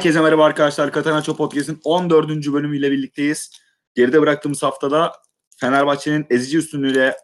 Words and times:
Herkese 0.00 0.20
merhaba 0.20 0.44
arkadaşlar. 0.44 0.92
Katanaço 0.92 1.36
Podcast'in 1.36 1.80
14. 1.84 2.28
bölümüyle 2.28 2.90
birlikteyiz. 2.90 3.50
Geride 3.94 4.20
bıraktığımız 4.20 4.62
haftada 4.62 5.12
Fenerbahçe'nin 5.56 6.26
ezici 6.30 6.58
üstünlüğüyle 6.58 7.16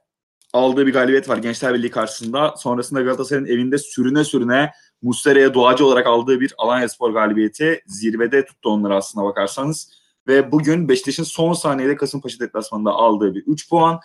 aldığı 0.53 0.87
bir 0.87 0.93
galibiyet 0.93 1.29
var 1.29 1.37
Gençler 1.37 1.75
Birliği 1.75 1.91
karşısında. 1.91 2.55
Sonrasında 2.57 3.01
Galatasaray'ın 3.01 3.47
evinde 3.47 3.79
sürüne 3.79 4.25
sürüne 4.25 4.71
Muslera'ya 5.03 5.55
duacı 5.55 5.87
olarak 5.87 6.07
aldığı 6.07 6.41
bir 6.41 6.55
Alanya 6.59 6.89
Spor 6.89 7.11
galibiyeti 7.11 7.83
zirvede 7.87 8.45
tuttu 8.45 8.71
onları 8.71 8.95
aslına 8.95 9.25
bakarsanız. 9.25 9.91
Ve 10.29 10.53
bugün 10.53 10.89
Beşiktaş'ın 10.89 11.25
son 11.25 11.53
saniyede 11.53 11.97
Kasımpaşa 11.97 12.41
deplasmanında 12.41 12.91
aldığı 12.91 13.35
bir 13.35 13.43
3 13.47 13.69
puan. 13.69 14.01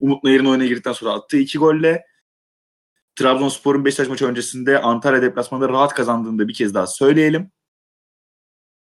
Umut 0.00 0.24
Nayır'ın 0.24 0.46
oyuna 0.46 0.64
girdikten 0.64 0.92
sonra 0.92 1.12
attığı 1.12 1.36
2 1.36 1.58
golle 1.58 2.04
Trabzonspor'un 3.16 3.84
Beşiktaş 3.84 4.08
maçı 4.08 4.26
öncesinde 4.26 4.80
Antalya 4.80 5.22
deplasmanında 5.22 5.68
rahat 5.68 5.94
kazandığını 5.94 6.38
da 6.38 6.48
bir 6.48 6.54
kez 6.54 6.74
daha 6.74 6.86
söyleyelim. 6.86 7.50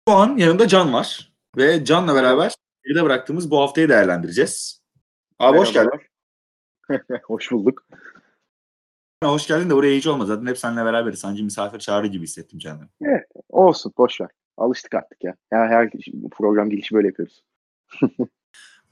Şu 0.07 0.13
an 0.13 0.37
yanında 0.37 0.67
Can 0.67 0.93
var 0.93 1.31
ve 1.57 1.85
Can'la 1.85 2.15
beraber 2.15 2.53
geride 2.85 3.03
bıraktığımız 3.03 3.51
bu 3.51 3.59
haftayı 3.59 3.89
değerlendireceğiz. 3.89 4.81
Abi 5.39 5.57
hoş 5.57 5.73
geldin. 5.73 6.01
hoş 7.23 7.51
bulduk. 7.51 7.87
Hoş 9.23 9.47
geldin 9.47 9.69
de 9.69 9.73
oraya 9.73 9.97
hiç 9.97 10.07
olmaz. 10.07 10.27
Zaten 10.27 10.45
hep 10.45 10.57
seninle 10.57 10.85
beraberiz. 10.85 11.19
Sanki 11.19 11.43
misafir 11.43 11.79
çağrı 11.79 12.07
gibi 12.07 12.23
hissettim 12.23 12.59
kendimi. 12.59 12.89
Evet, 13.01 13.25
olsun 13.49 13.93
boş 13.97 14.21
ver. 14.21 14.29
Alıştık 14.57 14.93
artık 14.93 15.23
ya. 15.23 15.35
Ya 15.51 15.59
her 15.59 15.89
program 16.31 16.69
girişi 16.69 16.95
böyle 16.95 17.07
yapıyoruz. 17.07 17.43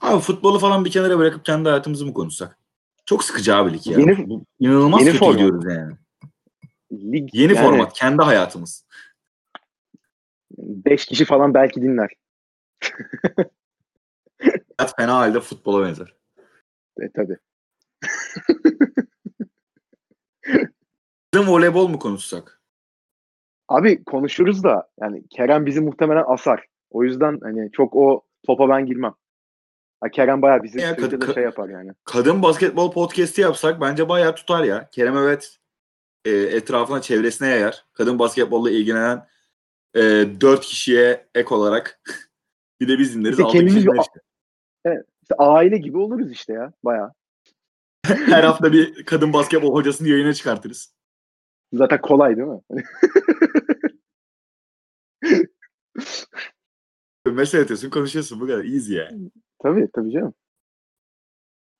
abi 0.00 0.20
futbolu 0.20 0.58
falan 0.58 0.84
bir 0.84 0.90
kenara 0.90 1.18
bırakıp 1.18 1.44
kendi 1.44 1.68
hayatımızı 1.68 2.06
mı 2.06 2.14
konuşsak? 2.14 2.58
Çok 3.06 3.24
sıkıcı 3.24 3.56
abilik 3.56 3.86
ya. 3.86 3.98
Yeni, 3.98 4.28
Bu, 4.28 4.44
inanılmaz 4.58 5.00
yeni 5.00 5.10
kötü 5.10 5.18
format. 5.18 5.38
gidiyoruz 5.38 5.64
yani. 5.64 5.94
Lig, 6.92 7.34
Yeni 7.34 7.54
yani 7.54 7.66
format. 7.66 7.92
Kendi 7.92 8.22
hayatımız. 8.22 8.86
Beş 10.58 11.06
kişi 11.06 11.24
falan 11.24 11.54
belki 11.54 11.82
dinler. 11.82 12.10
Hayat 14.78 14.96
fena 14.96 15.14
halde 15.14 15.40
futbola 15.40 15.86
benzer. 15.86 16.14
E, 17.00 17.10
tabii. 17.14 17.36
Bizim 21.34 21.48
voleybol 21.48 21.88
mu 21.88 21.98
konuşsak? 21.98 22.60
Abi 23.68 24.04
konuşuruz 24.04 24.64
da 24.64 24.88
yani 25.00 25.28
Kerem 25.28 25.66
bizi 25.66 25.80
muhtemelen 25.80 26.24
asar. 26.26 26.64
O 26.90 27.04
yüzden 27.04 27.38
hani 27.42 27.72
çok 27.72 27.96
o 27.96 28.22
topa 28.46 28.68
ben 28.68 28.86
girmem. 28.86 29.14
Ha, 30.00 30.08
Kerem 30.10 30.42
bayağı 30.42 30.62
bizi 30.62 30.80
Ya, 30.80 30.92
kad- 30.92 31.34
şey 31.34 31.42
yapar 31.42 31.68
yani. 31.68 31.90
Kadın 32.04 32.42
basketbol 32.42 32.92
podcast'i 32.92 33.40
yapsak 33.40 33.80
bence 33.80 34.08
bayağı 34.08 34.34
tutar 34.34 34.64
ya. 34.64 34.88
Kerem 34.92 35.16
evet 35.16 35.56
e, 36.24 36.30
etrafına 36.30 37.00
çevresine 37.02 37.48
yayar. 37.48 37.84
Kadın 37.92 38.18
basketbolla 38.18 38.70
ilgilenen 38.70 39.26
e, 39.96 40.00
4 40.40 40.60
kişiye 40.60 41.26
ek 41.34 41.54
olarak 41.54 42.00
bir 42.80 42.88
de 42.88 42.98
biz 42.98 43.14
dinleriz. 43.14 43.36
Kişi 43.36 43.48
kendimiz 43.48 43.86
bir- 43.86 44.00
işte. 44.00 44.20
İşte 45.22 45.34
aile 45.38 45.78
gibi 45.78 45.98
oluruz 45.98 46.32
işte 46.32 46.52
ya 46.52 46.72
bayağı. 46.84 47.12
Her 48.06 48.44
hafta 48.44 48.72
bir 48.72 49.04
kadın 49.04 49.32
basketbol 49.32 49.74
hocasını 49.74 50.08
yayına 50.08 50.34
çıkartırız. 50.34 50.94
Zaten 51.72 52.00
kolay 52.00 52.36
değil 52.36 52.48
mi? 52.48 52.60
Mesele 57.26 57.62
atıyorsun 57.62 57.90
konuşuyorsun 57.90 58.40
bu 58.40 58.46
kadar 58.46 58.64
easy 58.64 58.94
yani. 58.94 59.30
tabii 59.62 59.88
tabii 59.94 60.12
canım. 60.12 60.34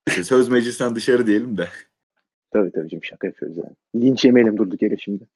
İşte 0.09 0.25
söz 0.25 0.49
meclisten 0.49 0.95
dışarı 0.95 1.27
diyelim 1.27 1.59
de. 1.59 1.69
Tabii 2.51 2.73
tabii 2.73 2.89
canım 2.89 3.05
şaka 3.05 3.27
yapıyoruz 3.27 3.57
yani. 3.57 4.05
Linç 4.05 4.25
yemeyelim 4.25 4.57
durduk 4.59 4.83
yere 4.83 4.97
şimdi. 4.97 5.29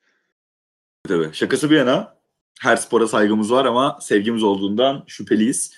Tabii. 1.09 1.29
Şakası 1.33 1.71
bir 1.71 1.77
yana 1.77 2.20
her 2.61 2.77
spora 2.77 3.09
saygımız 3.09 3.53
var 3.53 3.65
ama 3.65 3.99
sevgimiz 4.01 4.43
olduğundan 4.43 5.05
şüpheliyiz. 5.07 5.75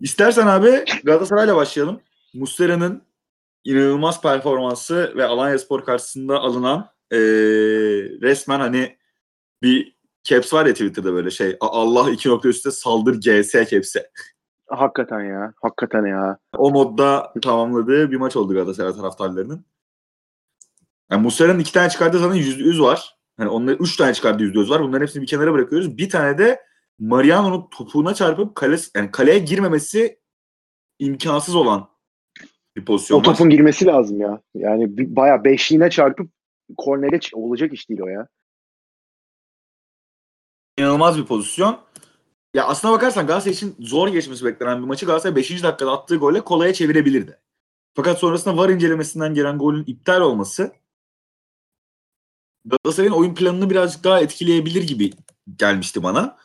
İstersen 0.00 0.46
abi 0.46 0.84
Galatasaray'la 1.04 1.56
başlayalım. 1.56 2.00
Muslera'nın 2.34 3.02
inanılmaz 3.64 4.22
performansı 4.22 5.12
ve 5.16 5.24
Alanya 5.26 5.58
Spor 5.58 5.84
karşısında 5.84 6.38
alınan 6.38 6.88
eee, 7.12 7.18
resmen 8.20 8.60
hani 8.60 8.96
bir 9.62 9.96
caps 10.24 10.52
var 10.54 10.66
ya 10.66 10.72
Twitter'da 10.72 11.12
böyle 11.12 11.30
şey 11.30 11.56
"A- 11.60 11.68
Allah 11.82 12.10
iki 12.10 12.28
nokta 12.28 12.48
üstte 12.48 12.70
saldır 12.70 13.14
GS 13.20 13.52
caps'e. 13.70 14.10
Hakikaten 14.66 15.20
ya. 15.20 15.52
Hakikaten 15.62 16.06
ya. 16.06 16.38
O 16.56 16.70
modda 16.70 17.32
tamamladığı 17.42 18.10
bir 18.10 18.16
maç 18.16 18.36
oldu 18.36 18.54
Galatasaray 18.54 18.92
taraftarlarının. 18.92 19.64
Yani 21.10 21.22
Muslera'nın 21.22 21.58
iki 21.58 21.72
tane 21.72 21.90
çıkardığı 21.90 22.18
zaten 22.18 22.34
yüzde 22.34 22.62
yüz 22.62 22.80
var. 22.80 23.17
Yani 23.38 23.50
onların 23.50 23.84
üç 23.84 23.96
tane 23.96 24.14
çıkardığı 24.14 24.42
yüzde 24.42 24.58
yüz 24.58 24.70
var. 24.70 24.82
Bunların 24.82 25.02
hepsini 25.02 25.22
bir 25.22 25.26
kenara 25.26 25.52
bırakıyoruz. 25.52 25.98
Bir 25.98 26.10
tane 26.10 26.38
de 26.38 26.62
Mariano'nun 26.98 27.68
topuğuna 27.70 28.14
çarpıp 28.14 28.54
kale, 28.54 28.76
yani 28.96 29.10
kaleye 29.10 29.38
girmemesi 29.38 30.18
imkansız 30.98 31.54
olan 31.54 31.88
bir 32.76 32.84
pozisyon 32.84 33.18
O 33.18 33.22
topun 33.22 33.44
var. 33.44 33.50
girmesi 33.50 33.86
lazım 33.86 34.20
ya. 34.20 34.40
Yani 34.54 35.16
bayağı 35.16 35.44
beşliğine 35.44 35.90
çarpıp 35.90 36.30
kornere 36.76 37.20
olacak 37.32 37.72
iş 37.72 37.88
değil 37.88 38.00
o 38.00 38.08
ya. 38.08 38.28
İnanılmaz 40.78 41.18
bir 41.18 41.24
pozisyon. 41.24 41.78
Ya 42.54 42.66
aslına 42.66 42.92
bakarsan 42.92 43.26
Galatasaray 43.26 43.54
için 43.54 43.76
zor 43.78 44.08
geçmesi 44.08 44.44
beklenen 44.44 44.82
bir 44.82 44.86
maçı 44.86 45.06
Galatasaray 45.06 45.36
5. 45.36 45.62
dakikada 45.62 45.92
attığı 45.92 46.16
golle 46.16 46.40
kolaya 46.40 46.72
çevirebilirdi. 46.72 47.40
Fakat 47.94 48.18
sonrasında 48.18 48.56
VAR 48.56 48.68
incelemesinden 48.68 49.34
gelen 49.34 49.58
golün 49.58 49.84
iptal 49.86 50.20
olması 50.20 50.72
Galatasaray'ın 52.64 53.12
oyun 53.12 53.34
planını 53.34 53.70
birazcık 53.70 54.04
daha 54.04 54.20
etkileyebilir 54.20 54.82
gibi 54.82 55.12
gelmişti 55.56 56.02
bana. 56.02 56.36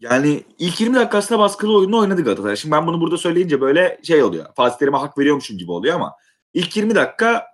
Yani 0.00 0.44
ilk 0.58 0.80
20 0.80 0.96
dakikasında 0.96 1.38
baskılı 1.38 1.76
oyunu 1.76 1.98
oynadı 1.98 2.24
Galatasaray. 2.24 2.56
Şimdi 2.56 2.72
ben 2.72 2.86
bunu 2.86 3.00
burada 3.00 3.18
söyleyince 3.18 3.60
böyle 3.60 4.00
şey 4.02 4.22
oluyor. 4.22 4.46
Fatih 4.56 4.78
Terim'e 4.78 4.96
hak 4.96 5.18
veriyormuşum 5.18 5.58
gibi 5.58 5.72
oluyor 5.72 5.94
ama 5.94 6.16
ilk 6.54 6.76
20 6.76 6.94
dakika 6.94 7.46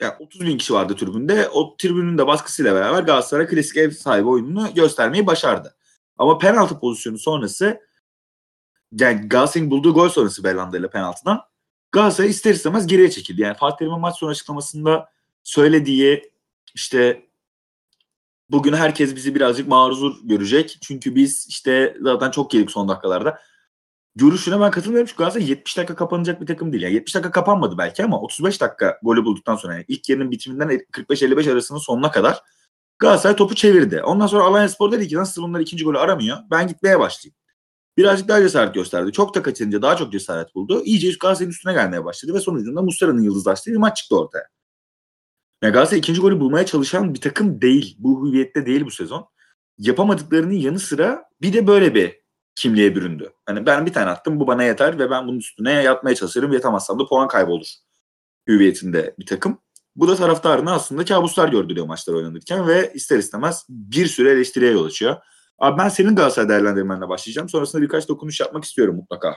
yani 0.00 0.14
30 0.18 0.40
bin 0.40 0.58
kişi 0.58 0.74
vardı 0.74 0.96
tribünde. 0.96 1.48
O 1.48 1.76
tribünün 1.76 2.18
de 2.18 2.26
baskısıyla 2.26 2.74
beraber 2.74 3.02
Galatasaray 3.02 3.46
klasik 3.46 3.76
ev 3.76 3.90
sahibi 3.90 4.28
oyununu 4.28 4.74
göstermeyi 4.74 5.26
başardı. 5.26 5.76
Ama 6.18 6.38
penaltı 6.38 6.80
pozisyonu 6.80 7.18
sonrası 7.18 7.80
yani 8.92 9.28
Galatasaray'ın 9.28 9.70
bulduğu 9.70 9.94
gol 9.94 10.08
sonrası 10.08 10.44
Belhanda 10.44 10.78
ile 10.78 10.90
penaltıdan 10.90 11.40
Galatasaray 11.92 12.30
ister 12.30 12.54
istemez 12.54 12.86
geriye 12.86 13.10
çekildi. 13.10 13.42
Yani 13.42 13.56
Fatih 13.56 13.76
Terim'in 13.76 14.00
maç 14.00 14.16
sonu 14.16 14.30
açıklamasında 14.30 15.08
söylediği 15.44 16.32
işte 16.78 17.28
bugün 18.50 18.72
herkes 18.72 19.16
bizi 19.16 19.34
birazcık 19.34 19.68
maruzur 19.68 20.14
görecek. 20.24 20.78
Çünkü 20.82 21.14
biz 21.14 21.46
işte 21.48 21.96
zaten 22.00 22.30
çok 22.30 22.54
yedik 22.54 22.70
son 22.70 22.88
dakikalarda. 22.88 23.38
Görüşüne 24.16 24.60
ben 24.60 24.70
katılmıyorum 24.70 25.06
çünkü 25.06 25.18
Galatasaray 25.18 25.50
70 25.50 25.76
dakika 25.76 25.94
kapanacak 25.96 26.40
bir 26.40 26.46
takım 26.46 26.72
değil. 26.72 26.82
Yani 26.82 26.94
70 26.94 27.14
dakika 27.14 27.30
kapanmadı 27.30 27.78
belki 27.78 28.04
ama 28.04 28.20
35 28.20 28.60
dakika 28.60 28.98
golü 29.02 29.24
bulduktan 29.24 29.56
sonra 29.56 29.74
yani 29.74 29.84
ilk 29.88 30.08
yarının 30.08 30.30
bitiminden 30.30 30.68
45-55 30.68 31.52
arasının 31.52 31.78
sonuna 31.78 32.10
kadar 32.10 32.42
Galatasaray 32.98 33.36
topu 33.36 33.54
çevirdi. 33.54 34.02
Ondan 34.02 34.26
sonra 34.26 34.44
Alanya 34.44 34.68
Spor 34.68 34.92
dedi 34.92 35.08
ki 35.08 35.16
nasıl 35.16 35.42
bunlar 35.42 35.60
ikinci 35.60 35.84
golü 35.84 35.98
aramıyor. 35.98 36.38
Ben 36.50 36.68
gitmeye 36.68 37.00
başlayayım. 37.00 37.36
Birazcık 37.96 38.28
daha 38.28 38.40
cesaret 38.40 38.74
gösterdi. 38.74 39.12
Çok 39.12 39.34
da 39.34 39.42
kaçırınca 39.42 39.82
daha 39.82 39.96
çok 39.96 40.12
cesaret 40.12 40.54
buldu. 40.54 40.82
İyice 40.84 41.08
Galatasaray'ın 41.20 41.50
üstüne 41.50 41.72
gelmeye 41.72 42.04
başladı 42.04 42.34
ve 42.34 42.40
sonucunda 42.40 42.82
Muslera'nın 42.82 43.22
yıldızlaştığı 43.22 43.70
bir 43.70 43.76
maç 43.76 43.96
çıktı 43.96 44.18
ortaya. 44.20 44.57
Yani 45.62 45.72
Galatasaray 45.72 45.98
ikinci 45.98 46.20
golü 46.20 46.40
bulmaya 46.40 46.66
çalışan 46.66 47.14
bir 47.14 47.20
takım 47.20 47.60
değil. 47.60 47.96
Bu 47.98 48.28
hüviyette 48.28 48.66
değil 48.66 48.84
bu 48.84 48.90
sezon. 48.90 49.28
Yapamadıklarının 49.78 50.54
yanı 50.54 50.78
sıra 50.78 51.24
bir 51.42 51.52
de 51.52 51.66
böyle 51.66 51.94
bir 51.94 52.20
kimliğe 52.54 52.96
büründü. 52.96 53.32
Hani 53.46 53.66
ben 53.66 53.86
bir 53.86 53.92
tane 53.92 54.10
attım 54.10 54.40
bu 54.40 54.46
bana 54.46 54.64
yeter 54.64 54.98
ve 54.98 55.10
ben 55.10 55.28
bunun 55.28 55.38
üstüne 55.38 55.72
yatmaya 55.72 56.14
çalışırım. 56.14 56.52
Yatamazsam 56.52 56.98
da 56.98 57.06
puan 57.06 57.28
kaybolur 57.28 57.66
hüviyetinde 58.48 59.14
bir 59.18 59.26
takım. 59.26 59.58
Bu 59.96 60.08
da 60.08 60.16
taraftarına 60.16 60.72
aslında 60.72 61.04
kabuslar 61.04 61.48
gördürüyor 61.48 61.86
maçlar 61.86 62.14
oynanırken 62.14 62.66
ve 62.66 62.92
ister 62.94 63.18
istemez 63.18 63.66
bir 63.68 64.06
süre 64.06 64.30
eleştiriye 64.30 64.70
yol 64.70 64.84
açıyor. 64.84 65.16
Abi 65.58 65.78
ben 65.78 65.88
senin 65.88 66.16
Galatasaray 66.16 66.48
değerlendirmenle 66.48 67.08
başlayacağım. 67.08 67.48
Sonrasında 67.48 67.82
birkaç 67.82 68.08
dokunuş 68.08 68.40
yapmak 68.40 68.64
istiyorum 68.64 68.96
mutlaka. 68.96 69.36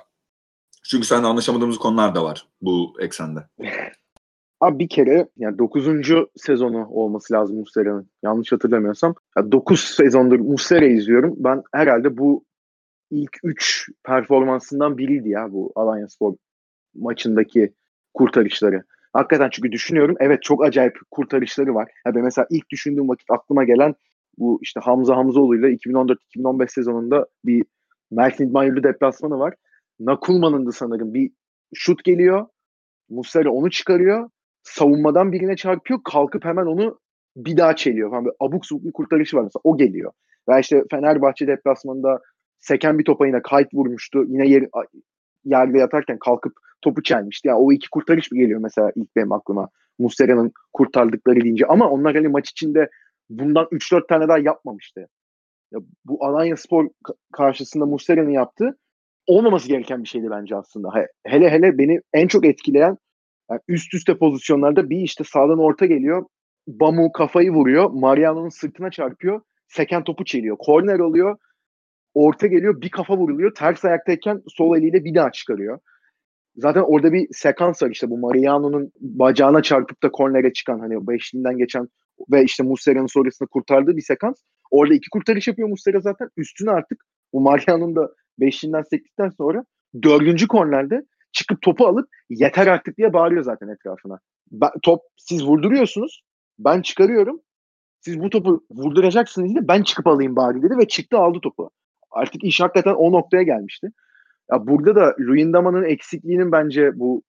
Çünkü 0.83 1.07
seninle 1.07 1.27
anlaşamadığımız 1.27 1.77
konular 1.77 2.15
da 2.15 2.23
var 2.23 2.47
bu 2.61 2.93
eksende. 2.99 3.39
Abi 4.61 4.79
bir 4.79 4.89
kere 4.89 5.27
yani 5.37 5.57
9. 5.57 5.87
sezonu 6.35 6.87
olması 6.87 7.33
lazım 7.33 7.57
Muslera'nın. 7.57 8.09
Yanlış 8.23 8.51
hatırlamıyorsam. 8.51 9.15
9 9.51 9.79
sezondur 9.79 10.39
Muslera 10.39 10.85
izliyorum. 10.85 11.35
Ben 11.37 11.63
herhalde 11.73 12.17
bu 12.17 12.45
ilk 13.11 13.37
3 13.43 13.89
performansından 14.03 14.97
biriydi 14.97 15.29
ya 15.29 15.51
bu 15.51 15.71
Alanya 15.75 16.07
Spor 16.07 16.35
maçındaki 16.95 17.73
kurtarışları. 18.13 18.83
Hakikaten 19.13 19.49
çünkü 19.51 19.71
düşünüyorum 19.71 20.15
evet 20.19 20.43
çok 20.43 20.65
acayip 20.65 20.97
kurtarışları 21.11 21.75
var. 21.75 21.91
Ya 22.05 22.15
ben 22.15 22.23
mesela 22.23 22.47
ilk 22.49 22.69
düşündüğüm 22.69 23.09
vakit 23.09 23.31
aklıma 23.31 23.63
gelen 23.63 23.95
bu 24.37 24.59
işte 24.61 24.79
Hamza 24.79 25.17
Hamzoğlu 25.17 25.55
ile 25.55 25.67
2014-2015 25.67 26.71
sezonunda 26.71 27.27
bir 27.45 27.65
Mersin 28.11 28.49
İdman 28.49 28.83
deplasmanı 28.83 29.39
var. 29.39 29.53
Nakulman'ın 29.99 30.65
da 30.65 30.71
sanırım 30.71 31.13
bir 31.13 31.31
şut 31.73 32.03
geliyor. 32.03 32.45
Muslera 33.09 33.51
onu 33.51 33.69
çıkarıyor. 33.69 34.29
Savunmadan 34.63 35.31
birine 35.31 35.55
çarpıyor. 35.55 35.99
Kalkıp 36.03 36.45
hemen 36.45 36.65
onu 36.65 36.99
bir 37.37 37.57
daha 37.57 37.75
çeliyor. 37.75 38.09
Falan. 38.09 38.25
Böyle 38.25 38.35
abuk 38.39 38.65
subuk 38.65 38.85
bir 38.85 38.91
kurtarışı 38.91 39.37
var 39.37 39.43
mesela. 39.43 39.61
O 39.63 39.77
geliyor. 39.77 40.11
Veya 40.49 40.59
işte 40.59 40.83
Fenerbahçe 40.91 41.47
deplasmanında 41.47 42.19
seken 42.59 42.99
bir 42.99 43.05
topa 43.05 43.27
yine 43.27 43.41
kayıt 43.41 43.73
vurmuştu. 43.73 44.23
Yine 44.27 44.47
yer, 44.47 44.63
yerde 45.45 45.77
yatarken 45.77 46.17
kalkıp 46.19 46.53
topu 46.81 47.03
çelmişti. 47.03 47.47
Yani 47.47 47.59
o 47.59 47.71
iki 47.71 47.89
kurtarış 47.89 48.31
mı 48.31 48.37
geliyor 48.37 48.59
mesela 48.59 48.91
ilk 48.95 49.15
benim 49.15 49.31
aklıma. 49.31 49.69
Muslera'nın 49.99 50.51
kurtardıkları 50.73 51.41
deyince. 51.41 51.65
Ama 51.65 51.89
onlar 51.89 52.15
hani 52.15 52.27
maç 52.27 52.49
içinde 52.49 52.89
bundan 53.29 53.65
3-4 53.65 54.07
tane 54.07 54.27
daha 54.27 54.37
yapmamıştı. 54.37 55.07
Ya 55.71 55.79
bu 56.05 56.25
Alanya 56.25 56.57
Spor 56.57 56.89
karşısında 57.33 57.85
Muslera'nın 57.85 58.29
yaptığı 58.29 58.77
olmaması 59.27 59.67
gereken 59.67 60.03
bir 60.03 60.07
şeydi 60.07 60.27
bence 60.31 60.55
aslında. 60.55 60.89
Hele 61.25 61.49
hele 61.49 61.77
beni 61.77 62.01
en 62.13 62.27
çok 62.27 62.45
etkileyen 62.45 62.97
yani 63.51 63.61
üst 63.67 63.93
üste 63.93 64.17
pozisyonlarda 64.17 64.89
bir 64.89 64.97
işte 64.97 65.23
sağdan 65.23 65.59
orta 65.59 65.85
geliyor. 65.85 66.25
Bamu 66.67 67.11
kafayı 67.11 67.51
vuruyor. 67.51 67.89
Mariano'nun 67.89 68.49
sırtına 68.49 68.91
çarpıyor. 68.91 69.41
Seken 69.67 70.03
topu 70.03 70.25
çeliyor. 70.25 70.57
Korner 70.59 70.99
oluyor. 70.99 71.37
Orta 72.13 72.47
geliyor. 72.47 72.81
Bir 72.81 72.89
kafa 72.89 73.17
vuruluyor. 73.17 73.55
Ters 73.55 73.85
ayaktayken 73.85 74.41
sol 74.47 74.77
eliyle 74.77 75.03
bir 75.03 75.15
daha 75.15 75.31
çıkarıyor. 75.31 75.79
Zaten 76.55 76.81
orada 76.81 77.13
bir 77.13 77.27
sekans 77.31 77.83
var 77.83 77.89
işte 77.89 78.09
bu 78.09 78.17
Mariano'nun 78.17 78.91
bacağına 78.99 79.61
çarpıp 79.61 80.03
da 80.03 80.11
kornere 80.11 80.53
çıkan 80.53 80.79
hani 80.79 81.07
beşliğinden 81.07 81.57
geçen 81.57 81.87
ve 82.31 82.43
işte 82.43 82.63
Muslera'nın 82.63 83.13
sonrasında 83.13 83.47
kurtardığı 83.47 83.97
bir 83.97 84.01
sekans. 84.01 84.35
Orada 84.71 84.93
iki 84.93 85.09
kurtarış 85.09 85.47
yapıyor 85.47 85.69
Muslera 85.69 85.99
zaten. 85.99 86.29
Üstüne 86.37 86.71
artık 86.71 87.03
bu 87.33 87.41
Mariano'nun 87.41 87.95
da 87.95 88.09
beşliğinden 88.39 88.83
sektikten 88.89 89.29
sonra 89.29 89.65
dördüncü 90.03 90.47
kornerde 90.47 91.05
çıkıp 91.31 91.61
topu 91.61 91.87
alıp 91.87 92.09
yeter 92.29 92.67
artık 92.67 92.97
diye 92.97 93.13
bağırıyor 93.13 93.43
zaten 93.43 93.67
etrafına. 93.67 94.19
Ben, 94.51 94.69
top 94.83 95.01
siz 95.17 95.45
vurduruyorsunuz. 95.45 96.23
Ben 96.59 96.81
çıkarıyorum. 96.81 97.41
Siz 97.99 98.19
bu 98.19 98.29
topu 98.29 98.63
vurduracaksınız 98.71 99.49
diye 99.49 99.67
ben 99.67 99.83
çıkıp 99.83 100.07
alayım 100.07 100.35
bari 100.35 100.61
dedi 100.63 100.77
ve 100.77 100.87
çıktı 100.87 101.17
aldı 101.17 101.39
topu. 101.41 101.69
Artık 102.11 102.43
iş 102.43 102.61
hakikaten 102.61 102.93
o 102.93 103.11
noktaya 103.11 103.43
gelmişti. 103.43 103.91
Ya 104.51 104.67
burada 104.67 104.95
da 104.95 105.15
Luyendama'nın 105.19 105.83
eksikliğinin 105.83 106.51
bence 106.51 106.99
bu 106.99 107.23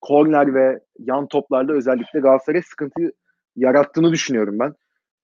korner 0.00 0.54
ve 0.54 0.80
yan 0.98 1.28
toplarda 1.28 1.72
özellikle 1.72 2.20
Galatasaray 2.20 2.62
sıkıntı 2.62 3.12
yarattığını 3.56 4.12
düşünüyorum 4.12 4.58
ben. 4.58 4.74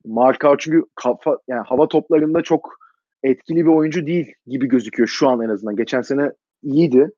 Marka 0.04 0.56
çünkü 0.58 0.84
kafa 0.94 1.38
yani 1.48 1.62
hava 1.66 1.88
toplarında 1.88 2.42
çok 2.42 2.78
etkili 3.22 3.66
bir 3.66 3.70
oyuncu 3.70 4.06
değil 4.06 4.32
gibi 4.46 4.68
gözüküyor 4.68 5.08
şu 5.08 5.28
an 5.28 5.40
en 5.40 5.48
azından. 5.48 5.76
Geçen 5.76 6.02
sene 6.02 6.32
iyiydi. 6.62 7.10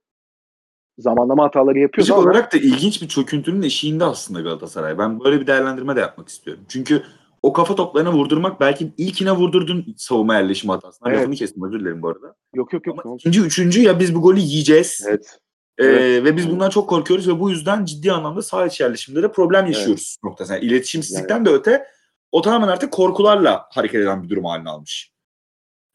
Zamanlama 0.98 1.44
hataları 1.44 1.78
yapıyor. 1.78 2.06
Fizik 2.06 2.18
olarak 2.18 2.52
da 2.52 2.56
ilginç 2.56 3.02
bir 3.02 3.08
çöküntünün 3.08 3.62
eşiğinde 3.62 4.04
aslında 4.04 4.40
Galatasaray. 4.40 4.98
Ben 4.98 5.20
böyle 5.20 5.40
bir 5.40 5.46
değerlendirme 5.46 5.96
de 5.96 6.00
yapmak 6.00 6.28
istiyorum. 6.28 6.64
Çünkü 6.68 7.02
o 7.42 7.52
kafa 7.52 7.74
toplarına 7.74 8.12
vurdurmak 8.12 8.60
belki 8.60 8.92
ilkine 8.96 9.32
vurdurdun 9.32 9.94
savunma 9.96 10.34
yerleşimi 10.34 10.72
hatasına. 10.72 11.08
Evet. 11.08 11.20
Lafını 11.20 11.34
kestim 11.34 11.64
özür 11.64 11.80
dilerim 11.80 12.02
bu 12.02 12.08
arada. 12.08 12.34
Yok 12.54 12.72
yok 12.72 12.86
yok. 12.86 13.06
Ama 13.06 13.14
ikinci, 13.14 13.40
üçüncü 13.40 13.82
ya 13.82 14.00
biz 14.00 14.14
bu 14.14 14.22
golü 14.22 14.40
yiyeceğiz. 14.40 15.04
Evet. 15.08 15.38
Ee, 15.78 15.84
evet. 15.84 16.24
Ve 16.24 16.36
biz 16.36 16.50
bundan 16.50 16.70
çok 16.70 16.88
korkuyoruz 16.88 17.28
ve 17.28 17.40
bu 17.40 17.50
yüzden 17.50 17.84
ciddi 17.84 18.12
anlamda 18.12 18.42
sağ 18.42 18.66
içi 18.66 18.82
yerleşimde 18.82 19.22
de 19.22 19.32
problem 19.32 19.66
yaşıyoruz 19.66 20.16
evet. 20.16 20.24
noktasında. 20.24 20.56
Yani 20.56 20.66
iletişimsizlikten 20.66 21.36
yani. 21.36 21.46
de 21.46 21.50
öte 21.50 21.86
o 22.32 22.42
tamamen 22.42 22.68
artık 22.68 22.92
korkularla 22.92 23.66
hareket 23.70 24.00
eden 24.00 24.22
bir 24.22 24.28
durum 24.28 24.44
haline 24.44 24.70
almış. 24.70 25.12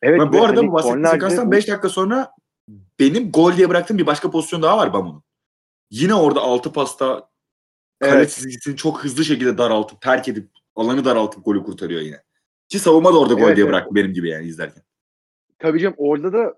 Evet. 0.02 0.22
Ve 0.22 0.34
bu 0.34 0.44
arada 0.44 0.60
hani 0.60 0.68
bu 0.68 0.74
bahsettiğim 0.74 1.08
sekanstan 1.08 1.52
5 1.52 1.68
dakika 1.68 1.90
sonra 1.90 2.32
benim 3.00 3.32
gol 3.32 3.54
diye 3.58 3.70
bıraktığım 3.70 3.98
bir 3.98 4.06
başka 4.06 4.32
pozisyon 4.32 4.62
daha 4.62 4.78
var 4.78 4.94
Bamu'nun. 4.94 5.24
Yine 5.92 6.14
orada 6.16 6.42
altı 6.42 6.74
pasta 6.74 7.30
kale 8.00 8.16
evet. 8.16 8.30
çizgisini 8.30 8.76
çok 8.76 9.04
hızlı 9.04 9.26
şekilde 9.26 9.58
daraltıp 9.58 10.02
terk 10.02 10.28
edip 10.28 10.50
alanı 10.76 11.06
daraltıp 11.06 11.46
golü 11.46 11.64
kurtarıyor 11.64 12.02
yine. 12.02 12.24
Ki 12.70 12.80
savunma 12.80 13.14
da 13.14 13.20
orada 13.20 13.34
gol 13.34 13.48
evet, 13.48 13.58
diye 13.58 13.68
bıraktı 13.68 13.96
benim 13.96 14.14
gibi 14.14 14.30
yani 14.30 14.46
izlerken. 14.46 14.84
Tabii 15.60 15.80
canım 15.80 15.96
orada 15.98 16.34
da 16.34 16.54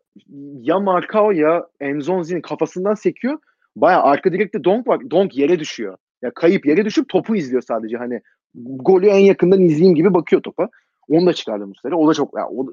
ya 0.61 0.79
Markao 0.79 1.31
ya 1.31 1.67
Enzonzi'nin 1.79 2.41
kafasından 2.41 2.93
sekiyor. 2.93 3.37
Baya 3.75 4.01
arka 4.01 4.33
direkte 4.33 4.63
Donk 4.63 4.87
var. 4.87 5.11
Donk 5.11 5.37
yere 5.37 5.59
düşüyor. 5.59 5.97
Ya 6.21 6.31
kayıp 6.33 6.65
yere 6.65 6.85
düşüp 6.85 7.09
topu 7.09 7.35
izliyor 7.35 7.61
sadece. 7.61 7.97
Hani 7.97 8.21
golü 8.55 9.07
en 9.07 9.19
yakından 9.19 9.61
izleyeyim 9.61 9.95
gibi 9.95 10.13
bakıyor 10.13 10.41
topa. 10.41 10.69
Onu 11.07 11.25
da 11.25 11.33
çıkardı 11.33 11.67
Muslera. 11.67 11.95
O 11.95 12.07
da 12.07 12.13
çok 12.13 12.37
ya, 12.37 12.47
o, 12.47 12.65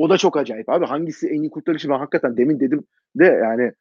o 0.00 0.10
da 0.10 0.18
çok 0.18 0.36
acayip 0.36 0.68
abi. 0.68 0.86
Hangisi 0.86 1.28
en 1.28 1.42
iyi 1.42 1.50
kurtarışı 1.50 1.88
ben 1.88 1.98
hakikaten 1.98 2.36
demin 2.36 2.60
dedim 2.60 2.84
de 3.16 3.24
yani 3.24 3.72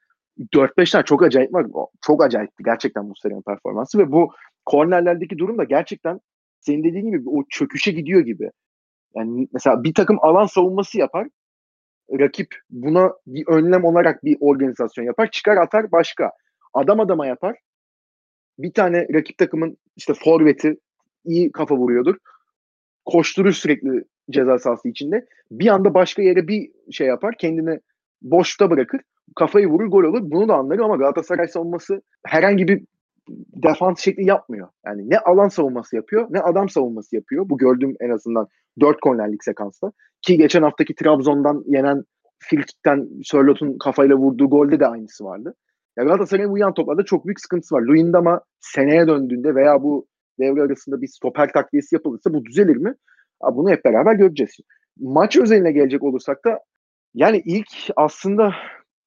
4-5 0.54 0.92
tane 0.92 1.06
çok 1.06 1.24
acayip 1.24 1.54
var. 1.54 1.68
Çok 2.02 2.24
acayipti 2.24 2.64
gerçekten 2.64 3.06
Muslera'nın 3.06 3.42
performansı 3.42 3.98
ve 3.98 4.12
bu 4.12 4.32
kornerlerdeki 4.66 5.38
durum 5.38 5.58
da 5.58 5.64
gerçekten 5.64 6.20
senin 6.60 6.84
dediğin 6.84 7.12
gibi 7.12 7.30
o 7.30 7.44
çöküşe 7.50 7.92
gidiyor 7.92 8.22
gibi. 8.22 8.52
Yani 9.16 9.48
mesela 9.54 9.84
bir 9.84 9.94
takım 9.94 10.18
alan 10.22 10.46
savunması 10.46 10.98
yapar. 10.98 11.28
Rakip 12.12 12.56
buna 12.70 13.12
bir 13.28 13.48
önlem 13.48 13.86
olarak 13.86 14.24
bir 14.24 14.38
organizasyon 14.40 15.06
yapar. 15.06 15.32
Çıkar 15.32 15.58
atar 15.58 15.92
başka. 15.92 16.32
Adam 16.74 17.00
adama 17.00 17.28
yapar. 17.28 17.56
Bir 18.58 18.74
tane 18.74 19.08
rakip 19.14 19.38
takımın 19.38 19.78
işte 19.96 20.14
forveti 20.14 20.78
iyi 21.26 21.52
kafa 21.52 21.76
vuruyordur. 21.76 22.16
Koşturur 23.06 23.52
sürekli 23.52 24.04
ceza 24.30 24.60
sahası 24.60 24.90
içinde. 24.90 25.26
Bir 25.52 25.68
anda 25.68 25.94
başka 25.94 26.22
yere 26.22 26.48
bir 26.48 26.72
şey 26.92 27.08
yapar. 27.08 27.36
Kendini 27.40 27.80
boşta 28.22 28.70
bırakır. 28.70 29.02
Kafayı 29.36 29.68
vurur 29.68 29.88
gol 29.88 30.04
olur. 30.04 30.22
Bunu 30.24 30.48
da 30.48 30.56
anlarım 30.56 30.84
ama 30.84 30.96
Galatasaray 30.96 31.48
savunması 31.48 32.02
herhangi 32.26 32.68
bir 32.68 32.84
defans 33.64 34.00
şekli 34.00 34.26
yapmıyor. 34.26 34.68
Yani 34.86 35.10
ne 35.10 35.20
alan 35.20 35.48
savunması 35.48 35.96
yapıyor 35.96 36.28
ne 36.30 36.40
adam 36.40 36.70
savunması 36.70 37.16
yapıyor. 37.16 37.50
Bu 37.50 37.58
gördüğüm 37.58 37.96
en 38.00 38.10
azından 38.10 38.48
4 38.80 39.00
kornerlik 39.02 39.44
sekansta. 39.44 39.92
Ki 40.22 40.38
geçen 40.38 40.62
haftaki 40.62 40.96
Trabzon'dan 40.96 41.64
yenen 41.68 42.04
Filkik'ten 42.40 43.10
Sörlot'un 43.24 43.78
kafayla 43.78 44.16
vurduğu 44.16 44.50
golde 44.50 44.80
de 44.80 44.88
aynısı 44.88 45.26
vardı. 45.26 45.54
Ya 45.98 46.04
Galatasaray'ın 46.04 46.52
bu 46.52 46.58
yan 46.58 46.74
toplarda 46.74 47.06
çok 47.06 47.26
büyük 47.26 47.40
sıkıntısı 47.40 47.76
var. 47.76 47.82
Luyendama 47.82 48.42
seneye 48.60 49.08
döndüğünde 49.08 49.56
veya 49.56 49.84
bu 49.84 50.08
devre 50.40 50.62
arasında 50.62 51.02
bir 51.02 51.08
stoper 51.08 51.54
takviyesi 51.54 51.96
yapılırsa 51.96 52.34
bu 52.34 52.46
düzelir 52.46 52.76
mi? 52.76 52.94
Bunu 53.42 53.70
hep 53.70 53.86
beraber 53.86 54.14
göreceğiz. 54.14 54.58
Maç 55.00 55.38
özeline 55.38 55.72
gelecek 55.72 56.04
olursak 56.04 56.46
da 56.46 56.60
yani 57.14 57.42
ilk 57.46 57.68
aslında 57.96 58.56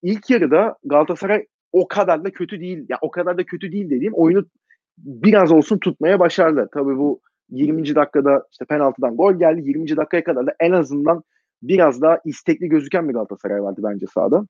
ilk 0.03 0.31
yarıda 0.31 0.77
Galatasaray 0.85 1.47
o 1.73 1.89
kadar 1.89 2.25
da 2.25 2.31
kötü 2.31 2.61
değil. 2.61 2.87
Ya 2.89 2.99
o 3.01 3.11
kadar 3.11 3.39
da 3.39 3.45
kötü 3.45 3.73
değil 3.73 3.91
dediğim 3.91 4.15
oyunu 4.15 4.45
biraz 4.99 5.53
olsun 5.53 5.79
tutmaya 5.79 6.21
başardı. 6.21 6.69
Tabii 6.75 6.97
bu 6.97 7.21
20. 7.51 7.95
dakikada 7.95 8.47
işte 8.53 8.65
penaltıdan 8.65 9.17
gol 9.17 9.35
geldi. 9.35 9.69
20. 9.69 9.97
dakikaya 9.97 10.25
kadar 10.25 10.47
da 10.47 10.55
en 10.61 10.73
azından 10.73 11.23
biraz 11.63 12.03
daha 12.03 12.19
istekli 12.25 12.69
gözüken 12.69 13.09
bir 13.09 13.15
Galatasaray 13.15 13.63
vardı 13.63 13.81
bence 13.85 14.07
sahada. 14.15 14.47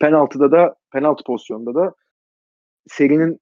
Penaltıda 0.00 0.52
da 0.52 0.74
penaltı 0.92 1.24
pozisyonunda 1.24 1.74
da 1.74 1.94
serinin 2.88 3.40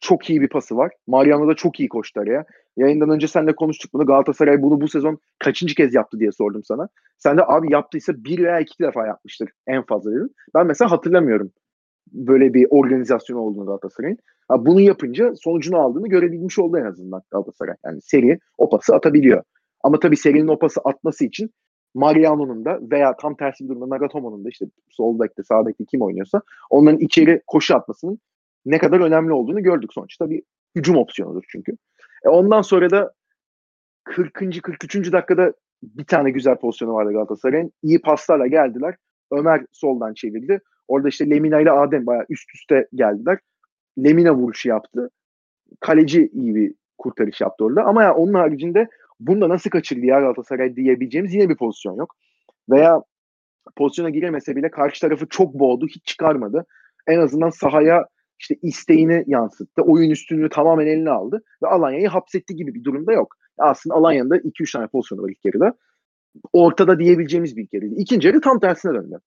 çok 0.00 0.30
iyi 0.30 0.40
bir 0.40 0.48
pası 0.48 0.76
var. 0.76 0.92
Mariano 1.06 1.48
da 1.48 1.54
çok 1.54 1.80
iyi 1.80 1.88
koştu 1.88 2.20
araya. 2.20 2.44
Yayından 2.76 3.10
önce 3.10 3.28
seninle 3.28 3.54
konuştuk 3.54 3.92
bunu. 3.92 4.06
Galatasaray 4.06 4.62
bunu 4.62 4.80
bu 4.80 4.88
sezon 4.88 5.18
kaçıncı 5.38 5.74
kez 5.74 5.94
yaptı 5.94 6.20
diye 6.20 6.32
sordum 6.32 6.64
sana. 6.64 6.88
Sen 7.18 7.38
de 7.38 7.42
abi 7.46 7.72
yaptıysa 7.72 8.12
bir 8.24 8.44
veya 8.44 8.60
iki 8.60 8.78
defa 8.78 9.06
yapmıştır 9.06 9.50
en 9.66 9.82
fazla 9.82 10.10
dedin. 10.10 10.34
Ben 10.54 10.66
mesela 10.66 10.90
hatırlamıyorum 10.90 11.50
böyle 12.12 12.54
bir 12.54 12.66
organizasyon 12.70 13.36
olduğunu 13.36 13.66
Galatasaray'ın. 13.66 14.18
Bunu 14.50 14.80
yapınca 14.80 15.34
sonucunu 15.36 15.78
aldığını 15.78 16.08
görebilmiş 16.08 16.58
oldu 16.58 16.78
en 16.78 16.84
azından 16.84 17.22
Galatasaray. 17.30 17.74
Yani 17.84 18.00
seri 18.02 18.38
o 18.58 18.68
pası 18.70 18.94
atabiliyor. 18.94 19.42
Ama 19.84 20.00
tabii 20.00 20.16
serinin 20.16 20.48
o 20.48 20.58
pası 20.58 20.80
atması 20.84 21.24
için 21.24 21.50
Mariano'nun 21.94 22.64
da 22.64 22.78
veya 22.90 23.16
tam 23.16 23.36
tersi 23.36 23.64
bir 23.64 23.68
durumda 23.68 23.94
Nagatomo'nun 23.94 24.44
da 24.44 24.48
işte 24.48 24.66
sol 24.90 25.20
bekte 25.20 25.42
sağ 25.42 25.66
bekte 25.66 25.84
kim 25.84 26.02
oynuyorsa 26.02 26.42
onların 26.70 27.00
içeri 27.00 27.42
koşu 27.46 27.76
atmasının 27.76 28.18
ne 28.66 28.78
kadar 28.78 29.00
önemli 29.00 29.32
olduğunu 29.32 29.62
gördük 29.62 29.92
sonuçta. 29.92 30.30
Bir 30.30 30.42
hücum 30.76 30.96
opsiyonudur 30.96 31.44
çünkü. 31.48 31.72
E 32.24 32.28
ondan 32.28 32.62
sonra 32.62 32.90
da 32.90 33.12
40. 34.04 34.62
43. 34.62 35.12
dakikada 35.12 35.52
bir 35.82 36.04
tane 36.04 36.30
güzel 36.30 36.56
pozisyonu 36.56 36.94
vardı 36.94 37.12
Galatasaray'ın. 37.12 37.72
İyi 37.82 38.00
paslarla 38.00 38.46
geldiler. 38.46 38.94
Ömer 39.30 39.64
soldan 39.72 40.14
çevirdi. 40.14 40.60
Orada 40.88 41.08
işte 41.08 41.30
Lemina 41.30 41.60
ile 41.60 41.70
Adem 41.70 42.06
bayağı 42.06 42.26
üst 42.28 42.54
üste 42.54 42.88
geldiler. 42.94 43.38
Lemina 43.98 44.34
vuruşu 44.34 44.68
yaptı. 44.68 45.10
Kaleci 45.80 46.30
iyi 46.32 46.54
bir 46.54 46.74
kurtarış 46.98 47.40
yaptı 47.40 47.64
orada. 47.64 47.84
Ama 47.84 48.02
ya 48.02 48.14
onun 48.14 48.34
haricinde 48.34 48.88
bunda 49.20 49.48
nasıl 49.48 49.70
kaçırdı 49.70 50.06
ya 50.06 50.20
Galatasaray 50.20 50.76
diyebileceğimiz 50.76 51.34
yine 51.34 51.48
bir 51.48 51.56
pozisyon 51.56 51.96
yok. 51.96 52.14
Veya 52.70 53.02
pozisyona 53.76 54.10
giremese 54.10 54.56
bile 54.56 54.70
karşı 54.70 55.00
tarafı 55.00 55.26
çok 55.28 55.54
boğdu, 55.54 55.86
hiç 55.86 56.06
çıkarmadı. 56.06 56.66
En 57.06 57.18
azından 57.18 57.50
sahaya 57.50 58.06
işte 58.38 58.54
isteğini 58.62 59.24
yansıttı. 59.26 59.82
Oyun 59.82 60.10
üstünlüğü 60.10 60.48
tamamen 60.48 60.86
eline 60.86 61.10
aldı 61.10 61.42
ve 61.62 61.66
Alanya'yı 61.66 62.08
hapsetti 62.08 62.56
gibi 62.56 62.74
bir 62.74 62.84
durumda 62.84 63.12
yok. 63.12 63.34
Aslında 63.58 63.96
Alanya'nın 63.96 64.30
da 64.30 64.36
2-3 64.36 64.72
tane 64.72 64.86
pozisyonu 64.86 65.22
var 65.22 65.30
ilk 65.30 65.44
yarıda. 65.44 65.74
Ortada 66.52 66.98
diyebileceğimiz 66.98 67.56
bir 67.56 67.62
ilk 67.62 67.74
yarıydı. 67.74 67.94
İkinci 67.94 68.28
yarı 68.28 68.40
tam 68.40 68.60
tersine 68.60 68.94
döndü. 68.94 69.18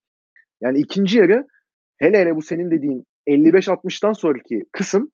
Yani 0.62 0.80
ikinci 0.80 1.18
yarı 1.18 1.48
hele 1.98 2.20
hele 2.20 2.36
bu 2.36 2.42
senin 2.42 2.72
dediğin 2.72 3.06
55-60'tan 3.28 4.14
sonraki 4.14 4.66
kısım 4.72 5.12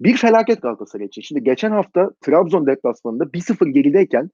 bir 0.00 0.16
felaket 0.16 0.62
Galatasaray 0.62 1.06
için. 1.06 1.22
Şimdi 1.22 1.44
geçen 1.44 1.70
hafta 1.70 2.10
Trabzon 2.20 2.66
deplasmanında 2.66 3.24
1-0 3.24 3.68
gerideyken 3.68 4.30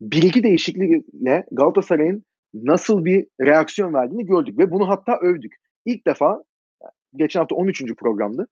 bir 0.00 0.22
iki 0.22 0.42
değişiklikle 0.42 1.44
Galatasaray'ın 1.52 2.24
nasıl 2.54 3.04
bir 3.04 3.26
reaksiyon 3.40 3.94
verdiğini 3.94 4.26
gördük 4.26 4.58
ve 4.58 4.70
bunu 4.70 4.88
hatta 4.88 5.18
övdük. 5.18 5.54
İlk 5.84 6.06
defa 6.06 6.42
geçen 7.16 7.40
hafta 7.40 7.54
13. 7.54 7.94
programdı. 7.94 8.46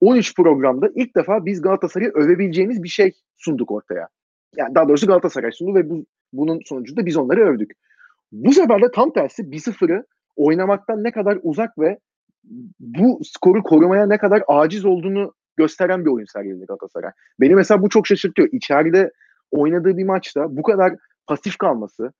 13 0.00 0.36
programda 0.36 0.90
ilk 0.94 1.16
defa 1.16 1.46
biz 1.46 1.62
Galatasaray'ı 1.62 2.10
övebileceğimiz 2.14 2.82
bir 2.82 2.88
şey 2.88 3.12
sunduk 3.36 3.70
ortaya. 3.70 4.08
Yani 4.56 4.74
daha 4.74 4.88
doğrusu 4.88 5.06
Galatasaray 5.06 5.52
sundu 5.52 5.74
ve 5.74 5.90
bu, 5.90 6.06
bunun 6.32 6.60
sonucunda 6.64 7.06
biz 7.06 7.16
onları 7.16 7.40
övdük. 7.40 7.72
Bu 8.32 8.52
sefer 8.52 8.82
de 8.82 8.90
tam 8.90 9.12
tersi 9.12 9.42
1-0'ı 9.42 10.04
oynamaktan 10.36 11.04
ne 11.04 11.10
kadar 11.12 11.38
uzak 11.42 11.78
ve 11.78 11.98
bu 12.80 13.20
skoru 13.24 13.62
korumaya 13.62 14.06
ne 14.06 14.18
kadar 14.18 14.42
aciz 14.48 14.84
olduğunu 14.84 15.34
gösteren 15.56 16.04
bir 16.04 16.10
oyun 16.10 16.26
sergiledi 16.26 16.66
Galatasaray. 16.66 17.10
Beni 17.40 17.54
mesela 17.54 17.82
bu 17.82 17.88
çok 17.88 18.06
şaşırtıyor. 18.06 18.48
İçeride 18.52 19.12
oynadığı 19.50 19.96
bir 19.96 20.04
maçta 20.04 20.56
bu 20.56 20.62
kadar 20.62 20.94
pasif 21.26 21.56
kalması, 21.58 22.12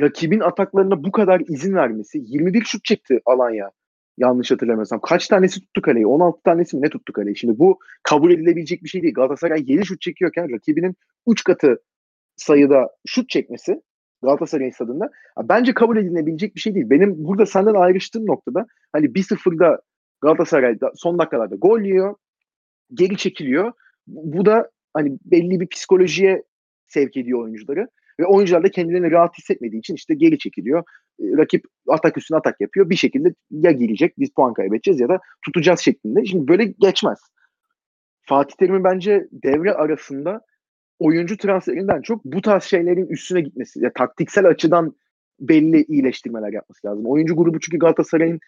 rakibin 0.00 0.40
ataklarına 0.40 1.04
bu 1.04 1.12
kadar 1.12 1.42
izin 1.48 1.74
vermesi, 1.74 2.18
21 2.22 2.64
şut 2.64 2.84
çekti 2.84 3.20
Alanya. 3.26 3.70
Yanlış 4.20 4.50
hatırlamıyorsam. 4.50 5.00
Kaç 5.00 5.28
tanesi 5.28 5.60
tuttu 5.60 5.82
kaleyi? 5.82 6.06
16 6.06 6.42
tanesi 6.42 6.76
mi 6.76 6.82
ne 6.82 6.88
tuttu 6.90 7.12
kaleyi? 7.12 7.36
Şimdi 7.36 7.58
bu 7.58 7.78
kabul 8.02 8.30
edilebilecek 8.30 8.84
bir 8.84 8.88
şey 8.88 9.02
değil. 9.02 9.14
Galatasaray 9.14 9.64
7 9.66 9.86
şut 9.86 10.00
çekiyorken 10.00 10.52
rakibinin 10.52 10.94
3 11.26 11.44
katı 11.44 11.82
sayıda 12.36 12.90
şut 13.06 13.28
çekmesi 13.28 13.82
Galatasaray 14.22 14.72
stadında 14.72 15.10
bence 15.42 15.74
kabul 15.74 15.96
edilebilecek 15.96 16.54
bir 16.54 16.60
şey 16.60 16.74
değil. 16.74 16.90
Benim 16.90 17.14
burada 17.24 17.46
senden 17.46 17.74
ayrıştığım 17.74 18.26
noktada 18.26 18.66
hani 18.92 19.06
1-0'da 19.06 19.80
Galatasaray'da 20.20 20.92
son 20.94 21.18
dakikalarda 21.18 21.56
gol 21.56 21.80
yiyor. 21.80 22.14
Geri 22.94 23.16
çekiliyor. 23.16 23.72
Bu 24.06 24.46
da 24.46 24.70
hani 24.94 25.18
belli 25.24 25.60
bir 25.60 25.68
psikolojiye 25.68 26.42
sevk 26.88 27.16
ediyor 27.16 27.42
oyuncuları. 27.42 27.88
Ve 28.20 28.26
oyuncular 28.26 28.64
da 28.64 28.70
kendilerini 28.70 29.10
rahat 29.10 29.38
hissetmediği 29.38 29.78
için 29.78 29.94
işte 29.94 30.14
geri 30.14 30.38
çekiliyor. 30.38 30.80
E, 31.20 31.24
rakip 31.36 31.64
atak 31.88 32.18
üstüne 32.18 32.38
atak 32.38 32.60
yapıyor. 32.60 32.90
Bir 32.90 32.96
şekilde 32.96 33.34
ya 33.50 33.72
girecek 33.72 34.18
biz 34.18 34.30
puan 34.30 34.54
kaybedeceğiz 34.54 35.00
ya 35.00 35.08
da 35.08 35.18
tutacağız 35.44 35.80
şeklinde. 35.80 36.24
Şimdi 36.24 36.48
böyle 36.48 36.64
geçmez. 36.64 37.18
Fatih 38.22 38.56
Terim'in 38.56 38.84
bence 38.84 39.28
devre 39.32 39.72
arasında 39.72 40.40
oyuncu 40.98 41.36
transferinden 41.36 42.02
çok 42.02 42.24
bu 42.24 42.40
tarz 42.40 42.62
şeylerin 42.62 43.06
üstüne 43.06 43.40
gitmesi. 43.40 43.84
Ya, 43.84 43.92
taktiksel 43.92 44.46
açıdan 44.46 44.94
belli 45.40 45.84
iyileştirmeler 45.84 46.52
yapması 46.52 46.86
lazım. 46.86 47.06
Oyuncu 47.06 47.36
grubu 47.36 47.60
çünkü 47.60 47.78
Galatasaray'ın 47.78 48.40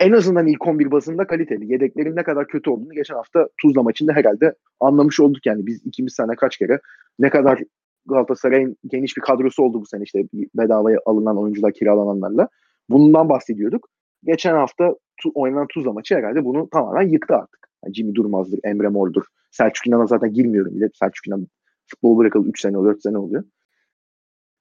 en 0.00 0.12
azından 0.12 0.46
ilk 0.46 0.66
11 0.66 0.90
bazında 0.90 1.26
kaliteli. 1.26 1.72
Yedeklerin 1.72 2.16
ne 2.16 2.22
kadar 2.22 2.48
kötü 2.48 2.70
olduğunu 2.70 2.92
geçen 2.92 3.14
hafta 3.14 3.48
Tuzla 3.62 3.82
maçında 3.82 4.12
herhalde 4.12 4.54
anlamış 4.80 5.20
olduk 5.20 5.46
yani. 5.46 5.66
Biz 5.66 5.86
ikimiz 5.86 6.14
sene 6.14 6.36
kaç 6.36 6.56
kere 6.56 6.80
ne 7.18 7.30
kadar 7.30 7.60
Galatasaray'ın 8.06 8.76
geniş 8.86 9.16
bir 9.16 9.22
kadrosu 9.22 9.62
oldu 9.62 9.80
bu 9.80 9.86
sene 9.86 10.02
işte 10.02 10.24
bedavaya 10.32 10.98
alınan 11.06 11.38
oyuncular 11.38 11.72
kiralananlarla. 11.72 12.48
Bundan 12.90 13.28
bahsediyorduk. 13.28 13.88
Geçen 14.24 14.54
hafta 14.54 14.94
tu, 15.22 15.30
oynanan 15.34 15.66
Tuzla 15.66 15.92
maçı 15.92 16.14
herhalde 16.14 16.44
bunu 16.44 16.68
tamamen 16.70 17.08
yıktı 17.08 17.34
artık. 17.34 17.68
Yani 17.84 17.94
Jimmy 17.94 18.14
Durmaz'dır, 18.14 18.60
Emre 18.64 18.88
Mor'dur. 18.88 19.24
Selçuk 19.50 19.86
İnan'a 19.86 20.06
zaten 20.06 20.32
girmiyorum 20.32 20.74
bile. 20.76 20.88
Selçuk 20.94 21.26
İnan 21.26 21.46
futbol 21.86 22.18
bırakalı 22.18 22.48
3 22.48 22.60
sene, 22.60 22.74
4 22.74 23.02
sene 23.02 23.18
oluyor. 23.18 23.44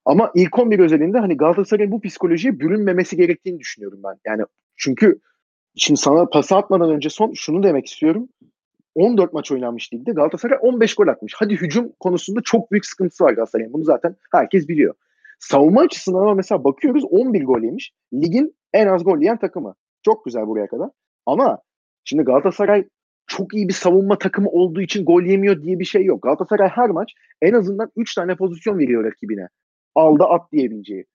Ama 0.05 0.31
ilk 0.35 0.59
11 0.59 0.79
özelinde 0.79 1.19
hani 1.19 1.37
Galatasaray'ın 1.37 1.91
bu 1.91 2.01
psikolojiye 2.01 2.59
bürünmemesi 2.59 3.17
gerektiğini 3.17 3.59
düşünüyorum 3.59 3.99
ben. 4.03 4.15
Yani 4.25 4.43
çünkü 4.75 5.19
şimdi 5.75 5.99
sana 5.99 6.25
pas 6.25 6.51
atmadan 6.51 6.91
önce 6.91 7.09
son 7.09 7.33
şunu 7.33 7.63
demek 7.63 7.85
istiyorum. 7.87 8.29
14 8.95 9.33
maç 9.33 9.51
oynanmış 9.51 9.93
ligde 9.93 10.11
Galatasaray 10.11 10.57
15 10.61 10.95
gol 10.95 11.07
atmış. 11.07 11.33
Hadi 11.35 11.55
hücum 11.55 11.91
konusunda 11.99 12.41
çok 12.43 12.71
büyük 12.71 12.85
sıkıntısı 12.85 13.23
var 13.23 13.33
Galatasaray'ın. 13.33 13.73
Bunu 13.73 13.83
zaten 13.83 14.15
herkes 14.31 14.67
biliyor. 14.67 14.93
Savunma 15.39 15.81
açısından 15.81 16.21
ama 16.21 16.33
mesela 16.33 16.63
bakıyoruz 16.63 17.03
11 17.09 17.43
gol 17.43 17.61
yemiş. 17.61 17.91
Ligin 18.13 18.55
en 18.73 18.87
az 18.87 19.03
gol 19.03 19.17
yiyen 19.17 19.37
takımı. 19.37 19.75
Çok 20.01 20.25
güzel 20.25 20.47
buraya 20.47 20.67
kadar. 20.67 20.89
Ama 21.25 21.59
şimdi 22.03 22.23
Galatasaray 22.23 22.87
çok 23.27 23.53
iyi 23.53 23.67
bir 23.67 23.73
savunma 23.73 24.17
takımı 24.17 24.49
olduğu 24.49 24.81
için 24.81 25.05
gol 25.05 25.23
yemiyor 25.23 25.61
diye 25.61 25.79
bir 25.79 25.85
şey 25.85 26.05
yok. 26.05 26.23
Galatasaray 26.23 26.67
her 26.67 26.89
maç 26.89 27.13
en 27.41 27.53
azından 27.53 27.91
3 27.95 28.15
tane 28.15 28.35
pozisyon 28.35 28.79
veriyor 28.79 29.03
rakibine. 29.03 29.47
Alda 29.95 30.29
at 30.29 30.51
diyebileceği. 30.51 31.05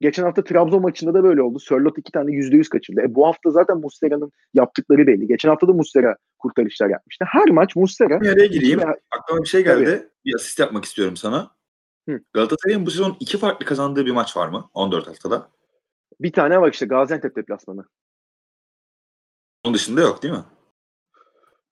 Geçen 0.00 0.22
hafta 0.22 0.44
Trabzon 0.44 0.82
maçında 0.82 1.14
da 1.14 1.24
böyle 1.24 1.42
oldu. 1.42 1.58
Sörlot 1.58 1.98
iki 1.98 2.12
tane 2.12 2.32
yüzde 2.32 2.56
yüz 2.56 2.68
kaçırdı. 2.68 3.00
E, 3.00 3.14
bu 3.14 3.26
hafta 3.26 3.50
zaten 3.50 3.78
Muslera'nın 3.78 4.32
yaptıkları 4.54 5.06
belli. 5.06 5.26
Geçen 5.26 5.48
hafta 5.48 5.68
da 5.68 5.72
Muslera 5.72 6.16
kurtarışlar 6.42 6.88
yapmıştı. 6.88 7.24
Her 7.28 7.50
maç 7.50 7.76
Muslera. 7.76 8.18
Nereye 8.18 8.46
gireyim? 8.46 8.80
Aklıma 9.10 9.42
bir 9.42 9.48
şey 9.48 9.64
geldi. 9.64 9.84
Tabii. 9.84 10.08
Bir 10.24 10.34
asist 10.34 10.58
yapmak 10.58 10.84
istiyorum 10.84 11.16
sana. 11.16 11.50
Hı. 12.08 12.20
Galatasaray'ın 12.32 12.86
bu 12.86 12.90
sezon 12.90 13.16
iki 13.20 13.38
farklı 13.38 13.66
kazandığı 13.66 14.06
bir 14.06 14.10
maç 14.10 14.36
var 14.36 14.48
mı? 14.48 14.70
14 14.74 15.06
haftada. 15.06 15.48
Bir 16.20 16.32
tane 16.32 16.60
var 16.60 16.72
işte 16.72 16.86
Gaziantep 16.86 17.36
deplasmanı. 17.36 17.84
Onun 19.64 19.74
dışında 19.74 20.00
yok 20.00 20.22
değil 20.22 20.34
mi? 20.34 20.44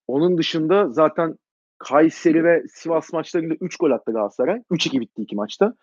Onun 0.06 0.38
dışında 0.38 0.88
zaten 0.88 1.38
Kayseri 1.78 2.44
ve 2.44 2.64
Sivas 2.68 3.12
maçlarında 3.12 3.54
3 3.60 3.76
gol 3.76 3.90
attı 3.90 4.12
Galatasaray. 4.12 4.62
3-2 4.70 5.00
bitti 5.00 5.22
iki 5.22 5.36
maçta. 5.36 5.74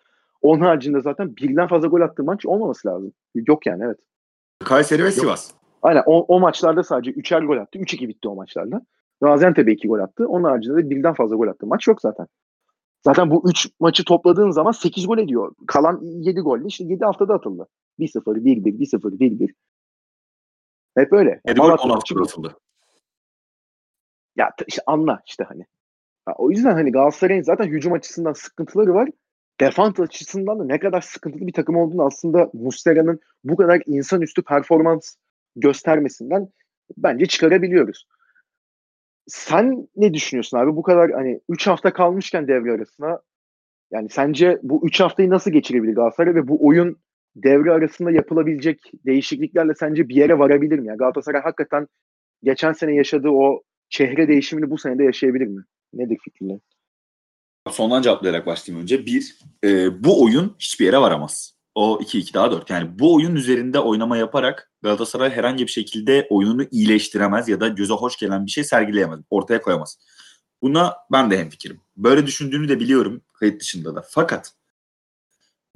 Onun 0.42 0.60
haricinde 0.60 1.00
zaten 1.00 1.36
birden 1.36 1.68
fazla 1.68 1.88
gol 1.88 2.00
attığı 2.00 2.24
maç 2.24 2.46
olmaması 2.46 2.88
lazım. 2.88 3.12
Yok 3.34 3.66
yani 3.66 3.84
evet. 3.84 3.98
Kayseri 4.64 5.04
ve 5.04 5.08
Yok. 5.08 5.38
Aynen 5.82 6.02
o, 6.06 6.24
o 6.28 6.40
maçlarda 6.40 6.82
sadece 6.82 7.10
3'er 7.10 7.46
gol 7.46 7.56
attı. 7.56 7.78
3-2 7.78 8.08
bitti 8.08 8.28
o 8.28 8.34
maçlarda. 8.34 8.82
Gaziantep'e 9.20 9.72
2 9.72 9.88
gol 9.88 9.98
attı. 9.98 10.28
Onun 10.28 10.44
haricinde 10.44 10.76
de 10.76 10.90
birden 10.90 11.14
fazla 11.14 11.36
gol 11.36 11.48
attı. 11.48 11.66
Maç 11.66 11.88
yok 11.88 12.00
zaten. 12.00 12.26
Zaten 13.04 13.30
bu 13.30 13.42
3 13.50 13.68
maçı 13.80 14.04
topladığın 14.04 14.50
zaman 14.50 14.72
8 14.72 15.06
gol 15.06 15.18
ediyor. 15.18 15.54
Kalan 15.66 16.00
7 16.02 16.40
golle 16.40 16.66
işte 16.66 16.84
7 16.84 17.04
haftada 17.04 17.34
atıldı. 17.34 17.68
1-0, 17.98 18.44
1-1, 18.44 18.78
1-0, 18.78 19.18
1-1. 19.18 19.52
Hep 20.96 21.12
öyle. 21.12 21.40
7 21.48 21.60
gol 21.60 21.64
10 21.64 21.70
haftada 21.70 22.20
atıldı. 22.20 22.56
Ya 24.36 24.50
işte 24.66 24.82
anla 24.86 25.20
işte 25.26 25.44
hani. 25.44 25.64
Ha, 26.26 26.34
o 26.38 26.50
yüzden 26.50 26.72
hani 26.72 26.92
Galatasaray'ın 26.92 27.42
zaten 27.42 27.66
hücum 27.66 27.92
açısından 27.92 28.32
sıkıntıları 28.32 28.94
var 28.94 29.08
defans 29.60 30.00
açısından 30.00 30.58
da 30.58 30.64
ne 30.64 30.78
kadar 30.78 31.00
sıkıntılı 31.00 31.46
bir 31.46 31.52
takım 31.52 31.76
olduğunu 31.76 32.06
aslında 32.06 32.50
Muslera'nın 32.52 33.20
bu 33.44 33.56
kadar 33.56 33.82
insanüstü 33.86 34.42
performans 34.42 35.14
göstermesinden 35.60 36.48
bence 36.96 37.26
çıkarabiliyoruz. 37.26 38.06
Sen 39.26 39.88
ne 39.96 40.14
düşünüyorsun 40.14 40.58
abi? 40.58 40.76
Bu 40.76 40.82
kadar 40.82 41.10
hani 41.10 41.40
3 41.48 41.66
hafta 41.66 41.92
kalmışken 41.92 42.48
devre 42.48 42.72
arasına 42.72 43.20
yani 43.90 44.08
sence 44.08 44.58
bu 44.62 44.86
3 44.86 45.00
haftayı 45.00 45.30
nasıl 45.30 45.50
geçirebilir 45.50 45.94
Galatasaray 45.94 46.34
ve 46.34 46.48
bu 46.48 46.66
oyun 46.66 46.96
devre 47.36 47.72
arasında 47.72 48.10
yapılabilecek 48.10 48.92
değişikliklerle 49.06 49.74
sence 49.74 50.08
bir 50.08 50.14
yere 50.14 50.38
varabilir 50.38 50.78
mi? 50.78 50.86
Yani 50.86 50.98
Galatasaray 50.98 51.42
hakikaten 51.42 51.86
geçen 52.42 52.72
sene 52.72 52.94
yaşadığı 52.94 53.30
o 53.30 53.62
çehre 53.88 54.28
değişimini 54.28 54.70
bu 54.70 54.78
sene 54.78 54.98
de 54.98 55.04
yaşayabilir 55.04 55.46
mi? 55.46 55.64
Nedir 55.92 56.18
fikrin? 56.24 56.62
sondan 57.70 58.02
cevaplayarak 58.02 58.46
başlayayım 58.46 58.82
önce. 58.82 59.06
Bir, 59.06 59.38
e, 59.64 60.04
bu 60.04 60.24
oyun 60.24 60.56
hiçbir 60.58 60.84
yere 60.84 60.98
varamaz. 60.98 61.57
O 61.78 62.00
2-2 62.00 62.34
daha 62.34 62.52
4. 62.52 62.70
Yani 62.70 62.98
bu 62.98 63.14
oyun 63.14 63.36
üzerinde 63.36 63.78
oynama 63.78 64.16
yaparak 64.16 64.70
Galatasaray 64.82 65.30
herhangi 65.30 65.66
bir 65.66 65.70
şekilde 65.70 66.26
oyununu 66.30 66.64
iyileştiremez 66.70 67.48
ya 67.48 67.60
da 67.60 67.68
göze 67.68 67.94
hoş 67.94 68.16
gelen 68.16 68.46
bir 68.46 68.50
şey 68.50 68.64
sergileyemez. 68.64 69.20
Ortaya 69.30 69.62
koyamaz. 69.62 69.98
Buna 70.62 70.96
ben 71.12 71.30
de 71.30 71.38
hemfikirim. 71.38 71.80
Böyle 71.96 72.26
düşündüğünü 72.26 72.68
de 72.68 72.80
biliyorum 72.80 73.22
kayıt 73.32 73.60
dışında 73.60 73.94
da. 73.94 74.04
Fakat 74.08 74.52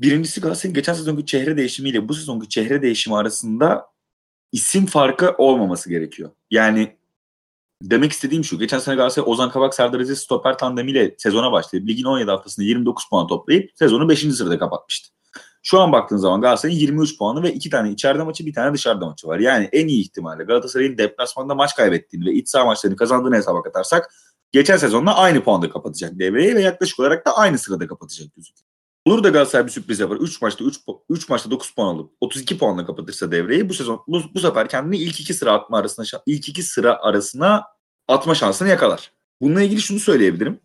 birincisi 0.00 0.40
Galatasaray'ın 0.40 0.74
geçen 0.74 0.94
sezonki 0.94 1.26
çehre 1.26 1.56
değişimiyle 1.56 2.08
bu 2.08 2.14
sezonki 2.14 2.48
çehre 2.48 2.82
değişimi 2.82 3.16
arasında 3.16 3.86
isim 4.52 4.86
farkı 4.86 5.34
olmaması 5.38 5.88
gerekiyor. 5.88 6.30
Yani 6.50 6.96
demek 7.82 8.12
istediğim 8.12 8.44
şu. 8.44 8.58
Geçen 8.58 8.78
sene 8.78 8.94
Galatasaray 8.94 9.32
Ozan 9.32 9.50
Kabak 9.50 9.74
Serdar 9.74 10.00
Aziz 10.00 10.18
stoper 10.18 10.58
tandemiyle 10.58 11.14
sezona 11.18 11.52
başlayıp 11.52 11.88
ligin 11.88 12.04
17 12.04 12.30
haftasında 12.30 12.66
29 12.66 13.08
puan 13.10 13.26
toplayıp 13.26 13.70
sezonu 13.74 14.08
5. 14.08 14.20
sırada 14.20 14.58
kapatmıştı. 14.58 15.11
Şu 15.62 15.80
an 15.80 15.92
baktığın 15.92 16.16
zaman 16.16 16.40
Galatasaray'ın 16.40 16.78
23 16.78 17.18
puanı 17.18 17.42
ve 17.42 17.52
2 17.52 17.70
tane 17.70 17.90
içeride 17.90 18.22
maçı 18.22 18.46
bir 18.46 18.54
tane 18.54 18.74
dışarıda 18.74 19.06
maçı 19.06 19.26
var. 19.26 19.38
Yani 19.38 19.68
en 19.72 19.88
iyi 19.88 20.00
ihtimalle 20.00 20.44
Galatasaray'ın 20.44 20.98
deplasmanda 20.98 21.54
maç 21.54 21.76
kaybettiğini 21.76 22.26
ve 22.26 22.32
iç 22.32 22.48
saha 22.48 22.64
maçlarını 22.64 22.96
kazandığını 22.96 23.36
hesaba 23.36 23.62
katarsak 23.62 24.14
geçen 24.52 24.76
sezonla 24.76 25.16
aynı 25.16 25.44
puanda 25.44 25.70
kapatacak 25.70 26.18
devreyi 26.18 26.54
ve 26.54 26.62
yaklaşık 26.62 27.00
olarak 27.00 27.26
da 27.26 27.36
aynı 27.36 27.58
sırada 27.58 27.86
kapatacak 27.86 28.34
gözüküyor. 28.36 28.72
Olur 29.04 29.24
da 29.24 29.28
Galatasaray 29.28 29.66
bir 29.66 29.70
sürpriz 29.70 30.00
yapar. 30.00 30.16
3 30.16 30.42
maçta 30.42 30.64
3, 30.64 30.76
3 31.10 31.28
maçta 31.28 31.50
9 31.50 31.74
puan 31.74 31.94
alıp 31.94 32.12
32 32.20 32.58
puanla 32.58 32.86
kapatırsa 32.86 33.30
devreyi 33.30 33.68
bu 33.68 33.74
sezon 33.74 34.02
bu, 34.06 34.22
bu 34.34 34.40
sefer 34.40 34.68
kendini 34.68 34.96
ilk 34.96 35.20
iki 35.20 35.34
sıra 35.34 35.52
atma 35.52 35.78
arasına 35.78 36.22
ilk 36.26 36.48
iki 36.48 36.62
sıra 36.62 36.98
arasına 37.02 37.64
atma 38.08 38.34
şansını 38.34 38.68
yakalar. 38.68 39.12
Bununla 39.40 39.62
ilgili 39.62 39.80
şunu 39.80 39.98
söyleyebilirim. 39.98 40.60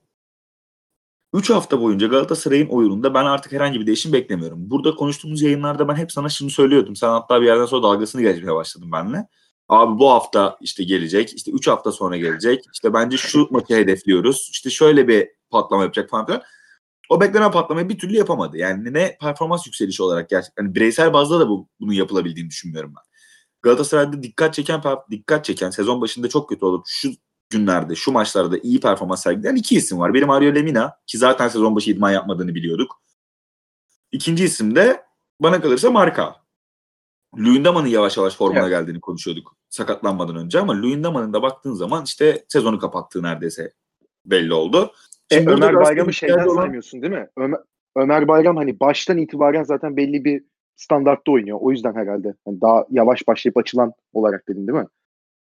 3 1.33 1.49
hafta 1.49 1.81
boyunca 1.81 2.07
Galatasaray'ın 2.07 2.67
oyununda 2.67 3.13
ben 3.13 3.25
artık 3.25 3.51
herhangi 3.51 3.79
bir 3.79 3.87
değişim 3.87 4.13
beklemiyorum. 4.13 4.69
Burada 4.69 4.95
konuştuğumuz 4.95 5.41
yayınlarda 5.41 5.87
ben 5.87 5.95
hep 5.95 6.11
sana 6.11 6.29
şunu 6.29 6.49
söylüyordum. 6.49 6.95
Sen 6.95 7.09
hatta 7.09 7.41
bir 7.41 7.45
yerden 7.45 7.65
sonra 7.65 7.83
dalgasını 7.83 8.21
geçmeye 8.21 8.55
başladın 8.55 8.91
benimle. 8.91 9.27
Abi 9.69 9.99
bu 9.99 10.09
hafta 10.11 10.57
işte 10.61 10.83
gelecek, 10.83 11.33
işte 11.35 11.51
3 11.51 11.67
hafta 11.67 11.91
sonra 11.91 12.17
gelecek. 12.17 12.65
İşte 12.73 12.93
bence 12.93 13.17
şu 13.17 13.47
maçı 13.51 13.75
hedefliyoruz. 13.75 14.49
İşte 14.51 14.69
şöyle 14.69 15.07
bir 15.07 15.29
patlama 15.49 15.83
yapacak 15.83 16.09
falan 16.09 16.25
filan. 16.25 16.41
o 17.09 17.21
beklenen 17.21 17.51
patlamayı 17.51 17.89
bir 17.89 17.99
türlü 17.99 18.17
yapamadı. 18.17 18.57
Yani 18.57 18.93
ne 18.93 19.17
performans 19.21 19.67
yükselişi 19.67 20.03
olarak 20.03 20.29
gerçekten 20.29 20.63
hani 20.63 20.75
bireysel 20.75 21.13
bazda 21.13 21.39
da 21.39 21.49
bu, 21.49 21.69
bunun 21.79 21.93
yapılabildiğini 21.93 22.49
düşünmüyorum 22.49 22.93
ben. 22.97 23.03
Galatasaray'da 23.61 24.23
dikkat 24.23 24.53
çeken 24.53 24.81
dikkat 25.11 25.45
çeken 25.45 25.69
sezon 25.69 26.01
başında 26.01 26.29
çok 26.29 26.49
kötü 26.49 26.65
olup 26.65 26.85
şu 26.87 27.11
günlerde, 27.49 27.95
şu 27.95 28.11
maçlarda 28.11 28.57
iyi 28.57 28.79
performans 28.79 29.23
sergileyen 29.23 29.55
iki 29.55 29.75
isim 29.75 29.99
var. 29.99 30.13
Biri 30.13 30.25
Mario 30.25 30.55
Lemina 30.55 30.97
ki 31.07 31.17
zaten 31.17 31.47
sezon 31.47 31.75
başı 31.75 31.91
idman 31.91 32.11
yapmadığını 32.11 32.55
biliyorduk. 32.55 33.01
İkinci 34.11 34.43
isim 34.43 34.75
de 34.75 35.03
bana 35.39 35.61
kalırsa 35.61 35.91
Marka. 35.91 36.35
Luyendama'nın 37.37 37.87
yavaş 37.87 38.17
yavaş 38.17 38.35
formuna 38.35 38.59
evet. 38.59 38.69
geldiğini 38.69 39.01
konuşuyorduk 39.01 39.57
sakatlanmadan 39.69 40.35
önce 40.35 40.59
ama 40.59 40.81
Luyendama'nın 40.81 41.33
da 41.33 41.41
baktığın 41.41 41.73
zaman 41.73 42.03
işte 42.03 42.45
sezonu 42.47 42.79
kapattığı 42.79 43.23
neredeyse 43.23 43.73
belli 44.25 44.53
oldu. 44.53 44.91
E, 45.31 45.35
Şimdi 45.35 45.49
e, 45.49 45.53
Ömer 45.53 45.75
Bayram'ı 45.75 46.13
şeyden 46.13 46.47
olan... 46.47 46.55
saymıyorsun 46.55 47.01
değil 47.01 47.13
mi? 47.13 47.27
Ömer, 47.37 47.59
Ömer 47.95 48.27
Bayram 48.27 48.57
hani 48.57 48.79
baştan 48.79 49.17
itibaren 49.17 49.63
zaten 49.63 49.97
belli 49.97 50.25
bir 50.25 50.43
standartta 50.75 51.31
oynuyor. 51.31 51.57
O 51.61 51.71
yüzden 51.71 51.95
herhalde 51.95 52.33
hani 52.45 52.61
daha 52.61 52.85
yavaş 52.89 53.27
başlayıp 53.27 53.57
açılan 53.57 53.93
olarak 54.13 54.47
dedin 54.47 54.67
değil 54.67 54.79
mi? 54.79 54.87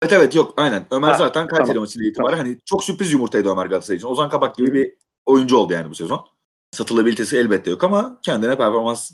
Evet 0.05 0.13
evet 0.13 0.35
yok 0.35 0.53
aynen. 0.57 0.85
Ömer 0.91 1.11
ha, 1.11 1.17
zaten 1.17 1.47
Kayseri 1.47 1.67
tamam, 1.67 1.81
maçıyla 1.81 2.07
itibaren 2.07 2.31
tamam. 2.31 2.45
hani 2.45 2.59
çok 2.65 2.83
sürpriz 2.83 3.13
yumurtaydı 3.13 3.49
Ömer 3.49 3.65
Galatasaray 3.65 3.97
için. 3.97 4.07
Ozan 4.07 4.29
Kabak 4.29 4.55
gibi 4.55 4.73
bir 4.73 4.93
oyuncu 5.25 5.57
oldu 5.57 5.73
yani 5.73 5.89
bu 5.89 5.95
sezon. 5.95 6.25
Satılabilitesi 6.71 7.37
elbette 7.37 7.71
yok 7.71 7.83
ama 7.83 8.19
kendine 8.21 8.57
performans 8.57 9.11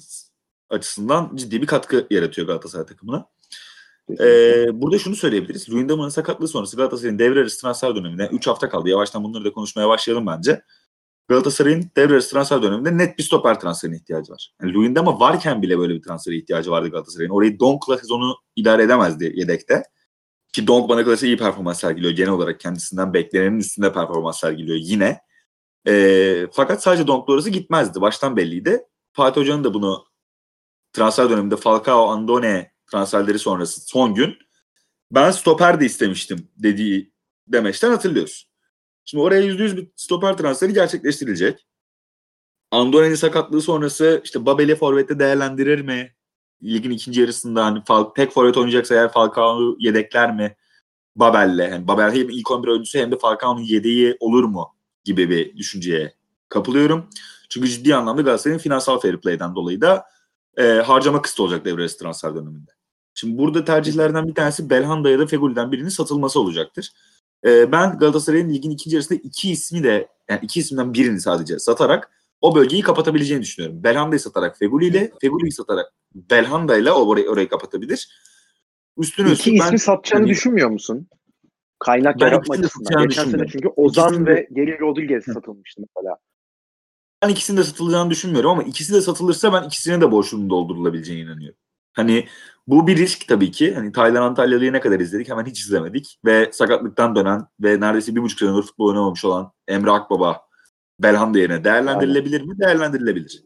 açısından 0.69 1.31
ciddi 1.35 1.61
bir 1.61 1.67
katkı 1.67 2.07
yaratıyor 2.09 2.47
Galatasaray 2.47 2.85
takımına. 2.85 3.27
Ee, 4.19 4.81
burada 4.81 4.99
şunu 4.99 5.15
söyleyebiliriz. 5.15 5.69
Luyendama'nın 5.69 6.09
sakatlığı 6.09 6.47
sonrası 6.47 6.77
Galatasaray'ın 6.77 7.19
devre 7.19 7.39
arası 7.39 7.61
transfer 7.61 7.95
döneminde 7.95 8.29
3 8.31 8.47
hafta 8.47 8.69
kaldı. 8.69 8.89
Yavaştan 8.89 9.23
bunları 9.23 9.45
da 9.45 9.53
konuşmaya 9.53 9.89
başlayalım 9.89 10.27
bence. 10.27 10.61
Galatasaray'ın 11.27 11.91
devre 11.97 12.13
arası 12.13 12.31
transfer 12.31 12.61
döneminde 12.61 12.97
net 12.97 13.17
bir 13.17 13.23
stoper 13.23 13.59
transferine 13.59 13.95
ihtiyacı 13.95 14.33
var. 14.33 14.53
Yani 14.61 14.73
Luyendama 14.73 15.19
varken 15.19 15.61
bile 15.61 15.79
böyle 15.79 15.93
bir 15.93 16.01
transfere 16.01 16.35
ihtiyacı 16.35 16.71
vardı 16.71 16.89
Galatasaray'ın. 16.89 17.31
Orayı 17.31 17.59
Donk'la 17.59 17.97
sezonu 17.97 18.35
idare 18.55 18.83
edemezdi 18.83 19.33
yedekte. 19.35 19.83
Ki 20.51 20.67
Donk 20.67 20.89
bana 20.89 21.03
kalırsa 21.03 21.25
iyi 21.25 21.37
performans 21.37 21.79
sergiliyor. 21.79 22.13
Genel 22.13 22.31
olarak 22.31 22.59
kendisinden 22.59 23.13
beklenenin 23.13 23.59
üstünde 23.59 23.93
performans 23.93 24.39
sergiliyor 24.39 24.77
yine. 24.81 25.19
E, 25.87 26.47
fakat 26.51 26.83
sadece 26.83 27.07
Donk'la 27.07 27.33
orası 27.33 27.49
gitmezdi. 27.49 28.01
Baştan 28.01 28.37
belliydi. 28.37 28.83
Fatih 29.13 29.41
Hoca'nın 29.41 29.63
da 29.63 29.73
bunu 29.73 30.05
transfer 30.93 31.29
döneminde 31.29 31.57
Falcao, 31.57 32.07
Andone 32.07 32.71
transferleri 32.91 33.39
sonrası 33.39 33.81
son 33.81 34.13
gün 34.13 34.37
ben 35.11 35.31
stoper 35.31 35.79
de 35.79 35.85
istemiştim 35.85 36.47
dediği 36.57 37.13
demeçten 37.47 37.91
hatırlıyoruz. 37.91 38.51
Şimdi 39.05 39.23
oraya 39.23 39.41
%100 39.41 39.77
bir 39.77 39.87
stoper 39.95 40.37
transferi 40.37 40.73
gerçekleştirilecek. 40.73 41.67
Andone'nin 42.71 43.15
sakatlığı 43.15 43.61
sonrası 43.61 44.21
işte 44.23 44.45
Babel'i 44.45 44.75
forvette 44.75 45.19
değerlendirir 45.19 45.81
mi? 45.81 46.15
Ligin 46.63 46.91
ikinci 46.91 47.21
yarısında 47.21 47.65
hani 47.65 47.83
tek 48.15 48.31
forvet 48.31 48.57
oynayacaksa 48.57 48.95
eğer 48.95 49.11
Falcao'yu 49.11 49.75
yedekler 49.79 50.35
mi? 50.35 50.55
Babel'le. 51.15 51.71
Yani 51.71 51.87
Babel 51.87 52.15
hem 52.15 52.29
ilk 52.29 52.51
11 52.51 52.67
oyuncusu 52.67 52.99
hem 52.99 53.11
de 53.11 53.17
Falcao'nun 53.17 53.61
yedeği 53.61 54.17
olur 54.19 54.43
mu 54.43 54.67
gibi 55.03 55.29
bir 55.29 55.57
düşünceye 55.57 56.13
kapılıyorum. 56.49 57.09
Çünkü 57.49 57.67
ciddi 57.67 57.95
anlamda 57.95 58.21
Galatasaray'ın 58.21 58.59
finansal 58.59 58.99
fair 58.99 59.17
play'den 59.17 59.55
dolayı 59.55 59.81
da 59.81 60.05
e, 60.57 60.63
harcama 60.63 61.21
kısıtı 61.21 61.43
olacak 61.43 61.65
devre 61.65 61.87
transfer 61.87 62.35
döneminde. 62.35 62.71
Şimdi 63.13 63.37
burada 63.37 63.65
tercihlerden 63.65 64.27
bir 64.27 64.35
tanesi 64.35 64.69
Belhanda 64.69 65.09
ya 65.09 65.19
da 65.19 65.27
Fegüli'den 65.27 65.71
birinin 65.71 65.89
satılması 65.89 66.39
olacaktır. 66.39 66.91
E, 67.45 67.71
ben 67.71 67.97
Galatasaray'ın 67.97 68.53
ligin 68.53 68.71
ikinci 68.71 68.95
yarısında 68.95 69.19
iki 69.23 69.51
ismi 69.51 69.83
de 69.83 70.07
yani 70.29 70.39
iki 70.43 70.59
isimden 70.59 70.93
birini 70.93 71.21
sadece 71.21 71.59
satarak 71.59 72.11
o 72.41 72.55
bölgeyi 72.55 72.81
kapatabileceğini 72.81 73.43
düşünüyorum. 73.43 73.83
Belhanda'yı 73.83 74.19
satarak 74.19 74.57
Feguli 74.57 74.85
ile, 74.85 75.11
Feguli'yi 75.21 75.51
satarak 75.51 75.93
Belhanda 76.15 76.77
ile 76.77 76.91
orayı, 76.91 77.29
orayı 77.29 77.49
kapatabilir. 77.49 78.09
Üstüne 78.97 79.31
İki 79.31 79.53
ismi 79.55 79.71
ben, 79.71 79.75
satacağını 79.75 80.23
hani, 80.23 80.29
düşünmüyor 80.29 80.69
musun? 80.69 81.07
Kaynak 81.79 82.19
ben 82.19 82.25
yaratma 82.25 82.55
açısından. 82.55 83.07
Geçen 83.07 83.25
sene 83.25 83.47
çünkü 83.47 83.67
Ozan 83.67 84.07
ikisini 84.07 84.27
ve 84.27 84.47
Geri 84.53 84.79
Rodriguez 84.79 85.23
satılmıştı 85.23 85.81
mesela. 85.81 86.17
Ben 87.23 87.29
ikisini 87.29 87.57
de 87.57 87.63
satılacağını 87.63 88.09
düşünmüyorum 88.09 88.51
ama 88.51 88.63
ikisi 88.63 88.93
de 88.93 89.01
satılırsa 89.01 89.53
ben 89.53 89.63
ikisine 89.63 90.01
de 90.01 90.11
boşluğunu 90.11 90.49
doldurulabileceğine 90.49 91.21
inanıyorum. 91.21 91.57
Hani 91.93 92.27
bu 92.67 92.87
bir 92.87 92.97
risk 92.97 93.27
tabii 93.27 93.51
ki. 93.51 93.73
Hani 93.73 93.91
Taylan 93.91 94.21
Antalyalı'yı 94.21 94.73
ne 94.73 94.79
kadar 94.79 94.99
izledik 94.99 95.29
hemen 95.29 95.45
hiç 95.45 95.59
izlemedik. 95.59 96.19
Ve 96.25 96.49
sakatlıktan 96.53 97.15
dönen 97.15 97.47
ve 97.59 97.79
neredeyse 97.79 98.15
bir 98.15 98.21
buçuk 98.21 98.39
senedir 98.39 98.61
futbol 98.61 98.87
oynamamış 98.87 99.25
olan 99.25 99.51
Emre 99.67 99.91
Akbaba 99.91 100.41
Belhanda 101.03 101.39
yerine 101.39 101.63
değerlendirilebilir 101.63 102.41
mi? 102.41 102.59
Değerlendirilebilir. 102.59 103.43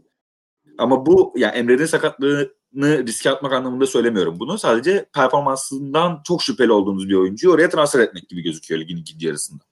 Ama 0.77 1.05
bu 1.05 1.33
yani 1.37 1.55
Emre'nin 1.55 1.85
sakatlığını 1.85 3.07
riske 3.07 3.29
atmak 3.29 3.53
anlamında 3.53 3.87
söylemiyorum 3.87 4.39
bunu. 4.39 4.57
Sadece 4.57 5.05
performansından 5.13 6.21
çok 6.23 6.43
şüpheli 6.43 6.71
olduğumuz 6.71 7.09
bir 7.09 7.15
oyuncuyu 7.15 7.53
oraya 7.53 7.69
transfer 7.69 7.99
etmek 7.99 8.29
gibi 8.29 8.41
gözüküyor 8.41 8.81
ligin 8.81 8.97
ikinci 8.97 9.27
yarısında. 9.27 9.63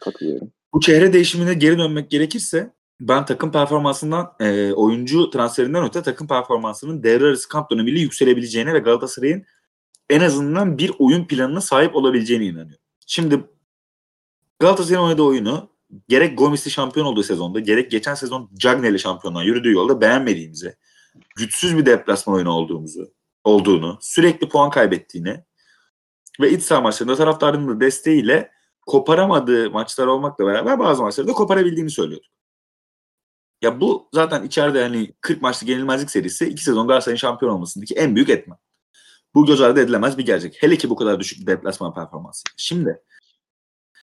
Katılıyorum. 0.00 0.52
Bu 0.74 0.80
çehre 0.80 1.12
değişimine 1.12 1.54
geri 1.54 1.78
dönmek 1.78 2.10
gerekirse 2.10 2.72
ben 3.00 3.26
takım 3.26 3.52
performansından 3.52 4.32
e, 4.40 4.72
oyuncu 4.72 5.30
transferinden 5.30 5.84
öte 5.84 6.02
takım 6.02 6.28
performansının 6.28 7.02
devre 7.02 7.24
arası 7.24 7.48
kamp 7.48 7.70
dönemiyle 7.70 8.00
yükselebileceğine 8.00 8.74
ve 8.74 8.78
Galatasaray'ın 8.78 9.44
en 10.10 10.20
azından 10.20 10.78
bir 10.78 10.92
oyun 10.98 11.24
planına 11.24 11.60
sahip 11.60 11.96
olabileceğine 11.96 12.44
inanıyorum. 12.44 12.84
Şimdi 13.06 13.44
Galatasaray'ın 14.58 15.04
oynadığı 15.04 15.22
oyunu 15.22 15.70
gerek 16.08 16.38
Gomis'i 16.38 16.70
şampiyon 16.70 17.06
olduğu 17.06 17.22
sezonda 17.22 17.60
gerek 17.60 17.90
geçen 17.90 18.14
sezon 18.14 18.50
Cagney'le 18.54 18.98
şampiyonluğa 18.98 19.42
yürüdüğü 19.42 19.72
yolda 19.72 20.00
beğenmediğimizi, 20.00 20.76
güçsüz 21.36 21.76
bir 21.76 21.86
deplasman 21.86 22.36
oyunu 22.36 22.50
olduğumuzu, 22.50 23.14
olduğunu, 23.44 23.98
sürekli 24.00 24.48
puan 24.48 24.70
kaybettiğini 24.70 25.44
ve 26.40 26.50
iç 26.50 26.62
saha 26.62 26.80
maçlarında 26.80 27.16
taraftarının 27.16 27.68
da 27.68 27.80
desteğiyle 27.80 28.50
koparamadığı 28.86 29.70
maçlar 29.70 30.06
olmakla 30.06 30.46
beraber 30.46 30.78
bazı 30.78 31.02
maçları 31.02 31.28
da 31.28 31.32
koparabildiğini 31.32 31.90
söylüyorduk. 31.90 32.30
Ya 33.62 33.80
bu 33.80 34.08
zaten 34.14 34.42
içeride 34.42 34.82
hani 34.82 35.12
40 35.20 35.42
maçlı 35.42 35.66
yenilmezlik 35.66 36.10
serisi 36.10 36.46
iki 36.46 36.64
sezon 36.64 36.88
Galatasaray'ın 36.88 37.16
şampiyon 37.16 37.52
olmasındaki 37.52 37.94
en 37.94 38.14
büyük 38.16 38.28
etmen. 38.28 38.58
Bu 39.34 39.46
göz 39.46 39.60
ardı 39.60 39.80
edilemez 39.80 40.18
bir 40.18 40.26
gerçek. 40.26 40.62
Hele 40.62 40.78
ki 40.78 40.90
bu 40.90 40.96
kadar 40.96 41.20
düşük 41.20 41.40
bir 41.40 41.46
deplasman 41.46 41.94
performansı. 41.94 42.42
Şimdi 42.56 43.02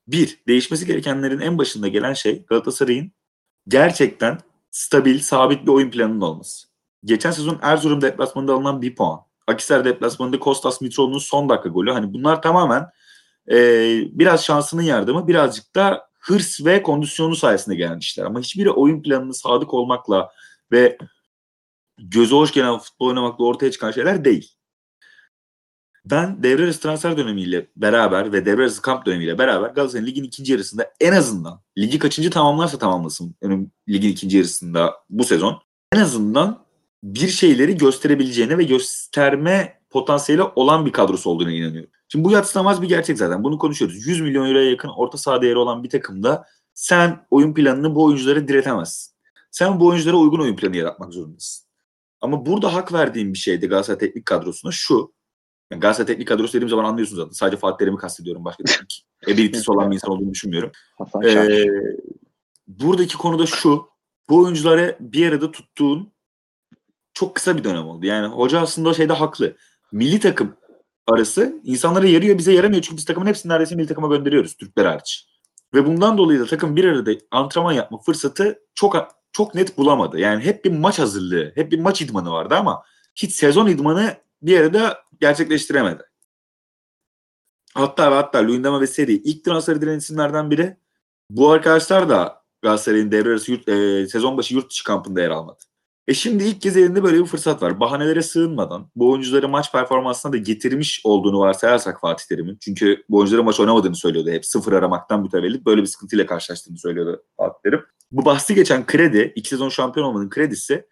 bir, 0.09 0.38
değişmesi 0.49 0.87
gerekenlerin 0.87 1.40
en 1.40 1.59
başında 1.59 1.88
gelen 1.88 2.12
şey 2.12 2.45
Galatasaray'ın 2.47 3.12
gerçekten 3.69 4.38
stabil, 4.71 5.19
sabit 5.19 5.62
bir 5.62 5.69
oyun 5.69 5.90
planının 5.90 6.21
olması. 6.21 6.67
Geçen 7.05 7.31
sezon 7.31 7.59
Erzurum 7.62 8.01
deplasmanında 8.01 8.55
alınan 8.55 8.83
bir 8.83 8.95
puan. 8.95 9.21
Akisar 9.47 9.85
deplasmanında 9.85 10.38
Kostas 10.38 10.81
Mitroğlu'nun 10.81 11.19
son 11.19 11.49
dakika 11.49 11.69
golü. 11.69 11.90
Hani 11.90 12.12
bunlar 12.14 12.43
tamamen 12.43 12.87
e, 13.51 13.57
biraz 14.11 14.45
şansının 14.45 14.83
yardımı, 14.83 15.29
birazcık 15.29 15.75
da 15.75 16.09
hırs 16.21 16.64
ve 16.64 16.83
kondisyonu 16.83 17.37
sayesinde 17.37 17.77
gelen 17.77 17.99
işler. 17.99 18.25
Ama 18.25 18.40
hiçbiri 18.40 18.71
oyun 18.71 19.03
planını 19.03 19.35
sadık 19.35 19.75
olmakla 19.75 20.31
ve 20.73 20.99
göze 21.99 22.35
hoş 22.35 22.53
gelen 22.53 22.79
futbol 22.79 23.07
oynamakla 23.07 23.45
ortaya 23.45 23.71
çıkan 23.71 23.90
şeyler 23.90 24.25
değil 24.25 24.55
ben 26.05 26.43
devre 26.43 26.64
arası 26.64 26.81
transfer 26.81 27.17
dönemiyle 27.17 27.67
beraber 27.77 28.33
ve 28.33 28.47
devre 28.47 28.62
arası 28.62 28.83
kamp 28.83 29.07
dönemiyle 29.07 29.38
beraber 29.38 29.71
Galatasaray'ın 29.71 30.07
ligin 30.07 30.25
ikinci 30.25 30.53
yarısında 30.53 30.93
en 31.01 31.12
azından 31.12 31.61
ligi 31.79 31.99
kaçıncı 31.99 32.31
tamamlarsa 32.31 32.79
tamamlasın 32.79 33.35
yani 33.43 33.67
ligin 33.88 34.09
ikinci 34.09 34.37
yarısında 34.37 34.95
bu 35.11 35.25
sezon 35.25 35.62
en 35.93 36.01
azından 36.01 36.64
bir 37.05 37.29
şeyleri 37.29 37.77
gösterebileceğine 37.77 38.59
ve 38.59 38.62
gösterme 38.62 39.81
potansiyeli 39.90 40.43
olan 40.43 40.87
bir 40.87 40.93
kadrosu 40.93 41.31
olduğuna 41.31 41.53
inanıyorum. 41.53 41.90
Şimdi 42.09 42.25
bu 42.25 42.31
yatsınamaz 42.31 42.83
bir 42.83 42.88
gerçek 42.88 43.19
zaten. 43.19 43.45
Bunu 43.45 43.59
konuşuyoruz. 43.59 44.07
100 44.07 44.21
milyon 44.21 44.47
euroya 44.47 44.71
yakın 44.71 44.88
orta 44.88 45.19
saha 45.19 45.43
değeri 45.43 45.59
olan 45.59 45.83
bir 45.83 45.90
takımda 45.90 46.47
sen 46.75 47.27
oyun 47.31 47.55
planını 47.55 47.95
bu 47.95 48.05
oyunculara 48.05 48.49
diretemezsin. 48.49 49.14
Sen 49.51 49.81
bu 49.81 49.87
oyunculara 49.87 50.17
uygun 50.17 50.40
oyun 50.40 50.57
planı 50.57 50.77
yaratmak 50.77 51.12
zorundasın. 51.12 51.67
Ama 52.21 52.47
burada 52.47 52.75
hak 52.75 52.93
verdiğim 52.93 53.33
bir 53.33 53.38
şeydi 53.38 53.67
Galatasaray 53.67 53.99
teknik 53.99 54.27
kadrosuna 54.27 54.73
şu. 54.73 55.13
Yani 55.75 55.81
Galatasaray 55.81 56.07
teknik 56.07 56.29
kadrosu 56.29 56.53
dediğim 56.53 56.69
zaman 56.69 56.85
anlıyorsunuz 56.85 57.21
zaten. 57.21 57.33
Sadece 57.33 57.57
Fatih 57.57 57.79
Terim'i 57.79 57.99
kastediyorum. 57.99 58.45
Başka 58.45 58.65
teknik 58.65 59.07
ability'si 59.27 59.73
olan 59.73 59.91
bir 59.91 59.95
insan 59.95 60.11
olduğunu 60.11 60.31
düşünmüyorum. 60.31 60.73
Ee, 61.25 61.67
buradaki 62.67 63.17
konuda 63.17 63.47
şu. 63.47 63.87
Bu 64.29 64.39
oyuncuları 64.39 64.97
bir 65.01 65.29
arada 65.29 65.51
tuttuğun 65.51 66.13
çok 67.15 67.35
kısa 67.35 67.57
bir 67.57 67.65
dönem 67.65 67.87
oldu. 67.87 68.07
Yani 68.07 68.27
hoca 68.27 68.61
aslında 68.61 68.95
şeyde 68.95 69.13
haklı. 69.13 69.57
Milli 69.93 70.21
takım 70.21 70.57
arası 71.07 71.61
insanlara 71.65 72.07
yarıyor 72.07 72.39
bize 72.39 72.53
yaramıyor. 72.53 72.83
Çünkü 72.83 72.97
biz 72.97 73.05
takımın 73.05 73.27
hepsini 73.27 73.53
neredeyse 73.53 73.75
milli 73.75 73.87
takıma 73.87 74.17
gönderiyoruz. 74.17 74.55
Türkler 74.55 74.85
hariç. 74.85 75.27
Ve 75.75 75.87
bundan 75.87 76.19
dolayı 76.19 76.41
da 76.41 76.47
takım 76.47 76.77
bir 76.77 76.85
arada 76.85 77.11
antrenman 77.31 77.73
yapma 77.73 77.99
fırsatı 77.99 78.59
çok 78.75 79.09
çok 79.33 79.55
net 79.55 79.79
bulamadı. 79.79 80.19
Yani 80.19 80.45
hep 80.45 80.65
bir 80.65 80.71
maç 80.71 80.99
hazırlığı, 80.99 81.53
hep 81.55 81.73
bir 81.73 81.81
maç 81.81 82.03
idmanı 82.03 82.31
vardı 82.31 82.55
ama 82.55 82.83
hiç 83.15 83.33
sezon 83.33 83.67
idmanı 83.67 84.24
bir 84.46 84.61
arada 84.61 85.04
gerçekleştiremedi. 85.20 86.02
Hatta 87.74 88.11
ve 88.11 88.14
hatta 88.14 88.46
Luyendama 88.46 88.80
ve 88.80 88.87
Seri 88.87 89.12
ilk 89.12 89.44
transfer 89.44 89.76
edilen 89.76 89.98
isimlerden 89.98 90.50
biri. 90.50 90.76
Bu 91.30 91.50
arkadaşlar 91.50 92.09
da 92.09 92.44
Galatasaray'ın 92.62 93.11
devre 93.11 93.28
arası 93.28 93.52
yurt, 93.52 93.68
e, 93.68 94.07
sezon 94.09 94.37
başı 94.37 94.54
yurt 94.54 94.70
dışı 94.70 94.85
kampında 94.85 95.20
yer 95.20 95.30
almadı. 95.30 95.59
E 96.09 96.14
şimdi 96.14 96.44
ilk 96.44 96.61
kez 96.61 96.76
elinde 96.76 97.02
böyle 97.02 97.20
bir 97.20 97.26
fırsat 97.26 97.62
var. 97.62 97.80
Bahanelere 97.80 98.22
sığınmadan 98.22 98.90
bu 98.96 99.11
oyuncuları 99.11 99.48
maç 99.48 99.72
performansına 99.72 100.33
da 100.33 100.37
getirmiş 100.37 101.00
olduğunu 101.04 101.38
varsayarsak 101.38 102.00
Fatih 102.00 102.24
Terim'in. 102.24 102.59
Çünkü 102.61 103.04
bu 103.09 103.18
oyuncuları 103.18 103.44
maç 103.44 103.61
oynamadığını 103.61 103.96
söylüyordu. 103.96 104.30
Hep 104.30 104.46
sıfır 104.46 104.72
aramaktan 104.72 105.22
mütevellit 105.22 105.66
böyle 105.66 105.83
bir 105.83 105.87
sıkıntıyla 105.87 106.26
karşılaştığını 106.26 106.78
söylüyordu 106.78 107.24
Fatih 107.37 107.59
Terim. 107.64 107.85
Bu 108.12 108.24
bahsi 108.24 108.54
geçen 108.54 108.87
kredi, 108.87 109.33
iki 109.37 109.48
sezon 109.48 109.68
şampiyon 109.68 110.07
olmanın 110.07 110.30
kredisi 110.30 110.87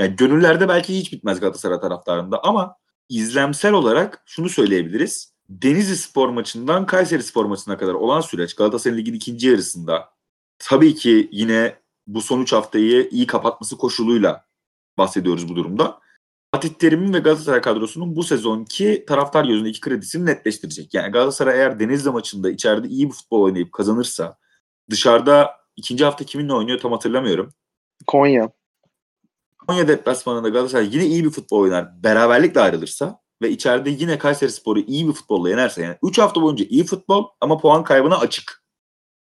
yani 0.00 0.16
gönüllerde 0.16 0.68
belki 0.68 0.98
hiç 0.98 1.12
bitmez 1.12 1.40
Galatasaray 1.40 1.80
taraftarında 1.80 2.42
ama 2.42 2.76
izlemsel 3.08 3.72
olarak 3.72 4.22
şunu 4.26 4.48
söyleyebiliriz. 4.48 5.32
Denizli 5.48 5.96
spor 5.96 6.28
maçından 6.28 6.86
Kayseri 6.86 7.22
spor 7.22 7.44
maçına 7.44 7.78
kadar 7.78 7.94
olan 7.94 8.20
süreç 8.20 8.54
Galatasaray 8.54 8.98
Ligi'nin 8.98 9.16
ikinci 9.16 9.48
yarısında 9.48 10.08
tabii 10.58 10.94
ki 10.94 11.28
yine 11.32 11.76
bu 12.06 12.20
son 12.20 12.40
üç 12.40 12.52
haftayı 12.52 13.08
iyi 13.10 13.26
kapatması 13.26 13.76
koşuluyla 13.76 14.46
bahsediyoruz 14.98 15.48
bu 15.48 15.56
durumda. 15.56 16.00
Fatih 16.54 16.68
Terim'in 16.68 17.12
ve 17.12 17.18
Galatasaray 17.18 17.60
kadrosunun 17.60 18.16
bu 18.16 18.22
sezonki 18.22 19.04
taraftar 19.08 19.44
gözündeki 19.44 19.80
kredisini 19.80 20.26
netleştirecek. 20.26 20.94
Yani 20.94 21.12
Galatasaray 21.12 21.58
eğer 21.58 21.80
Denizli 21.80 22.10
maçında 22.10 22.50
içeride 22.50 22.88
iyi 22.88 23.08
bir 23.08 23.12
futbol 23.12 23.42
oynayıp 23.42 23.72
kazanırsa 23.72 24.38
dışarıda 24.90 25.50
ikinci 25.76 26.04
hafta 26.04 26.24
kiminle 26.24 26.52
oynuyor 26.52 26.78
tam 26.78 26.92
hatırlamıyorum. 26.92 27.52
Konya. 28.06 28.52
Konya 29.66 29.88
deplasmanında 29.88 30.48
Galatasaray 30.48 30.94
yine 30.94 31.06
iyi 31.06 31.24
bir 31.24 31.30
futbol 31.30 31.60
oynar. 31.60 32.02
Beraberlikle 32.02 32.60
ayrılırsa 32.60 33.20
ve 33.42 33.50
içeride 33.50 33.90
yine 33.90 34.18
Kayseri 34.18 34.52
Sporu 34.52 34.80
iyi 34.80 35.08
bir 35.08 35.12
futbolla 35.12 35.50
yenerse 35.50 35.82
yani 35.82 35.96
3 36.02 36.18
hafta 36.18 36.42
boyunca 36.42 36.64
iyi 36.64 36.84
futbol 36.84 37.28
ama 37.40 37.58
puan 37.58 37.84
kaybına 37.84 38.18
açık. 38.18 38.62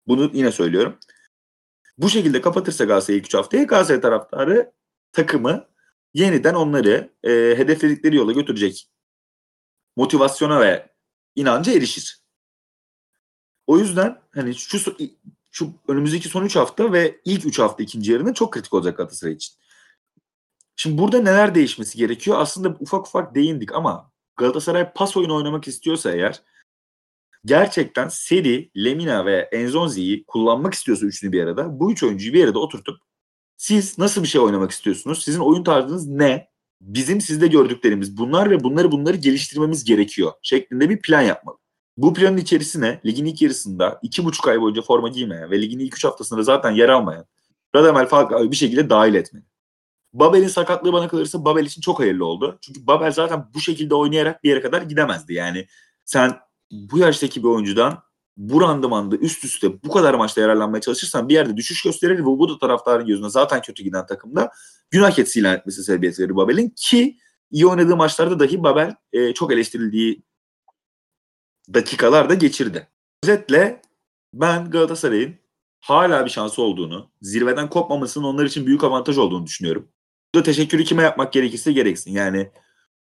Bunu 0.06 0.30
yine 0.32 0.52
söylüyorum. 0.52 0.98
Bu 1.98 2.10
şekilde 2.10 2.40
kapatırsa 2.40 2.84
Galatasaray 2.84 3.18
ilk 3.18 3.26
3 3.26 3.34
haftayı 3.34 3.66
Galatasaray 3.66 4.00
taraftarı 4.00 4.72
takımı 5.12 5.66
yeniden 6.14 6.54
onları 6.54 7.10
e, 7.22 7.30
hedefledikleri 7.30 8.16
yola 8.16 8.32
götürecek 8.32 8.90
motivasyona 9.96 10.60
ve 10.60 10.88
inanca 11.34 11.72
erişir. 11.72 12.20
O 13.66 13.78
yüzden 13.78 14.20
hani 14.34 14.54
şu 14.54 14.78
şu 15.50 15.72
önümüzdeki 15.88 16.28
son 16.28 16.44
3 16.44 16.56
hafta 16.56 16.92
ve 16.92 17.20
ilk 17.24 17.46
3 17.46 17.58
hafta 17.58 17.82
ikinci 17.82 18.12
yarının 18.12 18.32
çok 18.32 18.52
kritik 18.52 18.74
olacak 18.74 18.96
Galatasaray 18.96 19.34
için. 19.34 19.54
Şimdi 20.82 20.98
burada 20.98 21.22
neler 21.22 21.54
değişmesi 21.54 21.98
gerekiyor? 21.98 22.36
Aslında 22.40 22.76
ufak 22.80 23.06
ufak 23.06 23.34
değindik 23.34 23.74
ama 23.74 24.10
Galatasaray 24.36 24.92
pas 24.92 25.16
oyunu 25.16 25.36
oynamak 25.36 25.68
istiyorsa 25.68 26.12
eğer 26.12 26.42
gerçekten 27.44 28.08
Seri, 28.08 28.70
Lemina 28.76 29.26
ve 29.26 29.48
Enzonzi'yi 29.52 30.24
kullanmak 30.24 30.74
istiyorsa 30.74 31.06
üçünü 31.06 31.32
bir 31.32 31.42
arada 31.42 31.80
bu 31.80 31.92
üç 31.92 32.02
oyuncuyu 32.02 32.32
bir 32.32 32.44
arada 32.44 32.58
oturtup 32.58 32.96
siz 33.56 33.98
nasıl 33.98 34.22
bir 34.22 34.28
şey 34.28 34.40
oynamak 34.40 34.70
istiyorsunuz? 34.70 35.24
Sizin 35.24 35.40
oyun 35.40 35.64
tarzınız 35.64 36.08
ne? 36.08 36.48
Bizim 36.80 37.20
sizde 37.20 37.46
gördüklerimiz 37.46 38.16
bunlar 38.16 38.50
ve 38.50 38.64
bunları 38.64 38.92
bunları 38.92 39.16
geliştirmemiz 39.16 39.84
gerekiyor 39.84 40.32
şeklinde 40.42 40.90
bir 40.90 41.00
plan 41.00 41.22
yapmalı. 41.22 41.56
Bu 41.96 42.14
planın 42.14 42.36
içerisine 42.36 43.00
ligin 43.06 43.24
ilk 43.24 43.42
yarısında 43.42 43.98
iki 44.02 44.24
buçuk 44.24 44.48
ay 44.48 44.60
boyunca 44.60 44.82
forma 44.82 45.08
giymeyen 45.08 45.50
ve 45.50 45.62
ligin 45.62 45.78
ilk 45.78 45.96
üç 45.96 46.04
haftasında 46.04 46.42
zaten 46.42 46.70
yer 46.70 46.88
almayan 46.88 47.24
Radamel 47.74 48.06
Falcao'yu 48.06 48.50
bir 48.50 48.56
şekilde 48.56 48.90
dahil 48.90 49.14
etmeli. 49.14 49.49
Babel'in 50.12 50.48
sakatlığı 50.48 50.92
bana 50.92 51.08
kalırsa 51.08 51.44
Babel 51.44 51.64
için 51.64 51.80
çok 51.80 52.00
hayırlı 52.00 52.24
oldu. 52.24 52.58
Çünkü 52.60 52.86
Babel 52.86 53.12
zaten 53.12 53.50
bu 53.54 53.60
şekilde 53.60 53.94
oynayarak 53.94 54.44
bir 54.44 54.48
yere 54.48 54.60
kadar 54.60 54.82
gidemezdi. 54.82 55.34
Yani 55.34 55.66
sen 56.04 56.38
bu 56.70 56.98
yaştaki 56.98 57.42
bir 57.42 57.48
oyuncudan 57.48 58.02
bu 58.36 58.60
randımanda 58.60 59.16
üst 59.16 59.44
üste 59.44 59.82
bu 59.82 59.90
kadar 59.90 60.14
maçta 60.14 60.40
yararlanmaya 60.40 60.80
çalışırsan 60.80 61.28
bir 61.28 61.34
yerde 61.34 61.56
düşüş 61.56 61.82
gösterir 61.82 62.18
ve 62.18 62.24
bu 62.24 62.48
da 62.48 62.58
taraftarın 62.58 63.06
gözüne 63.06 63.30
zaten 63.30 63.62
kötü 63.62 63.82
giden 63.82 64.06
takımda 64.06 64.50
günah 64.90 65.10
keçisi 65.10 65.40
ilan 65.40 65.56
etmesi 65.56 65.84
sebebiyet 65.84 66.20
verir 66.20 66.36
Babel'in 66.36 66.74
ki 66.76 67.16
iyi 67.50 67.66
oynadığı 67.66 67.96
maçlarda 67.96 68.40
dahi 68.40 68.62
Babel 68.62 68.94
e, 69.12 69.34
çok 69.34 69.52
eleştirildiği 69.52 70.22
dakikalar 71.74 72.30
da 72.30 72.34
geçirdi. 72.34 72.88
Özetle 73.24 73.82
ben 74.34 74.70
Galatasaray'ın 74.70 75.34
hala 75.80 76.24
bir 76.24 76.30
şansı 76.30 76.62
olduğunu, 76.62 77.10
zirveden 77.22 77.70
kopmamasının 77.70 78.24
onlar 78.24 78.44
için 78.44 78.66
büyük 78.66 78.84
avantaj 78.84 79.18
olduğunu 79.18 79.46
düşünüyorum. 79.46 79.88
Burada 80.34 80.44
teşekkürü 80.44 80.84
kime 80.84 81.02
yapmak 81.02 81.32
gerekirse 81.32 81.72
gereksin. 81.72 82.12
Yani 82.12 82.50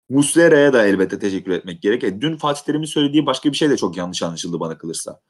Muslera'ya 0.09 0.73
da 0.73 0.87
elbette 0.87 1.19
teşekkür 1.19 1.51
etmek 1.51 1.83
gerek. 1.83 2.05
E, 2.05 2.21
dün 2.21 2.37
Fatih 2.37 2.63
Terim'in 2.63 2.87
söylediği 2.87 3.27
başka 3.27 3.53
bir 3.53 3.57
şey 3.57 3.71
de 3.71 3.77
çok 3.77 3.97
yanlış 3.97 4.23
anlaşıldı 4.23 4.61
bana 4.61 4.79
kalırsa. 4.79 5.21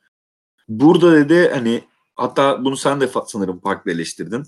Burada 0.68 1.12
dedi 1.12 1.50
hani 1.54 1.84
hatta 2.16 2.64
bunu 2.64 2.76
sen 2.76 3.00
de 3.00 3.10
sanırım 3.26 3.60
farklı 3.60 3.90
eleştirdin. 3.90 4.44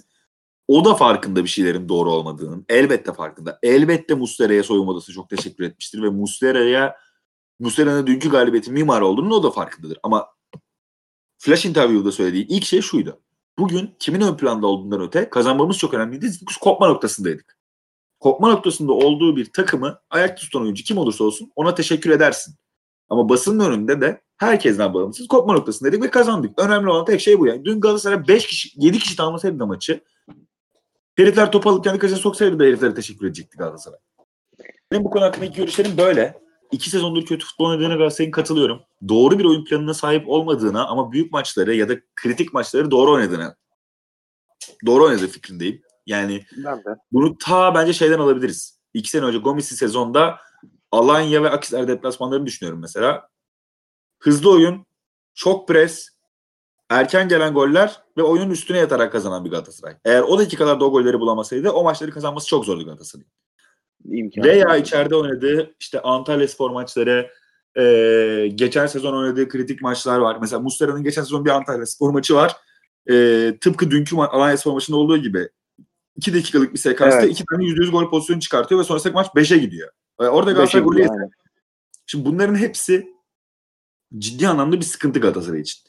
O 0.69 0.85
da 0.85 0.95
farkında 0.95 1.45
bir 1.45 1.49
şeylerin 1.49 1.89
doğru 1.89 2.13
olmadığının. 2.13 2.65
Elbette 2.69 3.13
farkında. 3.13 3.59
Elbette 3.63 4.15
Muslera'ya 4.15 4.63
soyunma 4.63 4.93
odası 4.93 5.13
çok 5.13 5.31
teşekkür 5.31 5.65
etmiştir 5.65 6.03
ve 6.03 6.11
Muslera'ya 6.11 6.97
Muslera'nın 7.59 8.07
dünkü 8.07 8.31
galibiyetin 8.31 8.75
mimar 8.75 9.01
olduğunun 9.01 9.31
o 9.31 9.43
da 9.43 9.51
farkındadır. 9.51 9.99
Ama 10.03 10.27
Flash 11.39 11.67
interview'da 11.67 12.13
söylediği 12.13 12.47
ilk 12.47 12.65
şey 12.65 12.81
şuydu. 12.81 13.21
Bugün 13.59 13.95
kimin 13.99 14.21
ön 14.21 14.37
planda 14.37 14.67
olduğundan 14.67 15.01
öte 15.01 15.31
kazanmamız 15.31 15.79
çok 15.79 15.95
önemliydi. 15.95 16.27
Biz 16.27 16.59
kopma 16.61 16.89
noktasındaydık 16.89 17.57
kopma 18.23 18.49
noktasında 18.49 18.93
olduğu 18.93 19.37
bir 19.37 19.53
takımı 19.53 20.01
ayak 20.11 20.37
tutan 20.37 20.63
oyuncu 20.63 20.85
kim 20.85 20.99
olursa 20.99 21.25
olsun 21.25 21.53
ona 21.57 21.75
teşekkür 21.75 22.11
edersin. 22.11 22.55
Ama 23.09 23.29
basının 23.29 23.71
önünde 23.71 24.01
de 24.01 24.21
herkesten 24.37 24.95
bağımsız 24.95 25.29
kopma 25.29 25.55
noktasındaydık 25.55 26.03
ve 26.03 26.11
kazandık. 26.11 26.59
Önemli 26.59 26.91
olan 26.91 27.05
tek 27.05 27.21
şey 27.21 27.39
bu 27.39 27.47
yani. 27.47 27.65
Dün 27.65 27.81
Galatasaray 27.81 28.29
5 28.29 28.47
kişi, 28.47 28.69
7 28.77 28.99
kişi 28.99 29.17
tamamlasaydı 29.17 29.59
da 29.59 29.67
maçı. 29.67 30.01
Herifler 31.17 31.53
top 31.53 31.67
alıp 31.67 31.85
kendi 31.85 31.99
kaçına 31.99 32.19
soksaydı 32.19 32.59
da 32.59 32.65
heriflere 32.65 32.95
teşekkür 32.95 33.27
edecekti 33.27 33.59
Galatasaray. 33.59 33.99
Benim 34.93 35.05
bu 35.05 35.11
konu 35.11 35.25
hakkındaki 35.25 35.53
görüşlerim 35.53 35.97
böyle. 35.97 36.42
İki 36.73 36.91
sezondur 36.91 37.27
kötü 37.27 37.47
futbol 37.47 37.67
oynadığına 37.67 37.95
Galatasaray'ın 37.95 38.33
katılıyorum. 38.33 38.83
Doğru 39.09 39.39
bir 39.39 39.45
oyun 39.45 39.65
planına 39.65 39.95
sahip 39.95 40.29
olmadığına 40.29 40.87
ama 40.87 41.13
büyük 41.13 41.33
maçları 41.33 41.75
ya 41.75 41.89
da 41.89 41.97
kritik 42.17 42.53
maçları 42.53 42.91
doğru 42.91 43.13
oynadığına 43.13 43.57
doğru 44.87 45.05
oynadığı 45.05 45.29
fikrindeyim. 45.29 45.83
Yani 46.07 46.47
ben 46.65 46.79
de. 46.79 46.97
bunu 47.13 47.39
ta 47.39 47.75
bence 47.75 47.93
şeyden 47.93 48.19
alabiliriz. 48.19 48.81
İki 48.95 49.11
sene 49.11 49.25
önce 49.25 49.39
Gomis'i 49.39 49.77
sezonda 49.77 50.39
Alanya 50.93 51.43
ve 51.43 51.51
Akisar 51.51 51.89
deplasmanlarını 51.89 52.47
düşünüyorum 52.47 52.81
mesela. 52.81 53.29
Hızlı 54.19 54.51
oyun, 54.51 54.87
çok 55.35 55.69
pres, 55.69 56.09
erken 56.91 57.29
gelen 57.29 57.55
goller 57.55 58.03
ve 58.17 58.23
oyunun 58.23 58.51
üstüne 58.51 58.79
yatarak 58.79 59.13
kazanan 59.13 59.45
bir 59.45 59.51
Galatasaray. 59.51 59.97
Eğer 60.05 60.23
o 60.23 60.39
dakikalarda 60.39 60.85
o 60.85 60.93
golleri 60.93 61.21
bulamasaydı 61.21 61.71
o 61.71 61.85
maçları 61.85 62.11
kazanması 62.11 62.47
çok 62.47 62.65
zordu 62.65 62.85
Galatasaray'ın. 62.85 63.31
Veya 64.37 64.77
içeride 64.77 65.17
oynadığı 65.17 65.75
işte 65.81 66.03
Antalya 66.03 66.49
spor 66.49 66.71
maçları, 66.71 67.31
e, 67.79 68.49
geçen 68.55 68.87
sezon 68.87 69.17
oynadığı 69.17 69.49
kritik 69.49 69.83
maçlar 69.83 70.19
var. 70.19 70.39
Mesela 70.41 70.61
Muslera'nın 70.61 71.03
geçen 71.03 71.23
sezon 71.23 71.45
bir 71.45 71.51
Antalya 71.51 71.87
spor 71.87 72.11
maçı 72.11 72.35
var. 72.35 72.57
E, 73.11 73.55
tıpkı 73.61 73.91
dünkü 73.91 74.17
Alanya 74.17 74.57
spor 74.57 74.73
maçında 74.73 74.97
olduğu 74.97 75.17
gibi 75.17 75.49
2 76.17 76.35
dakikalık 76.35 76.73
bir 76.73 76.79
sekansta 76.79 77.21
evet. 77.21 77.31
iki 77.31 77.45
tane 77.45 77.65
%100 77.65 77.91
gol 77.91 78.11
pozisyonu 78.11 78.41
çıkartıyor 78.41 78.81
ve 78.81 78.85
sonrasında 78.85 79.13
maç 79.13 79.27
5'e 79.27 79.59
gidiyor. 79.59 79.91
Orada 80.19 80.53
Galatasaray 80.53 80.85
golü 80.85 81.01
yani. 81.01 81.31
Şimdi 82.07 82.25
bunların 82.25 82.55
hepsi 82.55 83.13
ciddi 84.19 84.49
anlamda 84.49 84.77
bir 84.77 84.85
sıkıntı 84.85 85.21
Galatasaray 85.21 85.61
için. 85.61 85.81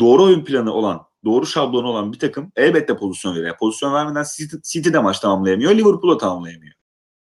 Doğru 0.00 0.22
oyun 0.22 0.44
planı 0.44 0.72
olan, 0.72 1.02
doğru 1.24 1.46
şablonu 1.46 1.88
olan 1.88 2.12
bir 2.12 2.18
takım 2.18 2.52
elbette 2.56 2.96
pozisyon 2.96 3.36
veriyor. 3.36 3.56
pozisyon 3.58 3.94
vermeden 3.94 4.24
City, 4.36 4.56
City 4.62 4.92
de 4.92 4.98
maç 4.98 5.20
tamamlayamıyor, 5.20 5.74
Liverpool'da 5.74 6.18
tamamlayamıyor. 6.18 6.74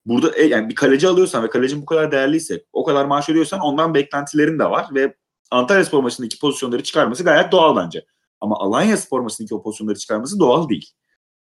Burada 0.07 0.37
e, 0.37 0.47
yani 0.47 0.69
bir 0.69 0.75
kaleci 0.75 1.09
alıyorsan 1.09 1.45
ve 1.45 1.51
kalecin 1.51 1.83
bu 1.83 1.87
kadar 1.87 2.13
değerliyse, 2.13 2.65
o 2.73 2.85
kadar 2.85 3.05
maaş 3.05 3.29
ödüyorsan 3.29 3.61
ondan 3.61 3.95
beklentilerin 3.95 4.59
de 4.59 4.65
var 4.65 4.87
ve 4.95 5.15
Antalya 5.51 5.85
Spor 5.85 6.03
maçındaki 6.03 6.39
pozisyonları 6.39 6.83
çıkarması 6.83 7.25
gayet 7.25 7.53
doğal 7.53 7.77
bence. 7.77 8.05
Ama 8.41 8.57
Alanya 8.59 8.97
Spor 8.97 9.21
maçındaki 9.21 9.55
o 9.55 9.63
pozisyonları 9.63 9.99
çıkarması 9.99 10.39
doğal 10.39 10.69
değil. 10.69 10.91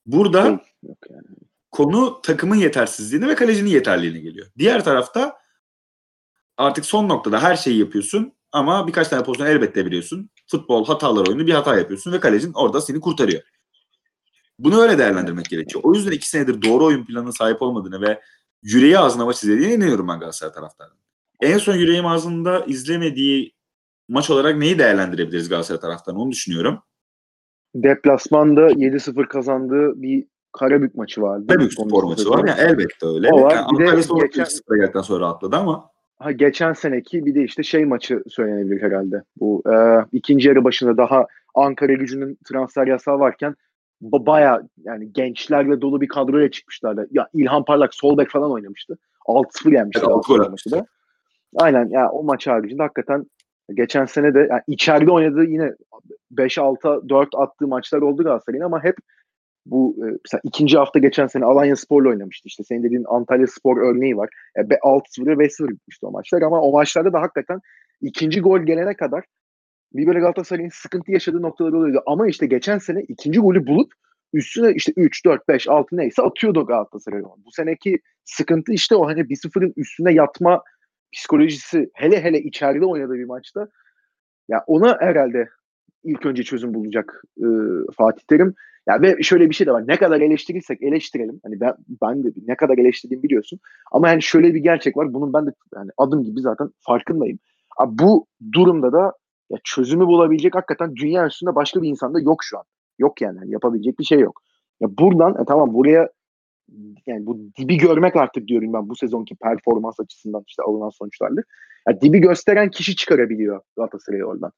Burada 0.05 0.47
Yok 0.47 0.61
yani. 1.09 1.23
konu 1.71 2.21
takımın 2.21 2.55
yetersizliğine 2.55 3.27
ve 3.27 3.35
kalecinin 3.35 3.69
yeterliğine 3.69 4.19
geliyor. 4.19 4.47
Diğer 4.57 4.83
tarafta 4.83 5.37
artık 6.57 6.85
son 6.85 7.09
noktada 7.09 7.43
her 7.43 7.55
şeyi 7.55 7.79
yapıyorsun 7.79 8.33
ama 8.51 8.87
birkaç 8.87 9.07
tane 9.07 9.23
pozisyon 9.23 9.47
elbette 9.47 9.85
biliyorsun. 9.85 10.29
Futbol 10.47 10.85
hatalar 10.85 11.27
oyunu 11.27 11.47
bir 11.47 11.53
hata 11.53 11.77
yapıyorsun 11.77 12.11
ve 12.11 12.19
kalecin 12.19 12.53
orada 12.53 12.81
seni 12.81 12.99
kurtarıyor. 12.99 13.41
Bunu 14.59 14.81
öyle 14.81 14.97
değerlendirmek 14.97 15.45
gerekiyor. 15.45 15.83
O 15.83 15.93
yüzden 15.93 16.11
iki 16.11 16.29
senedir 16.29 16.61
doğru 16.61 16.85
oyun 16.85 17.05
planına 17.05 17.31
sahip 17.31 17.61
olmadığını 17.61 18.01
ve 18.01 18.21
yüreği 18.63 18.99
ağzına 18.99 19.25
maç 19.25 19.43
izlediğine 19.43 19.73
inanıyorum 19.73 20.07
ben 20.07 20.19
Galatasaray 20.19 20.53
taraftarının. 20.53 20.97
En 21.41 21.57
son 21.57 21.75
yüreğim 21.75 22.05
ağzında 22.05 22.65
izlemediği 22.65 23.53
maç 24.09 24.29
olarak 24.29 24.57
neyi 24.57 24.79
değerlendirebiliriz 24.79 25.49
Galatasaray 25.49 25.81
taraftarının 25.81 26.21
onu 26.21 26.31
düşünüyorum. 26.31 26.79
Deplasmanda 27.75 28.71
7-0 28.71 29.27
kazandığı 29.27 30.01
bir 30.01 30.25
Karabük 30.51 30.95
maçı 30.95 31.21
vardı. 31.21 31.47
Karabük 31.47 31.73
spor 31.73 32.03
maçı 32.03 32.29
var 32.29 32.47
ya 32.47 32.55
elbette 32.57 33.05
öyle. 33.07 33.29
O 33.31 33.41
var. 33.41 33.55
Yani 33.55 33.79
bir 33.79 33.85
de 33.85 34.27
geçen, 34.87 35.01
sonra 35.01 35.27
atladı 35.27 35.55
ama. 35.55 35.89
Ha, 36.19 36.31
geçen 36.31 36.73
seneki 36.73 37.25
bir 37.25 37.35
de 37.35 37.43
işte 37.43 37.63
şey 37.63 37.85
maçı 37.85 38.23
söylenebilir 38.27 38.81
herhalde. 38.81 39.23
Bu 39.39 39.63
e, 39.73 40.05
ikinci 40.11 40.47
yarı 40.47 40.63
başında 40.63 40.97
daha 40.97 41.27
Ankara 41.55 41.93
gücünün 41.93 42.37
transfer 42.49 42.87
yasağı 42.87 43.19
varken 43.19 43.55
baya 44.11 44.61
yani 44.83 45.13
gençlerle 45.13 45.81
dolu 45.81 46.01
bir 46.01 46.07
kadroya 46.07 46.51
çıkmışlardı. 46.51 47.07
Ya 47.11 47.29
İlhan 47.33 47.65
Parlak 47.65 47.93
sol 47.93 48.17
bek 48.17 48.29
falan 48.29 48.51
oynamıştı. 48.51 48.97
6-0 49.27 49.73
yenmişti. 49.73 50.05
Evet, 50.05 50.15
6 50.15 50.33
maçı 50.51 50.71
da. 50.71 50.85
Aynen 51.55 51.89
ya 51.89 52.09
o 52.09 52.23
maç 52.23 52.47
haricinde 52.47 52.83
hakikaten 52.83 53.25
geçen 53.73 54.05
sene 54.05 54.33
de 54.33 54.47
yani 54.49 54.61
içeride 54.67 55.11
oynadığı 55.11 55.43
yine 55.43 55.73
5-6 56.33 57.09
4 57.09 57.29
attığı 57.35 57.67
maçlar 57.67 58.01
oldu 58.01 58.23
Galatasaray'ın 58.23 58.63
ama 58.63 58.83
hep 58.83 58.95
bu 59.65 59.95
e, 59.97 60.05
mesela 60.25 60.41
ikinci 60.43 60.77
hafta 60.77 60.99
geçen 60.99 61.27
sene 61.27 61.45
Alanya 61.45 61.75
Spor'la 61.75 62.09
oynamıştı. 62.09 62.47
İşte 62.47 62.63
senin 62.63 62.83
dediğin 62.83 63.05
Antalya 63.07 63.47
Spor 63.47 63.77
örneği 63.77 64.17
var. 64.17 64.29
E, 64.57 64.61
6-0 64.61 65.27
ve 65.27 65.45
5-0 65.45 65.69
bitmişti 65.69 66.05
o 66.05 66.11
maçlar 66.11 66.41
ama 66.41 66.61
o 66.61 66.71
maçlarda 66.71 67.13
da 67.13 67.21
hakikaten 67.21 67.59
ikinci 68.01 68.41
gol 68.41 68.59
gelene 68.59 68.95
kadar 68.95 69.23
böyle 69.93 70.19
Galatasaray'ın 70.19 70.69
sıkıntı 70.73 71.11
yaşadığı 71.11 71.41
noktalar 71.41 71.73
oluyordu. 71.73 72.03
Ama 72.05 72.27
işte 72.27 72.45
geçen 72.45 72.77
sene 72.77 73.01
ikinci 73.01 73.39
golü 73.39 73.67
bulup 73.67 73.93
üstüne 74.33 74.73
işte 74.73 74.93
3, 74.95 75.25
4, 75.25 75.47
5, 75.47 75.67
6 75.67 75.97
neyse 75.97 76.21
atıyordu 76.21 76.65
Galatasaray. 76.65 77.23
Bu 77.23 77.51
seneki 77.51 77.99
sıkıntı 78.23 78.73
işte 78.73 78.95
o 78.95 79.07
hani 79.07 79.19
1-0'ın 79.19 79.73
üstüne 79.77 80.13
yatma 80.13 80.63
psikolojisi 81.13 81.89
hele 81.93 82.23
hele 82.23 82.41
içeride 82.41 82.85
oynadığı 82.85 83.13
bir 83.13 83.25
maçta 83.25 83.67
ya 84.49 84.63
ona 84.67 84.97
herhalde 85.01 85.49
ilk 86.03 86.25
önce 86.25 86.43
çözüm 86.43 86.73
bulacak 86.73 87.23
e, 87.37 87.45
Fatih 87.97 88.23
Terim. 88.23 88.53
Ya 88.87 89.01
ve 89.01 89.23
şöyle 89.23 89.49
bir 89.49 89.55
şey 89.55 89.67
de 89.67 89.71
var. 89.71 89.87
Ne 89.87 89.97
kadar 89.97 90.21
eleştirirsek 90.21 90.81
eleştirelim. 90.81 91.39
Hani 91.43 91.59
ben 91.59 91.75
ben 92.01 92.23
de 92.23 92.27
ne 92.47 92.55
kadar 92.55 92.77
eleştirdiğimi 92.77 93.23
biliyorsun. 93.23 93.59
Ama 93.91 94.09
hani 94.09 94.21
şöyle 94.21 94.53
bir 94.53 94.59
gerçek 94.59 94.97
var. 94.97 95.13
Bunun 95.13 95.33
ben 95.33 95.47
de 95.47 95.51
yani 95.75 95.91
adım 95.97 96.23
gibi 96.23 96.41
zaten 96.41 96.69
farkındayım. 96.79 97.39
Abi 97.77 97.97
bu 97.99 98.27
durumda 98.51 98.93
da 98.93 99.13
ya 99.49 99.57
çözümü 99.63 100.07
bulabilecek 100.07 100.55
hakikaten 100.55 100.95
dünya 100.95 101.27
üstünde 101.27 101.55
başka 101.55 101.81
bir 101.81 101.89
insanda 101.89 102.19
yok 102.19 102.43
şu 102.43 102.57
an. 102.57 102.63
Yok 102.99 103.21
yani. 103.21 103.37
yani 103.37 103.51
yapabilecek 103.51 103.99
bir 103.99 104.03
şey 104.03 104.19
yok. 104.19 104.41
Ya 104.79 104.97
buradan 104.97 105.41
e, 105.41 105.45
tamam 105.45 105.73
buraya 105.73 106.09
yani 107.07 107.25
bu 107.25 107.39
dibi 107.57 107.77
görmek 107.77 108.15
artık 108.15 108.47
diyorum 108.47 108.73
ben 108.73 108.89
bu 108.89 108.95
sezonki 108.95 109.35
performans 109.35 109.99
açısından 109.99 110.43
işte 110.47 110.63
alınan 110.63 110.89
sonuçlarla. 110.89 111.41
Ya 111.87 112.01
dibi 112.01 112.19
gösteren 112.19 112.69
kişi 112.69 112.95
çıkarabiliyor 112.95 113.61
Galatasaray'ı 113.77 114.25
oradan. 114.25 114.51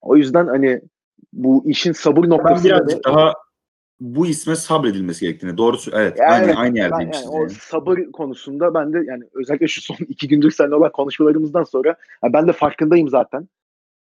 O 0.00 0.16
yüzden 0.16 0.46
hani 0.46 0.80
bu 1.32 1.62
işin 1.66 1.92
sabır 1.92 2.28
noktası. 2.28 2.64
Ben 2.64 2.64
birazcık 2.64 3.04
da... 3.04 3.14
daha 3.14 3.32
bu 4.00 4.26
isme 4.26 4.56
sabredilmesi 4.56 5.26
gerektiğini. 5.26 5.58
Doğrusu 5.58 5.90
evet. 5.94 6.18
Yani 6.18 6.32
aynı, 6.32 6.58
aynı 6.58 6.78
yerdeyim. 6.78 7.10
Yani, 7.12 7.24
yani. 7.24 7.44
O 7.44 7.48
sabır 7.48 7.98
konusunda 8.12 8.74
ben 8.74 8.92
de 8.92 9.02
yani 9.06 9.24
özellikle 9.34 9.68
şu 9.68 9.80
son 9.82 9.96
iki 10.08 10.28
gündür 10.28 10.50
seninle 10.50 10.74
olan 10.74 10.92
konuşmalarımızdan 10.92 11.64
sonra 11.64 11.96
yani 12.24 12.32
ben 12.32 12.48
de 12.48 12.52
farkındayım 12.52 13.08
zaten. 13.08 13.48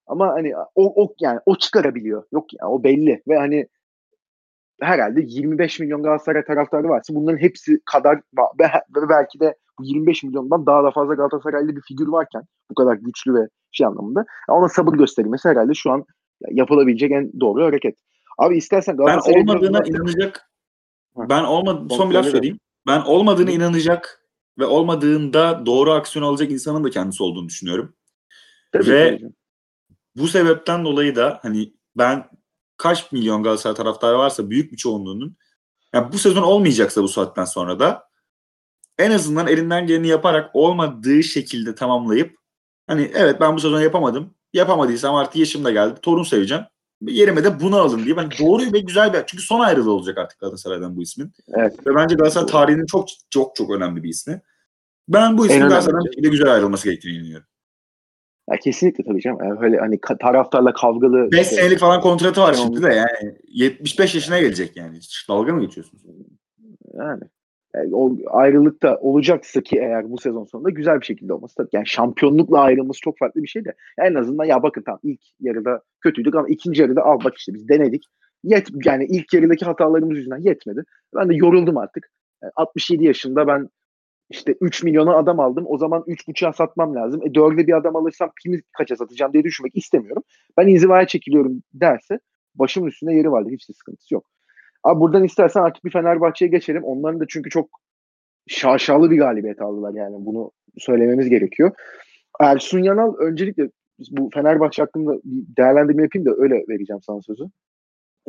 Ama 0.08 0.27
hani 0.27 0.58
o, 0.58 1.03
o 1.03 1.13
yani 1.19 1.39
o 1.45 1.55
çıkarabiliyor. 1.55 2.23
Yok 2.31 2.45
yani 2.62 2.71
o 2.71 2.84
belli 2.84 3.23
ve 3.27 3.38
hani 3.38 3.67
herhalde 4.81 5.21
25 5.25 5.79
milyon 5.79 6.03
Galatasaray 6.03 6.45
taraftarı 6.45 6.89
varsa 6.89 7.15
bunların 7.15 7.38
hepsi 7.38 7.79
kadar 7.86 8.21
ve 8.60 9.10
belki 9.10 9.39
de 9.39 9.55
bu 9.79 9.84
25 9.84 10.23
milyondan 10.23 10.65
daha 10.65 10.84
da 10.84 10.91
fazla 10.91 11.13
Galatasaraylı 11.13 11.75
bir 11.75 11.81
figür 11.81 12.08
varken 12.08 12.43
bu 12.69 12.75
kadar 12.75 12.95
güçlü 12.95 13.34
ve 13.34 13.47
şey 13.71 13.88
anlamında 13.88 14.25
ona 14.49 14.69
sabır 14.69 14.93
gösterilmesi 14.93 15.49
herhalde 15.49 15.73
şu 15.73 15.91
an 15.91 16.05
yapılabilecek 16.51 17.12
en 17.12 17.39
doğru 17.39 17.65
hareket. 17.65 17.95
Abi 18.37 18.57
istersen 18.57 18.97
Galatasaray 18.97 19.35
ben 19.35 19.41
olmadığına 19.41 19.85
biraz... 19.85 19.89
inanacak 19.89 20.51
ben 21.15 21.43
olmadı 21.43 21.93
son 21.95 22.09
bir 22.09 22.15
laf 22.15 22.25
söyleyeyim. 22.25 22.59
Ben 22.87 23.01
olmadığına 23.01 23.51
inanacak 23.51 24.25
ve 24.59 24.65
olmadığında 24.65 25.65
doğru 25.65 25.91
aksiyon 25.91 26.25
alacak 26.25 26.51
insanın 26.51 26.83
da 26.83 26.89
kendisi 26.89 27.23
olduğunu 27.23 27.49
düşünüyorum. 27.49 27.95
Tabii, 28.71 28.87
ve 28.87 29.17
tabii. 29.17 29.31
bu 30.15 30.27
sebepten 30.27 30.85
dolayı 30.85 31.15
da 31.15 31.39
hani 31.41 31.73
ben 31.97 32.29
kaç 32.77 33.11
milyon 33.11 33.43
Galatasaray 33.43 33.75
taraftarı 33.75 34.17
varsa 34.17 34.49
büyük 34.49 34.71
bir 34.71 34.77
çoğunluğunun 34.77 35.37
yani 35.93 36.11
bu 36.11 36.17
sezon 36.17 36.43
olmayacaksa 36.43 37.03
bu 37.03 37.07
saatten 37.07 37.45
sonra 37.45 37.79
da 37.79 38.09
en 38.97 39.11
azından 39.11 39.47
elinden 39.47 39.87
geleni 39.87 40.07
yaparak 40.07 40.49
olmadığı 40.53 41.23
şekilde 41.23 41.75
tamamlayıp 41.75 42.37
hani 42.87 43.11
evet 43.13 43.41
ben 43.41 43.55
bu 43.55 43.59
sezon 43.59 43.81
yapamadım. 43.81 44.35
Yapamadıysam 44.53 45.15
artık 45.15 45.35
yaşım 45.35 45.63
da 45.63 45.71
geldi. 45.71 45.99
Torun 46.01 46.23
seveceğim. 46.23 46.63
Yerime 47.01 47.43
de 47.43 47.60
bunu 47.60 47.77
alın 47.77 48.05
diye. 48.05 48.17
Ben 48.17 48.29
doğru 48.39 48.73
ve 48.73 48.79
güzel 48.79 49.13
bir 49.13 49.23
çünkü 49.25 49.43
son 49.43 49.60
ayrılığı 49.60 49.91
olacak 49.91 50.17
artık 50.17 50.39
Galatasaray'dan 50.39 50.95
bu 50.95 51.01
ismin. 51.01 51.31
Evet. 51.53 51.88
Ve 51.88 51.95
bence 51.95 52.15
Galatasaray 52.15 52.47
tarihinin 52.47 52.86
çok 52.86 53.08
çok 53.29 53.55
çok 53.55 53.71
önemli 53.71 54.03
bir 54.03 54.10
ismi. 54.10 54.41
Ben 55.08 55.38
bu 55.38 55.45
ismin 55.45 55.60
Galatasaray'dan 55.60 56.23
de 56.23 56.29
güzel 56.29 56.53
ayrılması 56.53 56.89
gerektiğini 56.89 57.17
inanıyorum. 57.17 57.47
Ya 58.51 58.58
kesinlikle 58.58 59.03
tabii 59.03 59.21
canım. 59.21 59.38
Yani 59.43 59.60
öyle 59.62 59.77
hani 59.77 59.99
taraftarla 60.19 60.73
kavgalı. 60.73 61.31
5 61.31 61.41
işte, 61.41 61.55
senelik 61.55 61.79
falan 61.79 62.01
kontratı 62.01 62.41
var 62.41 62.53
şimdi 62.53 62.84
de 62.84 62.93
yani 62.93 63.38
75 63.47 64.15
yaşına 64.15 64.39
gelecek 64.39 64.77
yani. 64.77 64.97
Hiç 64.97 65.29
dalga 65.29 65.53
mı 65.53 65.62
geçiyorsun? 65.62 65.99
Yani, 66.93 67.23
o 67.91 68.17
ayrılık 68.27 68.83
da 68.83 68.97
olacaksa 68.97 69.61
ki 69.61 69.77
eğer 69.77 70.11
bu 70.11 70.17
sezon 70.17 70.45
sonunda 70.45 70.69
güzel 70.69 71.01
bir 71.01 71.05
şekilde 71.05 71.33
olması 71.33 71.55
tabii. 71.55 71.69
Yani 71.73 71.88
şampiyonlukla 71.88 72.59
ayrılması 72.59 73.01
çok 73.01 73.17
farklı 73.17 73.43
bir 73.43 73.47
şey 73.47 73.65
de. 73.65 73.73
En 73.97 74.13
azından 74.13 74.45
ya 74.45 74.63
bakın 74.63 74.83
tamam 74.85 74.99
ilk 75.03 75.21
yarıda 75.39 75.81
kötüydük 76.01 76.35
ama 76.35 76.47
ikinci 76.47 76.81
yarıda 76.81 77.03
al 77.03 77.19
bak 77.23 77.38
işte 77.38 77.53
biz 77.53 77.69
denedik. 77.69 78.03
Yet, 78.43 78.67
yani 78.85 79.05
ilk 79.05 79.33
yarıdaki 79.33 79.65
hatalarımız 79.65 80.17
yüzünden 80.17 80.41
yetmedi. 80.41 80.83
Ben 81.15 81.29
de 81.29 81.35
yoruldum 81.35 81.77
artık. 81.77 82.09
Yani 82.43 82.51
67 82.55 83.05
yaşında 83.05 83.47
ben 83.47 83.69
işte 84.29 84.55
3 84.61 84.83
milyona 84.83 85.17
adam 85.17 85.39
aldım. 85.39 85.65
O 85.67 85.77
zaman 85.77 86.01
3.5'a 86.01 86.53
satmam 86.53 86.95
lazım. 86.95 87.21
E 87.23 87.25
4'e 87.25 87.67
bir 87.67 87.77
adam 87.77 87.95
alırsam 87.95 88.31
kimi 88.43 88.61
kaça 88.77 88.95
satacağım 88.95 89.33
diye 89.33 89.43
düşünmek 89.43 89.75
istemiyorum. 89.75 90.23
Ben 90.57 90.67
inzivaya 90.67 91.07
çekiliyorum 91.07 91.63
derse 91.73 92.19
başımın 92.55 92.88
üstünde 92.88 93.13
yeri 93.13 93.31
vardır. 93.31 93.51
Hiç 93.51 93.69
de 93.69 93.73
sıkıntısı 93.73 94.13
yok. 94.13 94.25
Abi 94.85 94.99
buradan 94.99 95.23
istersen 95.23 95.61
artık 95.61 95.85
bir 95.85 95.91
Fenerbahçe'ye 95.91 96.51
geçelim. 96.51 96.83
Onların 96.83 97.19
da 97.19 97.25
çünkü 97.27 97.49
çok 97.49 97.69
şaşalı 98.47 99.11
bir 99.11 99.17
galibiyet 99.17 99.61
aldılar 99.61 99.93
yani. 99.93 100.15
Bunu 100.19 100.51
söylememiz 100.77 101.29
gerekiyor. 101.29 101.71
Ersun 102.39 102.79
Yanal 102.79 103.15
öncelikle 103.17 103.69
bu 104.11 104.29
Fenerbahçe 104.33 104.81
hakkında 104.81 105.13
bir 105.23 105.55
değerlendirme 105.57 106.03
yapayım 106.03 106.25
da 106.25 106.31
öyle 106.37 106.55
vereceğim 106.69 107.01
sana 107.01 107.21
sözü. 107.21 107.43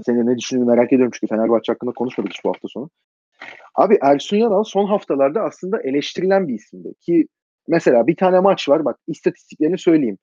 Senin 0.07 0.27
ne 0.27 0.39
düşündüğünü 0.39 0.65
merak 0.65 0.93
ediyorum 0.93 1.13
çünkü 1.15 1.35
Fenerbahçe 1.35 1.73
hakkında 1.73 1.93
konuşmadık 1.93 2.33
bu 2.45 2.49
hafta 2.49 2.69
sonu. 2.69 2.91
Abi 3.75 3.99
Ersun 4.03 4.37
Yanal 4.37 4.65
son 4.65 4.87
haftalarda 4.87 5.43
aslında 5.43 5.83
eleştirilen 5.83 6.49
bir 6.49 6.55
isimdi. 6.55 6.95
Ki 7.01 7.29
mesela 7.69 8.07
bir 8.07 8.17
tane 8.17 8.41
maç 8.41 8.69
var 8.69 8.85
bak 8.85 8.99
istatistiklerini 9.07 9.79
söyleyeyim. 9.79 10.19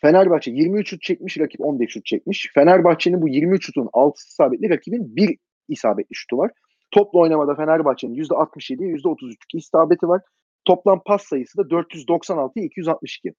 Fenerbahçe 0.00 0.50
23 0.50 0.90
şut 0.90 1.02
çekmiş, 1.02 1.38
rakip 1.38 1.60
15 1.60 1.90
şut 1.90 2.06
çekmiş. 2.06 2.50
Fenerbahçe'nin 2.54 3.22
bu 3.22 3.28
23 3.28 3.66
şutun 3.66 3.86
6'sı 3.86 4.28
isabetli, 4.28 4.70
rakibin 4.70 5.16
1 5.16 5.38
isabetli 5.68 6.14
şutu 6.14 6.38
var. 6.38 6.50
Toplu 6.90 7.20
oynamada 7.20 7.54
Fenerbahçe'nin 7.54 8.14
%67'ye 8.14 8.94
%33 8.94 9.36
isabeti 9.54 10.08
var. 10.08 10.22
Toplam 10.64 11.02
pas 11.06 11.22
sayısı 11.22 11.58
da 11.58 11.62
496'ya 11.62 12.64
262. 12.64 13.32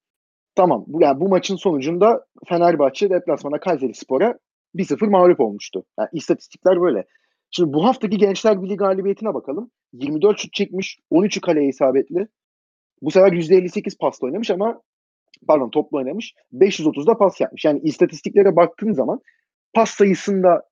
Tamam. 0.54 0.84
Bu, 0.86 1.02
yani 1.02 1.20
bu 1.20 1.28
maçın 1.28 1.56
sonucunda 1.56 2.24
Fenerbahçe 2.48 3.10
deplasmana 3.10 3.60
Kayseri 3.60 3.94
Spor'a 3.94 4.38
1-0 4.76 5.10
mağlup 5.10 5.40
olmuştu. 5.40 5.84
Yani 5.98 6.08
istatistikler 6.12 6.80
böyle. 6.80 7.04
Şimdi 7.50 7.72
bu 7.72 7.84
haftaki 7.84 8.16
Gençler 8.16 8.62
Birliği 8.62 8.76
galibiyetine 8.76 9.34
bakalım. 9.34 9.70
24 9.92 10.38
şut 10.38 10.52
çekmiş, 10.52 10.98
13'ü 11.12 11.40
kaleye 11.40 11.68
isabetli. 11.68 12.28
Bu 13.02 13.10
sefer 13.10 13.32
%58 13.32 13.98
pasla 13.98 14.26
oynamış 14.26 14.50
ama 14.50 14.82
pardon 15.46 15.70
topla 15.70 15.98
oynamış. 15.98 16.34
530'da 16.52 17.18
pas 17.18 17.40
yapmış. 17.40 17.64
Yani 17.64 17.80
istatistiklere 17.80 18.56
baktığın 18.56 18.92
zaman 18.92 19.20
pas 19.74 19.90
sayısında 19.90 20.62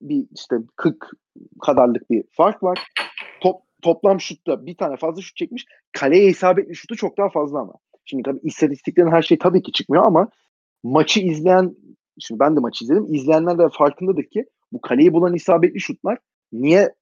bir 0.00 0.26
işte 0.34 0.56
40 0.76 1.10
kadarlık 1.62 2.10
bir 2.10 2.24
fark 2.30 2.62
var. 2.62 2.78
Top, 3.40 3.56
toplam 3.82 4.20
şutta 4.20 4.66
bir 4.66 4.76
tane 4.76 4.96
fazla 4.96 5.22
şut 5.22 5.36
çekmiş. 5.36 5.66
Kaleye 5.92 6.28
isabetli 6.28 6.76
şutu 6.76 6.96
çok 6.96 7.18
daha 7.18 7.28
fazla 7.28 7.60
ama. 7.60 7.72
Şimdi 8.04 8.22
tabii 8.22 8.40
istatistiklerin 8.42 9.10
her 9.10 9.22
şey 9.22 9.38
tabii 9.38 9.62
ki 9.62 9.72
çıkmıyor 9.72 10.06
ama 10.06 10.28
maçı 10.82 11.20
izleyen 11.20 11.76
şimdi 12.18 12.40
ben 12.40 12.56
de 12.56 12.60
maçı 12.60 12.84
izledim. 12.84 13.14
İzleyenler 13.14 13.58
de 13.58 13.68
farkındadır 13.78 14.24
ki 14.24 14.46
bu 14.72 14.80
kaleyi 14.80 15.12
bulan 15.12 15.34
isabetli 15.34 15.80
şutlar 15.80 16.18
niye 16.52 16.94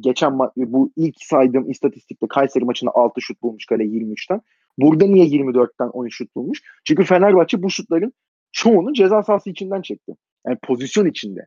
geçen 0.00 0.32
ma- 0.32 0.52
bu 0.56 0.92
ilk 0.96 1.14
saydığım 1.20 1.70
istatistikte 1.70 2.26
Kayseri 2.28 2.64
maçında 2.64 2.90
6 2.94 3.20
şut 3.20 3.42
bulmuş 3.42 3.66
kale 3.66 3.84
23'ten. 3.84 4.40
Burada 4.78 5.06
niye 5.06 5.26
24'ten 5.26 5.88
13 5.88 6.16
şut 6.16 6.36
bulmuş? 6.36 6.62
Çünkü 6.84 7.04
Fenerbahçe 7.04 7.62
bu 7.62 7.70
şutların 7.70 8.12
çoğunu 8.52 8.92
ceza 8.92 9.22
sahası 9.22 9.50
içinden 9.50 9.82
çekti. 9.82 10.16
Yani 10.46 10.58
pozisyon 10.62 11.06
içinde. 11.06 11.46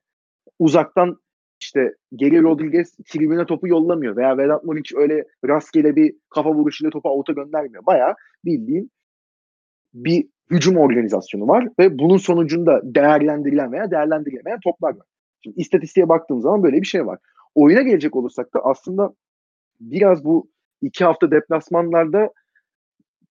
Uzaktan 0.60 1.18
işte 1.60 1.96
Geri 2.16 2.44
Rodriguez 2.44 2.96
tribüne 3.08 3.46
topu 3.46 3.68
yollamıyor 3.68 4.16
veya 4.16 4.38
Vedat 4.38 4.64
Muriç 4.64 4.94
öyle 4.96 5.26
rastgele 5.48 5.96
bir 5.96 6.16
kafa 6.30 6.54
vuruşuyla 6.54 6.92
topu 6.92 7.10
avuta 7.10 7.34
göndermiyor. 7.34 7.86
Bayağı 7.86 8.16
bildiğin 8.46 8.92
bir 9.94 10.28
hücum 10.52 10.78
organizasyonu 10.78 11.48
var 11.48 11.68
ve 11.80 12.00
bunun 12.00 12.18
sonucunda 12.18 12.82
değerlendirilen 12.84 13.72
veya 13.72 13.92
değerlendirilemeyen 13.92 14.60
toplar 14.64 14.90
var. 14.90 15.08
Şimdi 15.44 15.60
istatistiğe 15.60 16.10
baktığım 16.10 16.42
zaman 16.42 16.64
böyle 16.64 16.82
bir 16.82 16.88
şey 16.88 17.06
var. 17.06 17.20
Oyuna 17.56 17.82
gelecek 17.82 18.16
olursak 18.16 18.54
da 18.54 18.60
aslında 18.60 19.14
biraz 19.80 20.26
bu 20.26 20.50
iki 20.82 21.06
hafta 21.06 21.32
deplasmanlarda 21.32 22.32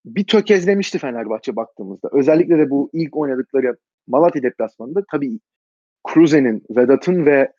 bir 0.04 0.24
tökezlemişti 0.24 0.98
Fenerbahçe 0.98 1.56
baktığımızda. 1.56 2.08
Özellikle 2.12 2.58
de 2.58 2.70
bu 2.70 2.90
ilk 2.92 3.16
oynadıkları 3.16 3.76
Malatya 4.06 4.42
deplasmanında 4.42 5.04
tabii 5.10 5.38
Kruse'nin, 6.04 6.62
Vedat'ın 6.70 7.26
ve 7.26 7.52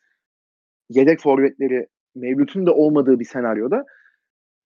yedek 0.90 1.20
forvetleri 1.20 1.86
mevlutun 2.14 2.66
da 2.66 2.74
olmadığı 2.74 3.20
bir 3.20 3.24
senaryoda 3.24 3.84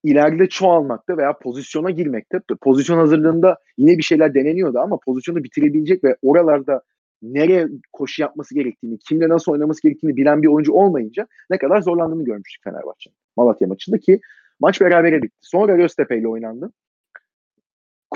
ileride 0.05 0.49
çoğalmakta 0.49 1.17
veya 1.17 1.39
pozisyona 1.39 1.91
girmekte. 1.91 2.41
Pozisyon 2.61 2.99
hazırlığında 2.99 3.59
yine 3.79 3.99
bir 3.99 4.03
şeyler 4.03 4.35
deneniyordu 4.35 4.79
ama 4.79 4.99
pozisyonu 5.05 5.45
bitirebilecek 5.45 6.05
ve 6.05 6.17
oralarda 6.23 6.83
nereye 7.23 7.69
koşu 7.93 8.23
yapması 8.23 8.55
gerektiğini, 8.55 8.99
kimle 8.99 9.29
nasıl 9.29 9.53
oynaması 9.53 9.83
gerektiğini 9.83 10.17
bilen 10.17 10.43
bir 10.43 10.49
oyuncu 10.49 10.73
olmayınca 10.73 11.27
ne 11.51 11.59
kadar 11.59 11.83
zorlandığını 11.83 12.25
görmüştük 12.25 12.65
Fenerbahçe'nin. 12.65 13.17
Malatya 13.37 13.69
maçında 13.69 13.99
ki 13.99 14.21
maç 14.61 14.81
berabere 14.81 15.23
bitti. 15.23 15.37
Sonra 15.41 15.77
Göztepe 15.77 16.19
ile 16.19 16.29
oynandı. 16.29 16.73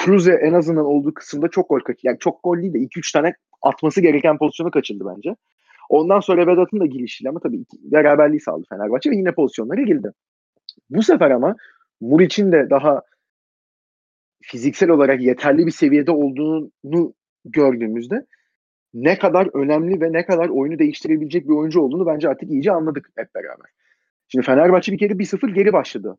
Cruze 0.01 0.33
en 0.33 0.53
azından 0.53 0.85
olduğu 0.85 1.15
kısımda 1.15 1.49
çok 1.49 1.69
gol 1.69 1.81
kaçırdı. 1.81 2.07
Yani 2.07 2.19
çok 2.19 2.43
gol 2.43 2.63
değil 2.63 2.75
de 2.75 2.79
2-3 2.79 3.13
tane 3.13 3.35
atması 3.63 4.01
gereken 4.01 4.39
pozisyonu 4.39 4.71
kaçırdı 4.71 5.05
bence. 5.17 5.37
Ondan 5.89 6.21
sonra 6.21 6.47
Vedat'ın 6.47 6.81
da 6.81 6.87
girişiyle 6.87 7.29
ama 7.29 7.41
tabii 7.41 7.65
beraberliği 7.79 8.41
sağladı 8.41 8.67
Fenerbahçe 8.69 9.11
ve 9.11 9.17
yine 9.17 9.33
pozisyonlara 9.33 9.83
girdi. 9.83 10.13
Bu 10.91 11.03
sefer 11.03 11.31
ama 11.31 11.57
Muriç'in 12.01 12.53
de 12.53 12.71
daha 12.71 13.03
fiziksel 14.43 14.91
olarak 14.91 15.21
yeterli 15.21 15.67
bir 15.67 15.71
seviyede 15.71 16.11
olduğunu 16.11 17.15
gördüğümüzde 17.45 18.27
ne 18.95 19.19
kadar 19.19 19.49
önemli 19.55 20.01
ve 20.01 20.13
ne 20.13 20.27
kadar 20.27 20.49
oyunu 20.49 20.79
değiştirebilecek 20.79 21.49
bir 21.49 21.55
oyuncu 21.55 21.81
olduğunu 21.81 22.07
bence 22.07 22.29
artık 22.29 22.51
iyice 22.51 22.73
anladık 22.73 23.11
hep 23.17 23.35
beraber. 23.35 23.67
Şimdi 24.29 24.47
Fenerbahçe 24.47 24.93
bir 24.93 24.99
kere 24.99 25.13
1-0 25.13 25.55
geri 25.55 25.73
başladı. 25.73 26.19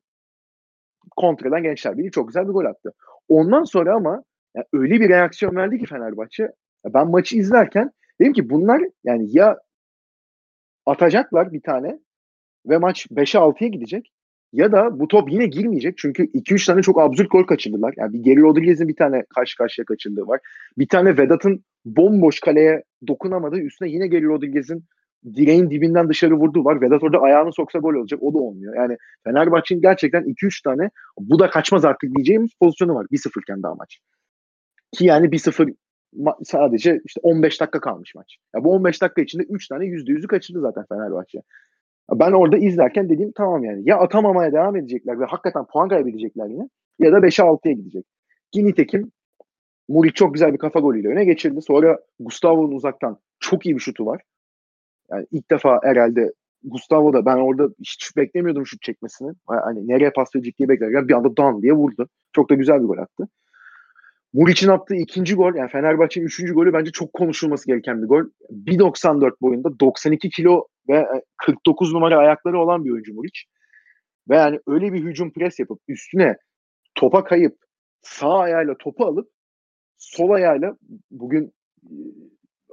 Kontradan 1.16 1.64
Gençler 1.64 1.98
Birliği 1.98 2.12
çok 2.12 2.28
güzel 2.28 2.48
bir 2.48 2.54
gol 2.54 2.66
attı. 2.66 2.94
Ondan 3.28 3.64
sonra 3.64 3.96
ama 3.96 4.24
yani 4.56 4.66
öyle 4.74 5.00
bir 5.00 5.10
reaksiyon 5.10 5.56
verdi 5.56 5.80
ki 5.80 5.86
Fenerbahçe. 5.86 6.52
Ben 6.86 7.08
maçı 7.08 7.38
izlerken 7.38 7.92
dedim 8.22 8.34
ki 8.34 8.50
bunlar 8.50 8.82
yani 9.04 9.28
ya 9.30 9.60
atacaklar 10.86 11.54
bir 11.54 11.62
tane 11.62 12.00
ve 12.66 12.78
maç 12.78 13.06
5'e 13.06 13.40
6'ya 13.40 13.68
gidecek 13.68 14.12
ya 14.54 14.72
da 14.72 15.00
bu 15.00 15.08
top 15.08 15.32
yine 15.32 15.46
girmeyecek. 15.46 15.98
Çünkü 15.98 16.24
2-3 16.24 16.66
tane 16.66 16.82
çok 16.82 17.00
absürt 17.00 17.32
gol 17.32 17.44
kaçırdılar. 17.44 17.94
Yani 17.98 18.14
bir 18.14 18.20
Geri 18.20 18.42
Rodriguez'in 18.42 18.88
bir 18.88 18.96
tane 18.96 19.24
karşı 19.36 19.58
karşıya 19.58 19.86
kaçırdığı 19.86 20.28
var. 20.28 20.40
Bir 20.78 20.88
tane 20.88 21.18
Vedat'ın 21.18 21.64
bomboş 21.86 22.40
kaleye 22.40 22.84
dokunamadığı 23.08 23.60
üstüne 23.60 23.90
yine 23.90 24.08
Geri 24.08 24.26
Rodriguez'in 24.26 24.86
direğin 25.36 25.70
dibinden 25.70 26.10
dışarı 26.10 26.34
vurduğu 26.34 26.66
var. 26.66 26.82
Vedat 26.82 27.04
orada 27.04 27.20
ayağını 27.20 27.54
soksa 27.54 27.80
gol 27.80 27.94
olacak. 27.94 28.24
O 28.24 28.34
da 28.34 28.38
olmuyor. 28.38 28.76
Yani 28.76 28.98
Fenerbahçe'nin 29.24 29.82
gerçekten 29.82 30.24
2-3 30.24 30.64
tane 30.64 30.90
bu 31.20 31.40
da 31.40 31.50
kaçmaz 31.50 31.86
artık 31.86 32.16
diyeceğimiz 32.16 32.52
pozisyonu 32.60 32.96
var. 32.96 33.06
1-0 33.12 33.42
iken 33.42 33.64
daha 33.64 33.76
maç. 33.76 34.00
Ki 34.92 35.06
yani 35.06 35.28
1-0 35.28 35.76
sadece 36.44 37.02
işte 37.06 37.22
15 37.24 37.62
dakika 37.62 37.80
kalmış 37.80 38.16
maç. 38.16 38.38
Ya 38.56 38.64
bu 38.64 38.72
15 38.72 39.02
dakika 39.02 39.22
içinde 39.22 39.44
3 39.44 39.68
tane 39.68 39.86
%100'ü 39.86 40.28
kaçırdı 40.28 40.62
zaten 40.62 40.86
Fenerbahçe. 40.90 41.42
Ben 42.12 42.32
orada 42.32 42.58
izlerken 42.58 43.10
dediğim 43.10 43.32
tamam 43.32 43.64
yani 43.64 43.82
ya 43.86 44.00
atamamaya 44.00 44.52
devam 44.52 44.76
edecekler 44.76 45.20
ve 45.20 45.26
hakikaten 45.26 45.66
puan 45.66 45.90
kaybedecekler 45.90 46.48
yine 46.48 46.70
ya 47.00 47.12
da 47.12 47.18
5'e 47.18 47.44
6'ya 47.44 47.74
gidecek. 47.74 48.06
Ki 48.52 48.66
nitekim 48.66 49.12
Muri 49.88 50.14
çok 50.14 50.34
güzel 50.34 50.54
bir 50.54 50.58
kafa 50.58 50.80
golüyle 50.80 51.08
öne 51.08 51.26
geçirdi. 51.26 51.62
Sonra 51.62 52.00
Gustavo'nun 52.20 52.72
uzaktan 52.72 53.20
çok 53.40 53.66
iyi 53.66 53.76
bir 53.76 53.80
şutu 53.80 54.06
var. 54.06 54.22
Yani 55.12 55.26
ilk 55.32 55.52
defa 55.52 55.80
herhalde 55.84 56.34
Gustavo 56.64 57.14
da 57.14 57.26
ben 57.26 57.38
orada 57.38 57.70
hiç 57.80 58.18
beklemiyordum 58.18 58.68
şut 58.68 58.82
çekmesini. 58.82 59.32
Hani 59.48 59.88
nereye 59.88 60.10
pas 60.10 60.36
verecek 60.36 60.60
diye 60.60 60.70
beklerken 60.70 61.08
bir 61.08 61.14
anda 61.14 61.38
dan 61.38 61.62
diye 61.62 61.74
vurdu. 61.74 62.10
Çok 62.34 62.50
da 62.50 62.56
güzel 62.56 62.82
bir 62.82 62.88
gol 62.88 62.98
attı. 62.98 63.28
Muriç'in 64.34 64.68
attığı 64.68 64.96
ikinci 64.96 65.36
gol 65.36 65.56
yani 65.56 65.70
Fenerbahçe'nin 65.70 66.26
üçüncü 66.26 66.54
golü 66.54 66.74
bence 66.74 66.92
çok 66.92 67.14
konuşulması 67.14 67.68
gereken 67.68 68.02
bir 68.02 68.08
gol. 68.08 68.24
1.94 68.50 69.32
boyunda 69.42 69.80
92 69.80 70.30
kilo 70.30 70.68
ve 70.90 71.08
49 71.38 71.92
e, 71.92 71.94
numara 71.94 72.18
ayakları 72.18 72.60
olan 72.60 72.86
bir 72.86 72.92
oyuncu 72.92 73.14
Muriç. 73.14 73.46
Ve 74.30 74.36
yani 74.36 74.60
öyle 74.68 74.94
bir 74.94 75.04
hücum 75.04 75.32
pres 75.32 75.60
yapıp 75.60 75.80
üstüne 75.88 76.38
topa 76.96 77.24
kayıp 77.24 77.58
sağ 78.02 78.40
ayağıyla 78.40 78.76
topu 78.80 79.06
alıp 79.06 79.30
sol 79.98 80.30
ayağıyla 80.30 80.78
bugün 81.12 81.54
e, 81.84 81.94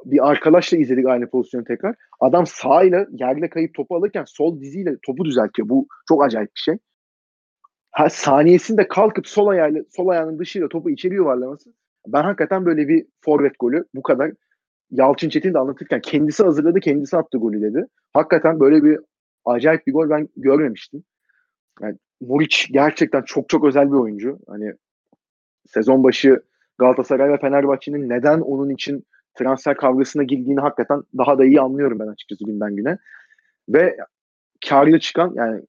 bir 0.04 0.30
arkadaşla 0.30 0.76
izledik 0.76 1.06
aynı 1.06 1.30
pozisyonu 1.30 1.64
tekrar. 1.64 1.94
Adam 2.20 2.46
sağıyla 2.46 3.06
yerle 3.10 3.50
kayıp 3.50 3.74
topu 3.74 3.96
alırken 3.96 4.24
sol 4.26 4.60
diziyle 4.60 4.96
topu 5.06 5.24
düzeltiyor. 5.24 5.68
Bu 5.68 5.86
çok 6.08 6.24
acayip 6.24 6.50
bir 6.56 6.60
şey. 6.60 6.78
Ha, 7.90 8.10
saniyesinde 8.10 8.88
kalkıp 8.88 9.26
sol 9.26 9.46
ayağıyla 9.46 9.82
sol 9.90 10.08
ayağının 10.08 10.38
dışıyla 10.38 10.68
topu 10.68 10.90
içeri 10.90 11.14
yuvarlaması. 11.14 11.72
Ben 12.06 12.22
hakikaten 12.22 12.66
böyle 12.66 12.88
bir 12.88 13.06
forvet 13.20 13.58
golü 13.58 13.84
bu 13.94 14.02
kadar 14.02 14.32
Yalçın 14.90 15.28
Çetin 15.28 15.54
de 15.54 15.58
anlatırken 15.58 16.00
kendisi 16.00 16.42
hazırladı, 16.42 16.80
kendisi 16.80 17.16
attı 17.16 17.38
golü 17.38 17.62
dedi. 17.62 17.86
Hakikaten 18.12 18.60
böyle 18.60 18.84
bir 18.84 19.00
acayip 19.44 19.86
bir 19.86 19.92
gol 19.92 20.10
ben 20.10 20.28
görmemiştim. 20.36 21.04
Yani 21.82 21.96
Muriç 22.20 22.68
gerçekten 22.72 23.22
çok 23.22 23.48
çok 23.48 23.64
özel 23.64 23.86
bir 23.86 23.96
oyuncu. 23.96 24.38
Hani 24.46 24.74
sezon 25.66 26.04
başı 26.04 26.42
Galatasaray 26.78 27.30
ve 27.30 27.38
Fenerbahçe'nin 27.38 28.08
neden 28.08 28.40
onun 28.40 28.70
için 28.70 29.04
transfer 29.40 29.76
kavgasına 29.76 30.22
girdiğini 30.22 30.60
hakikaten 30.60 31.02
daha 31.18 31.38
da 31.38 31.44
iyi 31.44 31.60
anlıyorum 31.60 31.98
ben 31.98 32.06
açıkçası 32.06 32.44
günden 32.44 32.76
güne. 32.76 32.98
Ve 33.68 33.96
karlı 34.68 35.00
çıkan 35.00 35.32
yani 35.34 35.62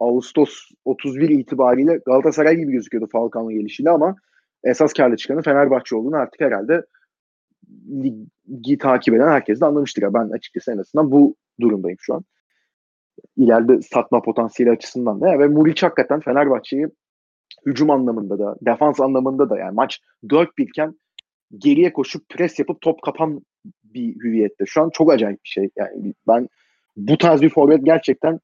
Ağustos 0.00 0.70
31 0.84 1.28
itibariyle 1.28 2.00
Galatasaray 2.06 2.56
gibi 2.56 2.72
gözüküyordu 2.72 3.08
Falcao'nun 3.12 3.54
gelişiyle 3.54 3.90
ama 3.90 4.16
esas 4.64 4.92
karlı 4.92 5.16
çıkanı 5.16 5.42
Fenerbahçe 5.42 5.96
olduğunu 5.96 6.16
artık 6.16 6.40
herhalde 6.40 6.86
ligi 8.48 8.78
takip 8.78 9.14
eden 9.14 9.28
herkes 9.28 9.60
de 9.60 9.66
anlamıştır. 9.66 10.02
Ya. 10.02 10.14
Ben 10.14 10.30
açıkçası 10.30 10.72
en 10.72 10.78
azından 10.78 11.10
bu 11.12 11.36
durumdayım 11.60 11.98
şu 12.00 12.14
an. 12.14 12.24
İleride 13.36 13.82
satma 13.82 14.22
potansiyeli 14.22 14.72
açısından 14.72 15.20
da. 15.20 15.38
Ve 15.38 15.48
Muriç 15.48 15.82
hakikaten 15.82 16.20
Fenerbahçe'yi 16.20 16.86
hücum 17.66 17.90
anlamında 17.90 18.38
da, 18.38 18.56
defans 18.62 19.00
anlamında 19.00 19.50
da 19.50 19.58
yani 19.58 19.74
maç 19.74 20.00
4-1 20.24 20.48
iken 20.58 20.94
geriye 21.58 21.92
koşup 21.92 22.28
pres 22.28 22.58
yapıp 22.58 22.80
top 22.80 23.02
kapan 23.02 23.40
bir 23.84 24.14
hüviyette. 24.14 24.66
Şu 24.66 24.82
an 24.82 24.90
çok 24.90 25.12
acayip 25.12 25.44
bir 25.44 25.48
şey. 25.48 25.70
Yani 25.76 26.14
ben 26.28 26.48
bu 26.96 27.18
tarz 27.18 27.42
bir 27.42 27.50
forvet 27.50 27.84
gerçekten 27.84 28.40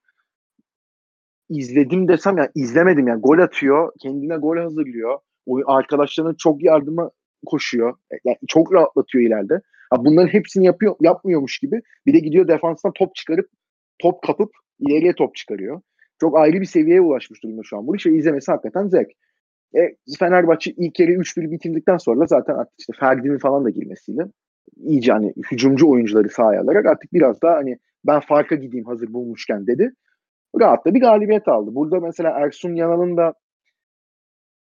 izledim 1.48 2.08
desem 2.08 2.38
yani 2.38 2.50
izlemedim 2.54 3.08
yani 3.08 3.20
gol 3.20 3.38
atıyor, 3.38 3.92
kendine 4.02 4.36
gol 4.36 4.56
hazırlıyor. 4.56 5.18
O 5.46 5.60
arkadaşlarına 5.66 6.34
çok 6.38 6.62
yardıma 6.62 7.10
koşuyor. 7.46 7.96
Yani 8.24 8.36
çok 8.48 8.74
rahatlatıyor 8.74 9.24
ileride. 9.24 9.60
Ha 9.90 10.04
bunların 10.04 10.28
hepsini 10.28 10.66
yapıyor 10.66 10.96
yapmıyormuş 11.00 11.58
gibi 11.58 11.82
bir 12.06 12.14
de 12.14 12.18
gidiyor 12.18 12.48
defanstan 12.48 12.92
top 12.92 13.14
çıkarıp 13.14 13.48
top 13.98 14.22
kapıp 14.22 14.50
ileriye 14.78 15.14
top 15.14 15.34
çıkarıyor. 15.34 15.80
Çok 16.20 16.38
ayrı 16.38 16.60
bir 16.60 16.66
seviyeye 16.66 17.00
ulaşmış 17.00 17.42
durumda 17.42 17.62
şu 17.64 17.76
an. 17.76 17.86
Bu 17.86 17.96
işi 17.96 18.10
izlemesi 18.10 18.52
hakikaten 18.52 18.88
zevk. 18.88 19.08
E, 19.76 19.96
Fenerbahçe 20.18 20.70
ilk 20.70 20.94
kere 20.94 21.12
3-1 21.12 21.50
bitirdikten 21.50 21.96
sonra 21.96 22.26
zaten 22.26 22.54
artık 22.54 22.80
işte 22.80 22.92
Ferdi'nin 23.00 23.38
falan 23.38 23.64
da 23.64 23.70
girmesiyle 23.70 24.22
iyice 24.76 25.12
hani 25.12 25.34
hücumcu 25.50 25.90
oyuncuları 25.90 26.28
sahaya 26.28 26.62
alarak 26.62 26.86
artık 26.86 27.12
biraz 27.12 27.42
daha 27.42 27.56
hani 27.56 27.78
ben 28.04 28.20
farka 28.20 28.54
gideyim 28.54 28.86
hazır 28.86 29.12
bulmuşken 29.12 29.66
dedi. 29.66 29.92
Rahatla 30.60 30.94
bir 30.94 31.00
galibiyet 31.00 31.48
aldı. 31.48 31.74
Burada 31.74 32.00
mesela 32.00 32.30
Ersun 32.30 32.74
Yanal'ın 32.74 33.16
da 33.16 33.34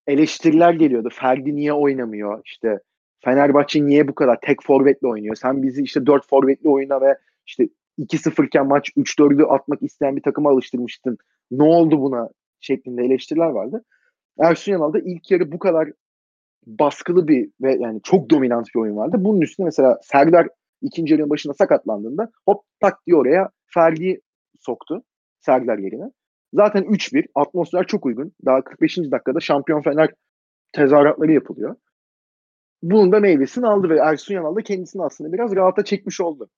eleştiriler 0.07 0.73
geliyordu. 0.73 1.09
Ferdi 1.11 1.55
niye 1.55 1.73
oynamıyor? 1.73 2.41
İşte 2.45 2.79
Fenerbahçe 3.23 3.85
niye 3.85 4.07
bu 4.07 4.15
kadar 4.15 4.37
tek 4.41 4.63
forvetle 4.63 5.07
oynuyor? 5.07 5.35
Sen 5.35 5.63
bizi 5.63 5.83
işte 5.83 6.05
4 6.05 6.27
forvetli 6.29 6.69
oyuna 6.69 7.01
ve 7.01 7.17
işte 7.47 7.67
2-0 7.99 8.45
iken 8.45 8.67
maç 8.67 8.89
3-4'ü 8.97 9.43
atmak 9.43 9.83
isteyen 9.83 10.15
bir 10.15 10.21
takıma 10.21 10.49
alıştırmıştın. 10.49 11.17
Ne 11.51 11.63
oldu 11.63 12.01
buna? 12.01 12.29
şeklinde 12.65 13.03
eleştiriler 13.03 13.49
vardı. 13.49 13.83
Ersun 14.39 14.71
Yanal'da 14.71 14.99
ilk 14.99 15.31
yarı 15.31 15.51
bu 15.51 15.59
kadar 15.59 15.89
baskılı 16.65 17.27
bir 17.27 17.49
ve 17.61 17.77
yani 17.79 17.99
çok 18.03 18.29
dominant 18.29 18.67
bir 18.75 18.79
oyun 18.79 18.97
vardı. 18.97 19.17
Bunun 19.19 19.41
üstüne 19.41 19.65
mesela 19.65 19.99
Serdar 20.03 20.47
ikinci 20.81 21.13
yarının 21.13 21.29
başında 21.29 21.53
sakatlandığında 21.53 22.31
hop 22.45 22.63
tak 22.79 23.05
diye 23.07 23.15
oraya 23.17 23.49
Ferdi'yi 23.73 24.21
soktu 24.59 25.03
Serdar 25.39 25.77
yerine. 25.77 26.11
Zaten 26.53 26.83
3-1. 26.83 27.25
Atmosfer 27.35 27.87
çok 27.87 28.05
uygun. 28.05 28.31
Daha 28.45 28.63
45. 28.63 28.97
dakikada 28.97 29.39
şampiyon 29.39 29.81
Fener 29.81 30.09
tezahüratları 30.73 31.31
yapılıyor. 31.31 31.75
Bunun 32.83 33.11
da 33.11 33.19
meyvesini 33.19 33.67
aldı 33.67 33.89
ve 33.89 33.97
Ersun 33.97 34.33
Yanal 34.33 34.55
da 34.55 34.61
kendisini 34.61 35.03
aslında 35.03 35.33
biraz 35.33 35.55
rahata 35.55 35.83
çekmiş 35.83 36.21
oldu. 36.21 36.49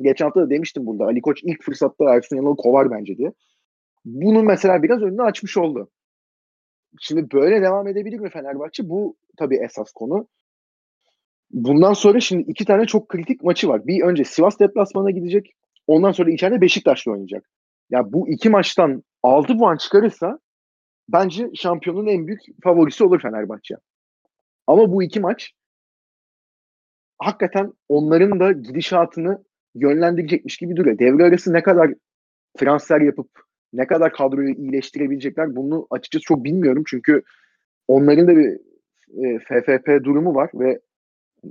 Geçen 0.00 0.24
hafta 0.24 0.40
da 0.40 0.50
demiştim 0.50 0.86
burada 0.86 1.04
Ali 1.04 1.20
Koç 1.20 1.40
ilk 1.42 1.62
fırsatta 1.62 2.14
Ersun 2.14 2.36
Yanal'ı 2.36 2.56
kovar 2.56 2.90
bence 2.90 3.16
diye. 3.16 3.32
Bunu 4.04 4.42
mesela 4.42 4.82
biraz 4.82 5.02
önünü 5.02 5.22
açmış 5.22 5.56
oldu. 5.56 5.90
Şimdi 7.00 7.30
böyle 7.30 7.62
devam 7.62 7.88
edebilir 7.88 8.18
mi 8.18 8.30
Fenerbahçe? 8.30 8.88
Bu 8.88 9.16
tabii 9.36 9.56
esas 9.56 9.92
konu. 9.92 10.28
Bundan 11.50 11.92
sonra 11.92 12.20
şimdi 12.20 12.42
iki 12.42 12.64
tane 12.64 12.86
çok 12.86 13.08
kritik 13.08 13.42
maçı 13.42 13.68
var. 13.68 13.86
Bir 13.86 14.02
önce 14.02 14.24
Sivas 14.24 14.58
deplasmanına 14.58 15.10
gidecek. 15.10 15.54
Ondan 15.86 16.12
sonra 16.12 16.30
içeride 16.30 16.60
Beşiktaş'la 16.60 17.12
oynayacak. 17.12 17.50
Ya 17.90 18.12
bu 18.12 18.28
iki 18.28 18.50
maçtan 18.50 19.02
6 19.22 19.58
puan 19.58 19.76
çıkarırsa 19.76 20.38
bence 21.08 21.50
şampiyonun 21.54 22.06
en 22.06 22.26
büyük 22.26 22.40
favorisi 22.62 23.04
olur 23.04 23.20
Fenerbahçe. 23.20 23.74
Ama 24.66 24.92
bu 24.92 25.02
iki 25.02 25.20
maç 25.20 25.52
hakikaten 27.18 27.72
onların 27.88 28.40
da 28.40 28.52
gidişatını 28.52 29.44
yönlendirecekmiş 29.74 30.56
gibi 30.56 30.76
duruyor. 30.76 30.98
Devre 30.98 31.24
arası 31.24 31.52
ne 31.52 31.62
kadar 31.62 31.90
transfer 32.58 33.00
yapıp 33.00 33.30
ne 33.72 33.86
kadar 33.86 34.12
kadroyu 34.12 34.54
iyileştirebilecekler 34.54 35.56
bunu 35.56 35.86
açıkçası 35.90 36.22
çok 36.22 36.44
bilmiyorum. 36.44 36.82
Çünkü 36.86 37.22
onların 37.88 38.28
da 38.28 38.36
bir 38.36 38.58
e, 39.24 39.38
FFP 39.38 40.04
durumu 40.04 40.34
var 40.34 40.50
ve 40.54 40.80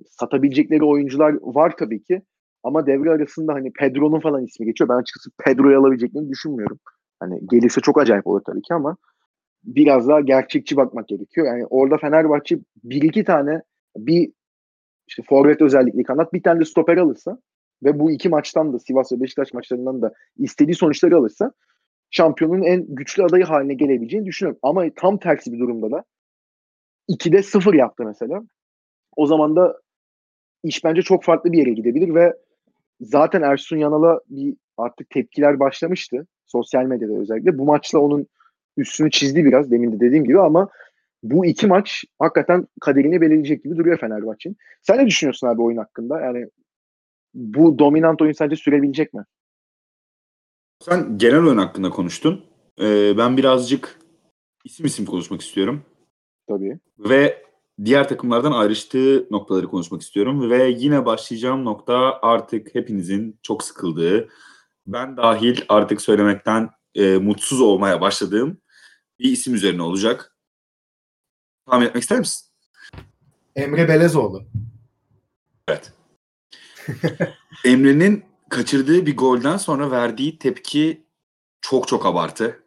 satabilecekleri 0.10 0.84
oyuncular 0.84 1.36
var 1.42 1.78
tabii 1.78 2.04
ki. 2.04 2.22
Ama 2.64 2.88
devre 2.88 3.12
arasında 3.12 3.54
hani 3.54 3.72
Pedro'nun 3.74 4.20
falan 4.20 4.44
ismi 4.44 4.66
geçiyor. 4.66 4.90
Ben 4.90 4.96
açıkçası 4.96 5.30
Pedro'yu 5.46 5.80
alabileceklerini 5.80 6.30
düşünmüyorum. 6.30 6.80
Hani 7.20 7.48
gelirse 7.52 7.82
çok 7.82 8.02
acayip 8.02 8.28
olur 8.28 8.42
tabii 8.46 8.62
ki 8.62 8.74
ama 8.74 8.98
biraz 9.64 10.08
daha 10.08 10.22
gerçekçi 10.22 10.78
bakmak 10.78 11.08
gerekiyor. 11.08 11.48
Yani 11.48 11.66
orada 11.66 11.98
Fenerbahçe 11.98 12.60
bir 12.84 13.02
iki 13.02 13.24
tane 13.24 13.62
bir 13.98 14.32
işte 15.08 15.24
forvet 15.30 15.62
özellikle 15.62 16.04
kanat 16.04 16.34
bir 16.34 16.44
tane 16.44 16.60
de 16.60 16.66
stoper 16.66 16.98
alırsa 16.98 17.38
ve 17.84 18.00
bu 18.00 18.12
iki 18.12 18.30
maçtan 18.30 18.74
da 18.74 18.80
Sivas 18.80 19.12
ve 19.12 19.22
Beşiktaş 19.22 19.54
maçlarından 19.54 20.02
da 20.02 20.14
istediği 20.38 20.76
sonuçları 20.76 21.18
alırsa 21.18 21.52
şampiyonun 22.12 22.62
en 22.62 22.86
güçlü 22.90 23.24
adayı 23.24 23.44
haline 23.44 23.74
gelebileceğini 23.74 24.26
düşünüyorum. 24.26 24.60
Ama 24.64 24.86
tam 24.96 25.18
tersi 25.18 25.54
bir 25.54 25.60
durumda 25.60 25.92
da 25.92 26.04
2'de 27.10 27.44
0 27.44 27.74
yaptı 27.74 28.04
mesela. 28.06 28.42
O 29.16 29.26
zaman 29.26 29.56
da 29.56 29.82
iş 30.64 30.84
bence 30.84 31.02
çok 31.02 31.24
farklı 31.24 31.52
bir 31.52 31.58
yere 31.58 31.72
gidebilir 31.72 32.16
ve 32.16 32.34
zaten 33.02 33.42
Ersun 33.42 33.78
Yanal'a 33.78 34.22
bir 34.30 34.56
artık 34.78 35.10
tepkiler 35.10 35.60
başlamıştı. 35.60 36.28
Sosyal 36.46 36.84
medyada 36.84 37.14
özellikle. 37.14 37.58
Bu 37.58 37.66
maçla 37.66 38.00
onun 38.00 38.28
üstünü 38.78 39.12
çizdi 39.12 39.46
biraz 39.46 39.72
demin 39.72 39.92
de 39.92 40.00
dediğim 40.00 40.26
gibi 40.26 40.40
ama 40.40 40.70
bu 41.24 41.46
iki 41.46 41.68
maç 41.68 42.04
hakikaten 42.20 42.68
kaderini 42.82 43.22
belirleyecek 43.22 43.64
gibi 43.64 43.78
duruyor 43.78 43.98
Fenerbahçe'nin. 43.98 44.58
Sen 44.82 44.98
ne 44.98 45.06
düşünüyorsun 45.06 45.48
abi 45.48 45.62
oyun 45.62 45.78
hakkında? 45.78 46.22
Yani 46.22 46.48
bu 47.34 47.80
dominant 47.80 48.22
oyun 48.22 48.32
sence 48.32 48.56
sürebilecek 48.56 49.14
mi? 49.14 49.24
Sen 50.80 51.18
genel 51.18 51.44
oyun 51.44 51.58
hakkında 51.58 51.90
konuştun. 51.90 52.46
Ee, 52.82 53.18
ben 53.18 53.38
birazcık 53.38 54.00
isim 54.64 54.86
isim 54.86 55.06
konuşmak 55.06 55.42
istiyorum. 55.42 55.86
Tabii. 56.48 56.80
Ve 57.00 57.44
diğer 57.86 58.10
takımlardan 58.10 58.52
ayrıştığı 58.52 59.28
noktaları 59.32 59.68
konuşmak 59.68 60.02
istiyorum. 60.02 60.50
Ve 60.50 60.70
yine 60.70 61.06
başlayacağım 61.06 61.66
nokta 61.66 62.20
artık 62.22 62.76
hepinizin 62.76 63.40
çok 63.44 63.64
sıkıldığı, 63.64 64.30
ben 64.88 65.18
dahil 65.18 65.62
artık 65.70 66.02
söylemekten 66.02 66.70
e, 66.96 67.18
mutsuz 67.18 67.62
olmaya 67.62 68.02
başladığım 68.02 68.58
bir 69.20 69.32
isim 69.32 69.56
üzerine 69.56 69.82
olacak. 69.82 70.38
Tahmin 71.66 71.86
etmek 71.86 72.04
ister 72.04 72.20
misin? 72.20 72.48
Emre 73.56 73.88
Belezoğlu. 73.88 74.44
Evet. 75.68 75.94
Emre'nin 77.66 78.24
kaçırdığı 78.50 79.06
bir 79.06 79.18
golden 79.18 79.58
sonra 79.58 79.92
verdiği 79.92 80.40
tepki 80.40 81.08
çok 81.62 81.88
çok 81.88 82.06
abartı. 82.06 82.64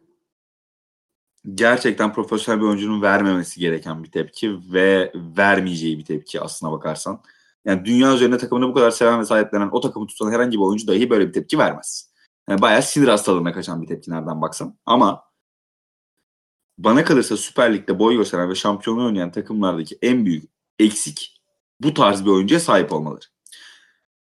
Gerçekten 1.53 2.13
profesyonel 2.13 2.61
bir 2.61 2.65
oyuncunun 2.65 3.01
vermemesi 3.01 3.59
gereken 3.59 4.03
bir 4.03 4.11
tepki 4.11 4.73
ve 4.73 5.13
vermeyeceği 5.15 5.97
bir 5.97 6.05
tepki 6.05 6.41
aslına 6.41 6.71
bakarsan. 6.71 7.21
Yani 7.65 7.85
dünya 7.85 8.13
üzerinde 8.13 8.37
takımını 8.37 8.67
bu 8.69 8.73
kadar 8.73 8.91
seven 8.91 9.19
ve 9.19 9.25
sahiplenen 9.25 9.69
o 9.71 9.81
takımı 9.81 10.07
tutan 10.07 10.31
herhangi 10.31 10.57
bir 10.57 10.63
oyuncu 10.63 10.87
dahi 10.87 11.09
böyle 11.09 11.27
bir 11.27 11.33
tepki 11.33 11.57
vermez. 11.57 12.11
Yani 12.49 12.61
bayağı 12.61 12.81
sinir 12.81 13.07
hastalığına 13.07 13.53
kaçan 13.53 13.81
bir 13.81 13.87
tepki 13.87 14.11
nereden 14.11 14.41
baksan. 14.41 14.77
Ama 14.85 15.23
bana 16.77 17.03
kalırsa 17.03 17.37
Süper 17.37 17.73
Lig'de 17.73 17.99
boy 17.99 18.17
gösteren 18.17 18.49
ve 18.49 18.55
şampiyonluğu 18.55 19.05
oynayan 19.05 19.31
takımlardaki 19.31 19.97
en 20.01 20.25
büyük 20.25 20.51
eksik 20.79 21.41
bu 21.79 21.93
tarz 21.93 22.25
bir 22.25 22.29
oyuncuya 22.29 22.59
sahip 22.59 22.93
olmaları. 22.93 23.25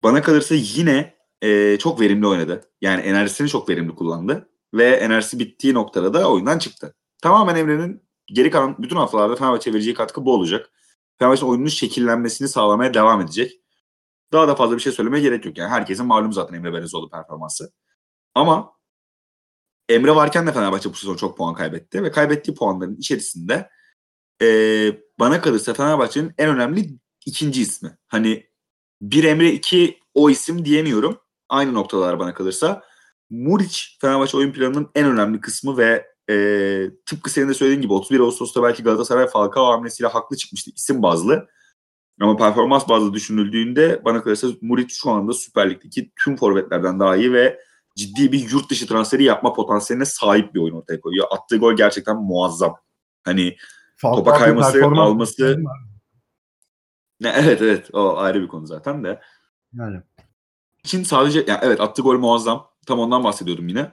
Bana 0.03 0.21
kalırsa 0.21 0.55
yine 0.55 1.18
e, 1.41 1.77
çok 1.79 2.01
verimli 2.01 2.27
oynadı. 2.27 2.71
Yani 2.81 3.01
enerjisini 3.01 3.49
çok 3.49 3.69
verimli 3.69 3.95
kullandı. 3.95 4.49
Ve 4.73 4.85
enerjisi 4.89 5.39
bittiği 5.39 5.73
noktada 5.73 6.13
da 6.13 6.31
oyundan 6.31 6.59
çıktı. 6.59 6.95
Tamamen 7.21 7.55
Emre'nin 7.55 8.03
geri 8.27 8.51
kalan 8.51 8.75
bütün 8.79 8.95
haftalarda 8.95 9.35
Fenerbahçe'ye 9.35 9.73
vereceği 9.73 9.93
katkı 9.93 10.25
bu 10.25 10.33
olacak. 10.33 10.71
Fenerbahçe'nin 11.19 11.49
oyunun 11.49 11.67
şekillenmesini 11.67 12.47
sağlamaya 12.47 12.93
devam 12.93 13.21
edecek. 13.21 13.61
Daha 14.31 14.47
da 14.47 14.55
fazla 14.55 14.75
bir 14.75 14.81
şey 14.81 14.91
söylemeye 14.91 15.23
gerek 15.23 15.45
yok. 15.45 15.57
Yani 15.57 15.69
herkesin 15.69 16.05
malum 16.05 16.33
zaten 16.33 16.53
Emre 16.55 16.73
Belezoğlu 16.73 17.09
performansı. 17.09 17.71
Ama 18.35 18.73
Emre 19.89 20.15
varken 20.15 20.47
de 20.47 20.53
Fenerbahçe 20.53 20.89
bu 20.89 20.93
sezon 20.93 21.15
çok 21.15 21.37
puan 21.37 21.53
kaybetti 21.53 22.03
ve 22.03 22.11
kaybettiği 22.11 22.55
puanların 22.57 22.95
içerisinde 22.95 23.69
e, 24.41 24.47
bana 25.19 25.41
kalırsa 25.41 25.73
Fenerbahçe'nin 25.73 26.33
en 26.37 26.49
önemli 26.49 26.89
ikinci 27.25 27.61
ismi. 27.61 27.97
Hani 28.07 28.49
bir 29.01 29.23
Emre 29.23 29.51
iki 29.51 29.99
o 30.13 30.29
isim 30.29 30.65
diyemiyorum. 30.65 31.21
Aynı 31.49 31.73
noktalar 31.73 32.19
bana 32.19 32.33
kalırsa. 32.33 32.83
Muriç 33.29 33.97
Fenerbahçe 34.01 34.37
oyun 34.37 34.51
planının 34.51 34.89
en 34.95 35.05
önemli 35.05 35.41
kısmı 35.41 35.77
ve 35.77 36.07
e, 36.29 36.35
tıpkı 37.05 37.29
senin 37.29 37.49
de 37.49 37.53
söylediğin 37.53 37.81
gibi 37.81 37.93
31 37.93 38.19
Ağustos'ta 38.19 38.63
belki 38.63 38.83
Galatasaray 38.83 39.27
Falcao 39.27 39.65
hamlesiyle 39.65 40.09
haklı 40.09 40.37
çıkmıştı 40.37 40.71
isim 40.75 41.03
bazlı. 41.03 41.47
Ama 42.21 42.37
performans 42.37 42.89
bazlı 42.89 43.13
düşünüldüğünde 43.13 44.01
bana 44.05 44.23
kalırsa 44.23 44.47
Muriç 44.61 44.93
şu 45.01 45.09
anda 45.09 45.33
Süper 45.33 45.69
Lig'deki 45.69 46.11
tüm 46.23 46.35
forvetlerden 46.35 46.99
daha 46.99 47.15
iyi 47.15 47.33
ve 47.33 47.59
ciddi 47.95 48.31
bir 48.31 48.51
yurt 48.51 48.69
dışı 48.69 48.87
transferi 48.87 49.23
yapma 49.23 49.53
potansiyeline 49.53 50.05
sahip 50.05 50.53
bir 50.53 50.59
oyun 50.59 50.75
ortaya 50.75 51.01
koyuyor. 51.01 51.27
Attığı 51.31 51.57
gol 51.57 51.73
gerçekten 51.73 52.17
muazzam. 52.17 52.75
Hani 53.23 53.55
Falcao 53.95 54.17
topa 54.23 54.37
kayması, 54.37 54.85
alması. 54.85 55.57
Ne, 57.19 57.33
evet 57.35 57.61
evet 57.61 57.89
o 57.93 58.17
ayrı 58.17 58.41
bir 58.41 58.47
konu 58.47 58.67
zaten 58.67 59.03
de. 59.03 59.21
Yani. 59.73 60.01
İçin 60.83 61.03
sadece 61.03 61.45
yani 61.47 61.59
evet 61.61 61.81
attığı 61.81 62.01
gol 62.01 62.19
muazzam. 62.19 62.69
Tam 62.87 62.99
ondan 62.99 63.23
bahsediyordum 63.23 63.67
yine. 63.67 63.91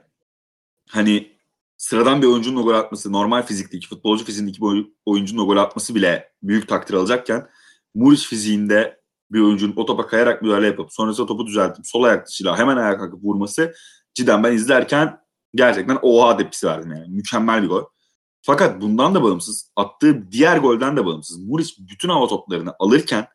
Hani 0.89 1.37
sıradan 1.77 2.21
bir 2.21 2.27
oyuncunun 2.27 2.61
o 2.61 2.63
gol 2.63 2.73
atması, 2.73 3.11
normal 3.11 3.43
fizikteki, 3.43 3.87
futbolcu 3.87 4.25
fiziğindeki 4.25 4.61
bir 4.61 4.85
oyuncunun 5.05 5.41
o 5.41 5.45
gol 5.45 5.57
atması 5.57 5.95
bile 5.95 6.31
büyük 6.43 6.67
takdir 6.67 6.93
alacakken 6.93 7.49
Muriç 7.95 8.27
fiziğinde 8.27 9.01
bir 9.31 9.39
oyuncunun 9.39 9.73
o 9.75 9.85
topa 9.85 10.07
kayarak 10.07 10.41
müdahale 10.41 10.67
yapıp 10.67 10.93
sonrasında 10.93 11.27
topu 11.27 11.47
düzeltip 11.47 11.87
sol 11.87 12.03
ayak 12.03 12.27
dışıyla 12.27 12.57
hemen 12.57 12.77
ayağa 12.77 12.97
kalkıp 12.97 13.23
vurması 13.23 13.73
cidden 14.13 14.43
ben 14.43 14.53
izlerken 14.53 15.19
gerçekten 15.55 15.97
oha 16.01 16.37
tepkisi 16.37 16.67
verdim 16.67 16.91
yani. 16.91 17.07
Mükemmel 17.07 17.63
bir 17.63 17.67
gol. 17.67 17.83
Fakat 18.41 18.81
bundan 18.81 19.15
da 19.15 19.23
bağımsız, 19.23 19.71
attığı 19.75 20.31
diğer 20.31 20.57
golden 20.57 20.97
de 20.97 21.05
bağımsız. 21.05 21.37
Muriç 21.37 21.79
bütün 21.79 22.09
hava 22.09 22.27
toplarını 22.27 22.73
alırken 22.79 23.27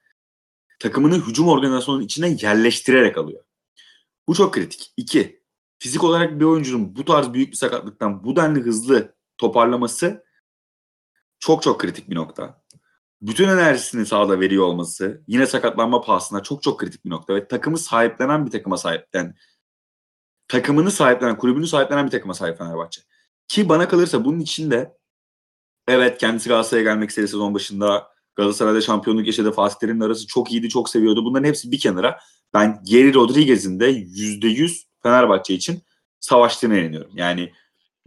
takımını 0.83 1.26
hücum 1.26 1.49
organizasyonunun 1.49 2.05
içine 2.05 2.37
yerleştirerek 2.41 3.18
alıyor. 3.18 3.45
Bu 4.28 4.35
çok 4.35 4.55
kritik. 4.55 4.93
İki, 4.97 5.43
fizik 5.78 6.05
olarak 6.05 6.41
bir 6.41 6.45
oyuncunun 6.45 6.97
bu 6.97 7.05
tarz 7.05 7.33
büyük 7.33 7.51
bir 7.51 7.57
sakatlıktan 7.57 8.24
bu 8.24 8.37
denli 8.37 8.61
hızlı 8.61 9.14
toparlaması 9.39 10.24
çok 11.39 11.62
çok 11.62 11.80
kritik 11.80 12.11
bir 12.11 12.14
nokta. 12.14 12.62
Bütün 13.20 13.49
enerjisini 13.49 14.07
sahada 14.07 14.41
veriyor 14.41 14.64
olması 14.64 15.22
yine 15.26 15.47
sakatlanma 15.47 16.01
pahasına 16.01 16.43
çok 16.43 16.62
çok 16.62 16.80
kritik 16.80 17.05
bir 17.05 17.11
nokta 17.11 17.35
ve 17.35 17.49
takımı 17.49 17.78
sahiplenen 17.78 18.47
bir 18.47 18.51
takıma 18.51 18.76
sahip 18.76 19.07
yani 19.14 19.33
takımını 20.49 20.91
sahiplenen, 20.91 21.39
kulübünü 21.39 21.66
sahiplenen 21.66 22.07
bir 22.07 22.11
takıma 22.11 22.35
sahip 22.35 22.59
Fenerbahçe. 22.59 23.03
Ki 23.49 23.68
bana 23.68 23.89
kalırsa 23.89 24.24
bunun 24.24 24.41
içinde 24.41 24.99
evet 25.89 26.18
kendisi 26.18 26.49
Galatasaray'a 26.49 26.85
gelmek 26.85 27.11
istedi 27.11 27.28
sezon 27.28 27.55
başında. 27.55 28.11
Galatasaray'da 28.37 28.80
şampiyonluk 28.80 29.26
yaşadı. 29.26 29.53
Fatih 29.53 29.76
Terim'le 29.76 30.01
arası 30.01 30.26
çok 30.26 30.53
iyiydi, 30.53 30.68
çok 30.68 30.89
seviyordu. 30.89 31.24
Bunların 31.24 31.49
hepsi 31.49 31.72
bir 31.72 31.78
kenara. 31.78 32.18
Ben 32.55 32.80
Geri 32.85 33.14
Rodriguez'in 33.14 33.80
de 33.80 33.91
%100 33.91 34.85
Fenerbahçe 35.03 35.55
için 35.55 35.83
savaştığına 36.20 36.78
inanıyorum. 36.78 37.11
Yani 37.14 37.53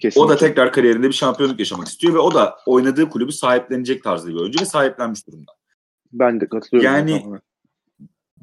Kesinlikle. 0.02 0.26
o 0.26 0.30
da 0.30 0.38
tekrar 0.38 0.74
kariyerinde 0.74 1.08
bir 1.08 1.14
şampiyonluk 1.14 1.60
yaşamak 1.60 1.88
istiyor 1.88 2.14
ve 2.14 2.20
o 2.20 2.34
da 2.34 2.58
oynadığı 2.66 3.10
kulübü 3.10 3.32
sahiplenecek 3.32 4.04
tarzda 4.04 4.30
bir 4.30 4.36
oyuncu 4.36 4.62
ve 4.62 4.66
sahiplenmiş 4.66 5.28
durumda. 5.28 5.52
Ben 6.14 6.42
de 6.42 6.50
katılıyorum. 6.50 6.96
Yani 6.96 7.24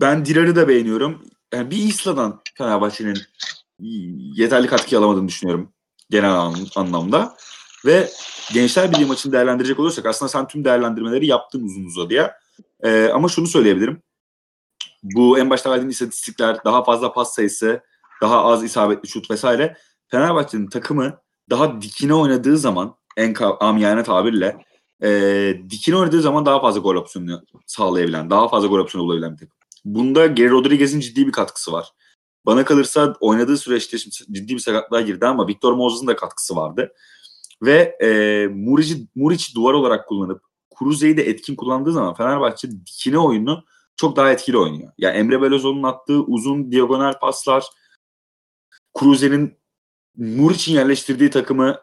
ben 0.01 0.25
Dirar'ı 0.25 0.57
da 0.57 0.69
beğeniyorum. 0.69 1.23
Yani 1.55 1.71
bir 1.71 1.77
İsla'dan 1.77 2.43
Fenerbahçe'nin 2.59 3.19
yeterli 4.37 4.67
katkı 4.67 4.99
alamadığını 4.99 5.29
düşünüyorum 5.29 5.73
genel 6.11 6.35
anlamda. 6.77 7.37
Ve 7.87 8.09
Gençler 8.53 8.93
Birliği 8.93 9.05
maçını 9.05 9.33
değerlendirecek 9.33 9.79
olursak 9.79 10.07
aslında 10.07 10.29
sen 10.29 10.49
tüm 10.49 10.65
değerlendirmeleri 10.65 11.27
yaptın 11.27 11.65
uzun 11.65 11.85
uzadıya. 11.85 12.39
Ee, 12.83 13.11
ama 13.15 13.29
şunu 13.29 13.47
söyleyebilirim. 13.47 14.03
Bu 15.03 15.39
en 15.39 15.51
başta 15.51 15.71
verdiğim 15.71 15.91
istatistikler, 15.91 16.65
daha 16.65 16.85
fazla 16.85 17.13
pas 17.13 17.35
sayısı, 17.35 17.81
daha 18.21 18.45
az 18.45 18.65
isabetli 18.65 19.09
şut 19.09 19.31
vesaire. 19.31 19.77
Fenerbahçe'nin 20.09 20.69
takımı 20.69 21.19
daha 21.51 21.83
dikine 21.83 22.15
oynadığı 22.15 22.59
zaman 22.59 22.97
en 23.17 23.35
amiyane 23.61 24.03
tabirle 24.03 24.65
e, 25.03 25.61
dikine 25.71 25.97
oynadığı 25.97 26.21
zaman 26.21 26.47
daha 26.47 26.61
fazla 26.61 26.81
gol 26.81 26.95
opsiyonu 26.95 27.43
sağlayabilen, 27.67 28.31
daha 28.31 28.49
fazla 28.49 28.69
gol 28.69 28.79
opsiyonu 28.79 29.07
bulabilen 29.07 29.33
bir 29.33 29.39
takım. 29.39 29.57
Bunda 29.85 30.27
Geri 30.27 30.51
Rodriguez'in 30.51 31.01
ciddi 31.01 31.27
bir 31.27 31.33
katkısı 31.33 31.73
var. 31.73 31.93
Bana 32.47 32.65
kalırsa 32.65 33.17
oynadığı 33.21 33.57
süreçte 33.57 33.99
ciddi 33.99 34.55
bir 34.55 34.59
sakatlığa 34.59 35.01
girdi 35.01 35.27
ama 35.27 35.49
Victor 35.49 35.73
Moses'ın 35.73 36.07
da 36.07 36.17
katkısı 36.17 36.57
vardı. 36.57 36.93
Ve 37.63 37.97
e, 38.03 38.47
Muric'i 38.47 39.07
Muric 39.15 39.55
duvar 39.55 39.73
olarak 39.73 40.09
kullanıp 40.09 40.43
Kruze'yi 40.79 41.17
de 41.17 41.23
etkin 41.29 41.57
kullandığı 41.57 41.93
zaman 41.93 42.15
Fenerbahçe 42.15 42.71
dikine 42.71 43.19
oyunu 43.19 43.65
çok 43.97 44.17
daha 44.17 44.33
etkili 44.33 44.59
oynuyor. 44.59 44.93
Yani 44.99 45.17
Emre 45.17 45.43
Belözoğlu'nun 45.43 45.83
attığı 45.83 46.21
uzun 46.21 46.73
diagonal 46.73 47.19
paslar, 47.19 47.65
Kruze'nin 48.99 49.59
Muriç'in 50.17 50.73
yerleştirdiği 50.73 51.31
takımı 51.31 51.79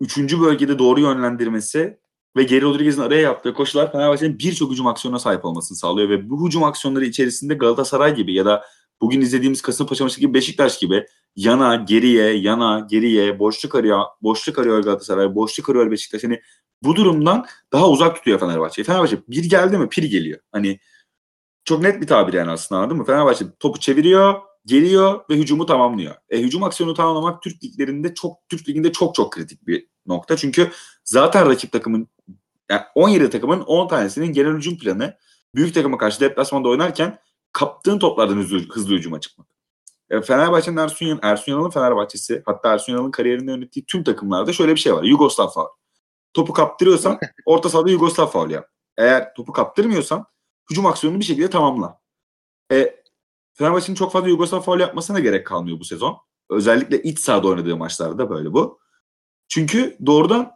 3. 0.00 0.18
bölgede 0.40 0.78
doğru 0.78 1.00
yönlendirmesi 1.00 1.98
ve 2.36 2.42
Geri 2.42 2.62
Rodriguez'in 2.62 3.02
araya 3.02 3.20
yaptığı 3.20 3.54
koşular 3.54 3.92
Fenerbahçe'nin 3.92 4.38
birçok 4.38 4.70
hücum 4.70 4.86
aksiyonuna 4.86 5.18
sahip 5.18 5.44
olmasını 5.44 5.78
sağlıyor 5.78 6.08
ve 6.08 6.30
bu 6.30 6.46
hücum 6.46 6.64
aksiyonları 6.64 7.04
içerisinde 7.04 7.54
Galatasaray 7.54 8.14
gibi 8.14 8.34
ya 8.34 8.44
da 8.44 8.64
bugün 9.02 9.20
izlediğimiz 9.20 9.62
Kasımpaşa 9.62 10.04
maçı 10.04 10.20
gibi 10.20 10.34
Beşiktaş 10.34 10.78
gibi 10.78 11.06
yana, 11.36 11.76
geriye, 11.76 12.32
yana, 12.32 12.86
geriye, 12.90 13.38
boşluk 13.38 13.74
arıyor, 13.74 14.04
boşluk 14.22 14.58
arıyor 14.58 14.84
Galatasaray, 14.84 15.34
boşluk 15.34 15.68
arıyor 15.68 15.90
Beşiktaş. 15.90 16.24
Hani 16.24 16.40
bu 16.82 16.96
durumdan 16.96 17.46
daha 17.72 17.88
uzak 17.88 18.16
tutuyor 18.16 18.40
Fenerbahçe. 18.40 18.84
Fenerbahçe 18.84 19.18
bir 19.28 19.50
geldi 19.50 19.78
mi 19.78 19.88
pir 19.88 20.02
geliyor. 20.02 20.40
Hani 20.52 20.78
çok 21.64 21.82
net 21.82 22.00
bir 22.02 22.06
tabir 22.06 22.32
yani 22.32 22.50
aslında 22.50 22.80
anladın 22.80 22.96
mı? 22.96 23.04
Fenerbahçe 23.04 23.44
topu 23.60 23.80
çeviriyor, 23.80 24.34
geliyor 24.66 25.20
ve 25.30 25.34
hücumu 25.34 25.66
tamamlıyor. 25.66 26.14
E, 26.30 26.38
hücum 26.38 26.62
aksiyonu 26.62 26.94
tamamlamak 26.94 27.42
Türk 27.42 27.64
liglerinde 27.64 28.14
çok 28.14 28.48
Türk 28.48 28.68
liginde 28.68 28.92
çok 28.92 29.14
çok 29.14 29.32
kritik 29.32 29.66
bir 29.66 29.86
nokta. 30.06 30.36
Çünkü 30.36 30.70
zaten 31.04 31.48
rakip 31.48 31.72
takımın 31.72 32.08
yani 32.70 32.82
17 32.94 33.30
takımın 33.30 33.60
10 33.60 33.88
tanesinin 33.88 34.32
genel 34.32 34.56
hücum 34.56 34.78
planı 34.78 35.16
büyük 35.54 35.74
takıma 35.74 35.98
karşı 35.98 36.20
deplasmanda 36.20 36.68
oynarken 36.68 37.18
kaptığın 37.52 37.98
toplardan 37.98 38.36
hızlı, 38.36 38.58
hızlı 38.58 38.94
hücuma 38.94 39.20
çıkmak. 39.20 39.46
E, 40.10 40.20
Fenerbahçe'nin 40.20 40.76
Ersun, 40.76 41.06
Yan, 41.06 41.18
Ersun 41.22 41.52
Yanal'ın 41.52 41.70
Fenerbahçesi 41.70 42.42
hatta 42.46 42.72
Ersun 42.72 42.92
Yanal'ın 42.92 43.10
kariyerinde 43.10 43.50
yönettiği 43.50 43.86
tüm 43.86 44.04
takımlarda 44.04 44.52
şöyle 44.52 44.74
bir 44.74 44.80
şey 44.80 44.94
var. 44.94 45.02
Yugoslav 45.02 45.48
faul. 45.48 45.68
Topu 46.34 46.52
kaptırıyorsan 46.52 47.18
orta 47.46 47.68
sahada 47.68 47.90
Yugoslav 47.90 48.26
faul 48.26 48.50
yap. 48.50 48.68
Eğer 48.96 49.34
topu 49.34 49.52
kaptırmıyorsan 49.52 50.26
hücum 50.70 50.86
aksiyonunu 50.86 51.20
bir 51.20 51.24
şekilde 51.24 51.50
tamamla. 51.50 52.00
E, 52.72 53.02
Fenerbahçe'nin 53.52 53.96
çok 53.96 54.12
fazla 54.12 54.28
Yugoslav 54.28 54.60
faul 54.60 54.80
yapmasına 54.80 55.20
gerek 55.20 55.46
kalmıyor 55.46 55.80
bu 55.80 55.84
sezon. 55.84 56.18
Özellikle 56.50 57.02
iç 57.02 57.18
sahada 57.18 57.48
oynadığı 57.48 57.76
maçlarda 57.76 58.30
böyle 58.30 58.52
bu. 58.52 58.80
Çünkü 59.48 59.96
doğrudan 60.06 60.52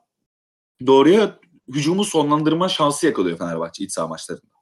doğruya 0.87 1.39
hücumu 1.69 2.05
sonlandırma 2.05 2.69
şansı 2.69 3.07
yakalıyor 3.07 3.39
Fenerbahçe 3.39 3.85
iç 3.85 3.93
saha 3.93 4.07
maçlarında. 4.07 4.56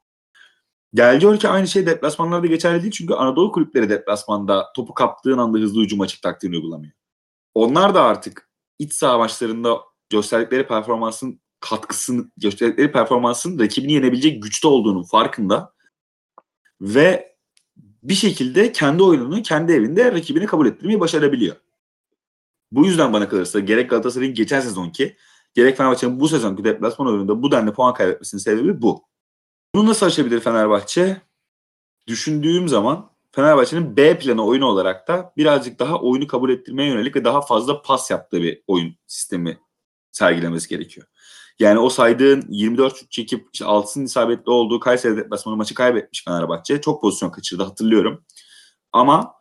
Gel 0.95 1.39
ki 1.39 1.49
aynı 1.49 1.69
şey 1.69 1.87
deplasmanlarda 1.87 2.47
geçerli 2.47 2.83
değil 2.83 2.93
çünkü 2.93 3.15
Anadolu 3.15 3.53
kulüpleri 3.53 3.89
deplasmanda 3.89 4.73
topu 4.77 4.95
kaptığın 4.95 5.39
anda 5.39 5.59
hızlı 5.59 5.83
hücum 5.83 6.01
açık 6.01 6.23
taktiğini 6.23 6.57
uygulamıyor. 6.57 6.93
Onlar 7.55 7.95
da 7.95 8.03
artık 8.03 8.49
iç 8.79 8.93
saha 8.93 9.19
maçlarında 9.19 9.81
gösterdikleri 10.11 10.67
performansın 10.67 11.41
katkısını, 11.61 12.31
gösterdikleri 12.37 12.93
performansın 12.93 13.59
rakibini 13.59 13.93
yenebilecek 13.93 14.43
güçte 14.43 14.69
olduğunun 14.69 15.03
farkında 15.03 15.73
ve 16.81 17.37
bir 18.03 18.15
şekilde 18.15 18.73
kendi 18.73 19.03
oyununu 19.03 19.43
kendi 19.43 19.73
evinde 19.73 20.13
rakibini 20.13 20.47
kabul 20.47 20.67
ettirmeyi 20.67 21.01
başarabiliyor. 21.01 21.57
Bu 22.73 22.87
yüzden 22.87 23.13
bana 23.13 23.29
kalırsa 23.29 23.61
gerek 23.61 23.91
Galatasaray'ın 23.91 24.35
geçen 24.35 24.61
sezonki 24.61 25.17
gerek 25.55 25.77
Fenerbahçe'nin 25.77 26.21
bu 26.21 26.29
sezonki 26.29 26.65
deplasman 26.65 27.09
oyununda 27.09 27.43
bu 27.43 27.53
denli 27.53 27.73
puan 27.73 27.95
kaybetmesinin 27.95 28.41
sebebi 28.41 28.83
bu. 28.83 29.14
Bunu 29.75 29.89
nasıl 29.89 30.07
aşabilir 30.07 30.41
Fenerbahçe? 30.41 31.23
Düşündüğüm 32.07 32.69
zaman 32.69 33.11
Fenerbahçe'nin 33.33 33.97
B 33.97 34.19
planı 34.19 34.47
oyunu 34.47 34.67
olarak 34.67 35.09
da 35.09 35.33
birazcık 35.37 35.79
daha 35.79 36.01
oyunu 36.01 36.27
kabul 36.27 36.51
ettirmeye 36.51 36.91
yönelik 36.91 37.17
ve 37.17 37.25
daha 37.25 37.41
fazla 37.41 37.83
pas 37.83 38.11
yaptığı 38.11 38.43
bir 38.43 38.63
oyun 38.67 38.97
sistemi 39.07 39.59
sergilemesi 40.13 40.69
gerekiyor. 40.69 41.07
Yani 41.59 41.79
o 41.79 41.89
saydığın 41.89 42.45
24 42.49 42.97
şut 42.97 43.11
çekip 43.11 43.49
işte 43.53 43.65
altısının 43.65 44.05
isabetli 44.05 44.51
olduğu 44.51 44.81
Kayseri 44.81 45.17
deplasmanı 45.17 45.57
maçı 45.57 45.75
kaybetmiş 45.75 46.25
Fenerbahçe. 46.25 46.81
Çok 46.81 47.01
pozisyon 47.01 47.31
kaçırdı 47.31 47.63
hatırlıyorum. 47.63 48.25
Ama 48.93 49.35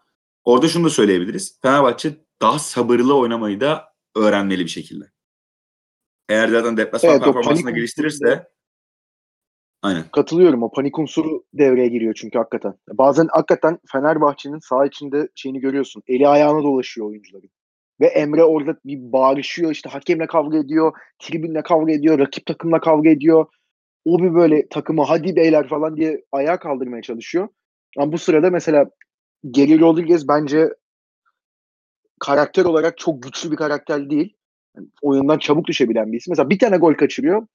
orada 0.43 0.67
şunu 0.67 0.85
da 0.85 0.89
söyleyebiliriz. 0.89 1.59
Fenerbahçe 1.61 2.17
daha 2.41 2.59
sabırlı 2.59 3.17
oynamayı 3.17 3.61
da 3.61 3.93
öğrenmeli 4.15 4.63
bir 4.65 4.69
şekilde. 4.69 5.11
Eğer 6.29 6.47
zaten 6.47 6.77
deplasman 6.77 7.11
evet, 7.11 7.23
performansını 7.23 7.71
geliştirirse 7.71 8.53
Aynen. 9.83 10.03
Katılıyorum. 10.11 10.63
O 10.63 10.71
panik 10.71 10.99
unsuru 10.99 11.43
devreye 11.53 11.87
giriyor 11.87 12.13
çünkü 12.13 12.37
hakikaten. 12.37 12.73
Bazen 12.93 13.27
hakikaten 13.31 13.79
Fenerbahçe'nin 13.91 14.59
sağ 14.59 14.85
içinde 14.85 15.27
şeyini 15.35 15.59
görüyorsun. 15.59 16.03
Eli 16.07 16.27
ayağına 16.27 16.63
dolaşıyor 16.63 17.07
oyuncuların. 17.07 17.49
Ve 18.01 18.05
Emre 18.05 18.43
orada 18.43 18.75
bir 18.85 19.11
bağırışıyor 19.11 19.71
işte 19.71 19.89
hakemle 19.89 20.27
kavga 20.27 20.57
ediyor, 20.57 20.93
tribünle 21.19 21.63
kavga 21.63 21.91
ediyor, 21.91 22.19
rakip 22.19 22.45
takımla 22.45 22.79
kavga 22.79 23.09
ediyor. 23.09 23.45
O 24.05 24.19
bir 24.19 24.33
böyle 24.33 24.69
takımı 24.69 25.03
hadi 25.03 25.35
beyler 25.35 25.67
falan 25.67 25.97
diye 25.97 26.23
ayağa 26.31 26.59
kaldırmaya 26.59 27.01
çalışıyor. 27.01 27.47
Ama 27.97 28.11
bu 28.11 28.17
sırada 28.17 28.49
mesela 28.49 28.85
Geri 29.51 29.79
Rodriguez 29.79 30.27
bence 30.27 30.69
karakter 32.19 32.65
olarak 32.65 32.97
çok 32.97 33.23
güçlü 33.23 33.51
bir 33.51 33.55
karakter 33.55 34.09
değil. 34.09 34.35
Yani 34.77 34.87
oyundan 35.01 35.37
çabuk 35.37 35.67
düşebilen 35.67 36.11
bir 36.11 36.17
isim. 36.17 36.31
Mesela 36.31 36.49
bir 36.49 36.59
tane 36.59 36.77
gol 36.77 36.93
kaçırıyor. 36.93 37.47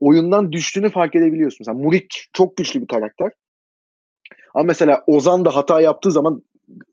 Oyundan 0.00 0.52
düştüğünü 0.52 0.90
fark 0.90 1.14
edebiliyorsun. 1.14 1.58
Mesela 1.60 1.84
Murik 1.84 2.28
çok 2.32 2.56
güçlü 2.56 2.82
bir 2.82 2.86
karakter. 2.86 3.32
Ama 4.54 4.64
mesela 4.64 5.04
Ozan 5.06 5.44
da 5.44 5.56
hata 5.56 5.80
yaptığı 5.80 6.10
zaman 6.10 6.42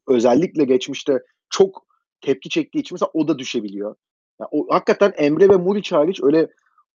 özellikle 0.08 0.64
geçmişte 0.64 1.20
çok 1.50 1.86
tepki 2.22 2.50
çektiği 2.50 2.80
için 2.80 2.96
mesela 2.96 3.10
o 3.14 3.28
da 3.28 3.40
düşebiliyor. 3.40 3.96
Yani 4.40 4.48
o, 4.52 4.68
hakikaten 4.70 5.14
Emre 5.18 5.50
ve 5.50 5.56
Muriç 5.56 5.92
hariç 5.92 6.20
öyle 6.24 6.48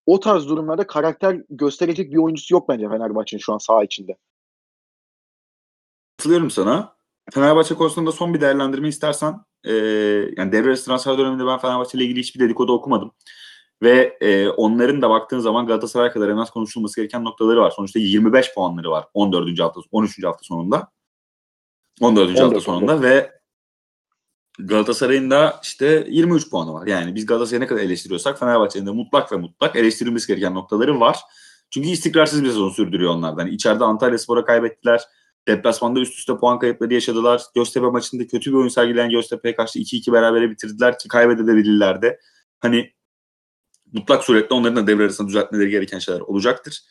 o 0.07 0.21
tarz 0.21 0.49
durumlarda 0.49 0.87
karakter 0.87 1.43
gösterecek 1.51 2.13
bir 2.13 2.17
oyuncusu 2.17 2.55
yok 2.55 2.69
bence 2.69 2.89
Fenerbahçe'nin 2.89 3.41
şu 3.41 3.53
an 3.53 3.59
saha 3.59 3.85
içinde. 3.85 4.17
Katılıyorum 6.17 6.51
sana. 6.51 6.97
Fenerbahçe 7.35 7.75
konusunda 7.75 8.13
son 8.13 8.35
bir 8.35 8.41
değerlendirme 8.41 8.89
istersen 8.89 9.41
e, 9.65 9.73
yani 10.37 10.53
devre 10.53 10.75
transfer 10.75 11.19
döneminde 11.19 11.47
ben 11.47 11.59
Fenerbahçe 11.59 11.99
ile 11.99 12.05
ilgili 12.05 12.21
hiçbir 12.21 12.41
dedikodu 12.41 12.73
okumadım. 12.73 13.13
Ve 13.83 14.19
e, 14.21 14.49
onların 14.49 15.03
da 15.03 15.11
baktığın 15.11 15.39
zaman 15.39 15.67
Galatasaray 15.67 16.13
kadar 16.13 16.29
en 16.29 16.37
az 16.37 16.51
konuşulması 16.51 17.01
gereken 17.01 17.25
noktaları 17.25 17.61
var. 17.61 17.71
Sonuçta 17.71 17.99
25 17.99 18.55
puanları 18.55 18.91
var 18.91 19.05
14. 19.15 19.61
hafta 19.61 19.81
13. 19.93 20.25
hafta 20.25 20.45
sonunda. 20.45 20.89
14. 22.01 22.31
14 22.31 22.41
hafta 22.41 22.61
sonunda 22.61 22.93
14. 22.93 23.05
ve 23.05 23.37
Galatasaray'ın 24.59 25.31
da 25.31 25.61
işte 25.63 26.07
23 26.09 26.51
puanı 26.51 26.73
var. 26.73 26.87
Yani 26.87 27.15
biz 27.15 27.27
Galatasaray'ı 27.27 27.61
ne 27.61 27.67
kadar 27.67 27.81
eleştiriyorsak 27.81 28.39
Fenerbahçe'nin 28.39 28.87
de 28.87 28.91
mutlak 28.91 29.33
ve 29.33 29.37
mutlak 29.37 29.77
eleştirilmesi 29.77 30.27
gereken 30.27 30.55
noktaları 30.55 31.01
var. 31.01 31.19
Çünkü 31.71 31.89
istikrarsız 31.89 32.43
bir 32.43 32.49
sezon 32.49 32.71
sürdürüyor 32.71 33.15
onlardan. 33.15 33.47
Yani 33.47 33.55
içeride 33.55 33.85
Antalya 33.85 34.19
Spor'a 34.19 34.45
kaybettiler. 34.45 35.03
Deplasmanda 35.49 36.01
üst 36.01 36.19
üste 36.19 36.37
puan 36.37 36.59
kayıpları 36.59 36.95
yaşadılar. 36.95 37.43
Göztepe 37.55 37.87
maçında 37.87 38.27
kötü 38.27 38.51
bir 38.51 38.57
oyun 38.57 38.69
sergileyen 38.69 39.11
Göztepe'ye 39.11 39.57
karşı 39.57 39.79
2-2 39.79 40.13
berabere 40.13 40.51
bitirdiler 40.51 40.99
ki 40.99 41.09
kaybedebilirlerdi. 41.09 42.19
Hani 42.61 42.93
mutlak 43.93 44.25
suretle 44.25 44.55
onların 44.55 44.77
da 44.77 44.87
devre 44.87 45.03
arasında 45.03 45.29
düzeltmeleri 45.29 45.71
gereken 45.71 45.99
şeyler 45.99 46.21
olacaktır. 46.21 46.83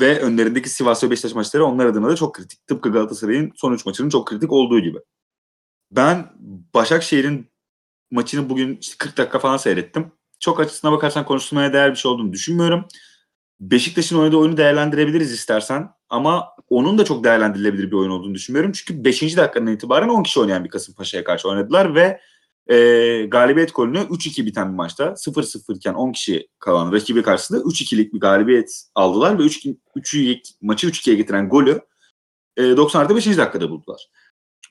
Ve 0.00 0.20
önlerindeki 0.20 0.68
Sivas 0.68 1.04
ve 1.04 1.10
Beşiktaş 1.10 1.34
maçları 1.34 1.64
onlar 1.64 1.86
adına 1.86 2.08
da 2.08 2.16
çok 2.16 2.34
kritik. 2.34 2.66
Tıpkı 2.66 2.92
Galatasaray'ın 2.92 3.52
son 3.56 3.72
3 3.72 3.86
maçının 3.86 4.08
çok 4.08 4.28
kritik 4.28 4.52
olduğu 4.52 4.80
gibi. 4.80 4.98
Ben 5.90 6.32
Başakşehir'in 6.74 7.50
maçını 8.10 8.48
bugün 8.50 8.78
işte 8.80 8.94
40 8.98 9.16
dakika 9.16 9.38
falan 9.38 9.56
seyrettim. 9.56 10.12
Çok 10.40 10.60
açısına 10.60 10.92
bakarsan 10.92 11.24
konuşulmaya 11.24 11.72
değer 11.72 11.90
bir 11.90 11.96
şey 11.96 12.10
olduğunu 12.10 12.32
düşünmüyorum. 12.32 12.84
Beşiktaş'ın 13.60 14.18
oynadığı 14.18 14.36
oyunu 14.36 14.56
değerlendirebiliriz 14.56 15.32
istersen. 15.32 15.90
Ama 16.08 16.48
onun 16.68 16.98
da 16.98 17.04
çok 17.04 17.24
değerlendirilebilir 17.24 17.86
bir 17.86 17.96
oyun 17.96 18.10
olduğunu 18.10 18.34
düşünmüyorum. 18.34 18.72
Çünkü 18.72 19.04
5. 19.04 19.36
dakikadan 19.36 19.66
itibaren 19.66 20.08
10 20.08 20.22
kişi 20.22 20.40
oynayan 20.40 20.64
bir 20.64 20.70
Kasımpaşa'ya 20.70 21.24
karşı 21.24 21.48
oynadılar 21.48 21.94
ve 21.94 22.20
e, 22.66 22.76
galibiyet 23.26 23.74
golünü 23.74 23.98
3-2 23.98 24.46
biten 24.46 24.68
bir 24.68 24.76
maçta 24.76 25.04
0-0 25.04 25.76
iken 25.76 25.94
10 25.94 26.12
kişi 26.12 26.48
kalan 26.58 26.92
rakibi 26.92 27.22
karşısında 27.22 27.58
3-2'lik 27.60 28.14
bir 28.14 28.20
galibiyet 28.20 28.82
aldılar 28.94 29.38
ve 29.38 29.42
3 29.42 29.66
3'ü 29.96 30.40
maçı 30.62 30.88
3-2'ye 30.88 31.16
getiren 31.16 31.48
golü 31.48 31.80
e, 32.56 32.62
90 32.62 33.00
artı 33.00 33.16
5. 33.16 33.26
dakikada 33.26 33.70
buldular. 33.70 34.08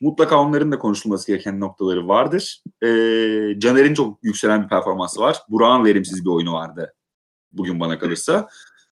Mutlaka 0.02 0.42
onların 0.42 0.72
da 0.72 0.80
konuşulması 0.80 1.28
gereken 1.28 1.60
noktaları 1.60 2.08
vardır. 2.08 2.64
E, 2.82 2.88
Caner'in 3.60 3.94
çok 3.94 4.24
yükselen 4.24 4.64
bir 4.64 4.70
performansı 4.70 5.22
var. 5.22 5.38
Burak'ın 5.50 5.86
verimsiz 5.86 6.26
bir 6.26 6.30
oyunu 6.30 6.54
vardı 6.54 6.94
bugün 7.52 7.80
bana 7.80 8.00
kalırsa. 8.00 8.50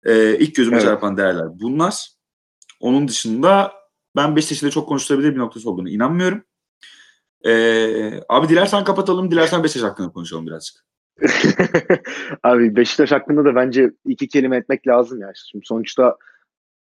E, 0.05 0.39
ilk 0.39 0.55
gözüme 0.55 0.77
evet. 0.77 0.87
çarpan 0.87 1.17
değerler 1.17 1.61
bunlar. 1.61 2.09
Onun 2.81 3.09
dışında 3.09 3.73
ben 4.17 4.37
Beşiktaş'ın 4.37 4.71
çok 4.71 4.89
konuşulabilir 4.89 5.35
bir 5.35 5.39
noktası 5.39 5.71
olduğunu 5.71 5.91
inanmıyorum. 5.91 6.45
Ee, 7.47 8.21
abi 8.29 8.49
dilersen 8.49 8.85
kapatalım, 8.85 9.31
dilersen 9.31 9.65
Beşiktaş 9.65 9.91
hakkında 9.91 10.13
konuşalım 10.13 10.47
birazcık. 10.47 10.85
abi 12.43 12.77
Beşiktaş 12.77 13.13
hakkında 13.13 13.45
da 13.45 13.55
bence 13.55 13.91
iki 14.07 14.29
kelime 14.29 14.57
etmek 14.57 14.87
lazım 14.87 15.21
ya. 15.21 15.33
Şimdi 15.51 15.67
sonuçta 15.67 16.17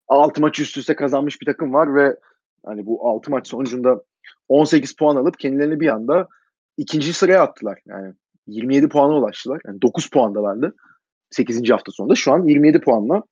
6 0.07 0.41
maç 0.41 0.59
üst 0.59 0.77
üste 0.77 0.95
kazanmış 0.95 1.41
bir 1.41 1.45
takım 1.45 1.73
var 1.73 1.95
ve 1.95 2.15
hani 2.65 2.85
bu 2.85 3.09
6 3.09 3.31
maç 3.31 3.47
sonucunda 3.47 4.03
18 4.47 4.95
puan 4.95 5.15
alıp 5.15 5.39
kendilerini 5.39 5.79
bir 5.79 5.87
anda 5.87 6.27
ikinci 6.77 7.13
sıraya 7.13 7.43
attılar. 7.43 7.79
Yani 7.85 8.13
27 8.47 8.89
puana 8.89 9.13
ulaştılar. 9.13 9.61
Yani 9.67 9.81
9 9.81 10.09
puandalardı 10.09 10.75
8. 11.29 11.69
hafta 11.69 11.91
sonunda. 11.91 12.15
Şu 12.15 12.33
an 12.33 12.43
27 12.43 12.81
puanla 12.81 13.23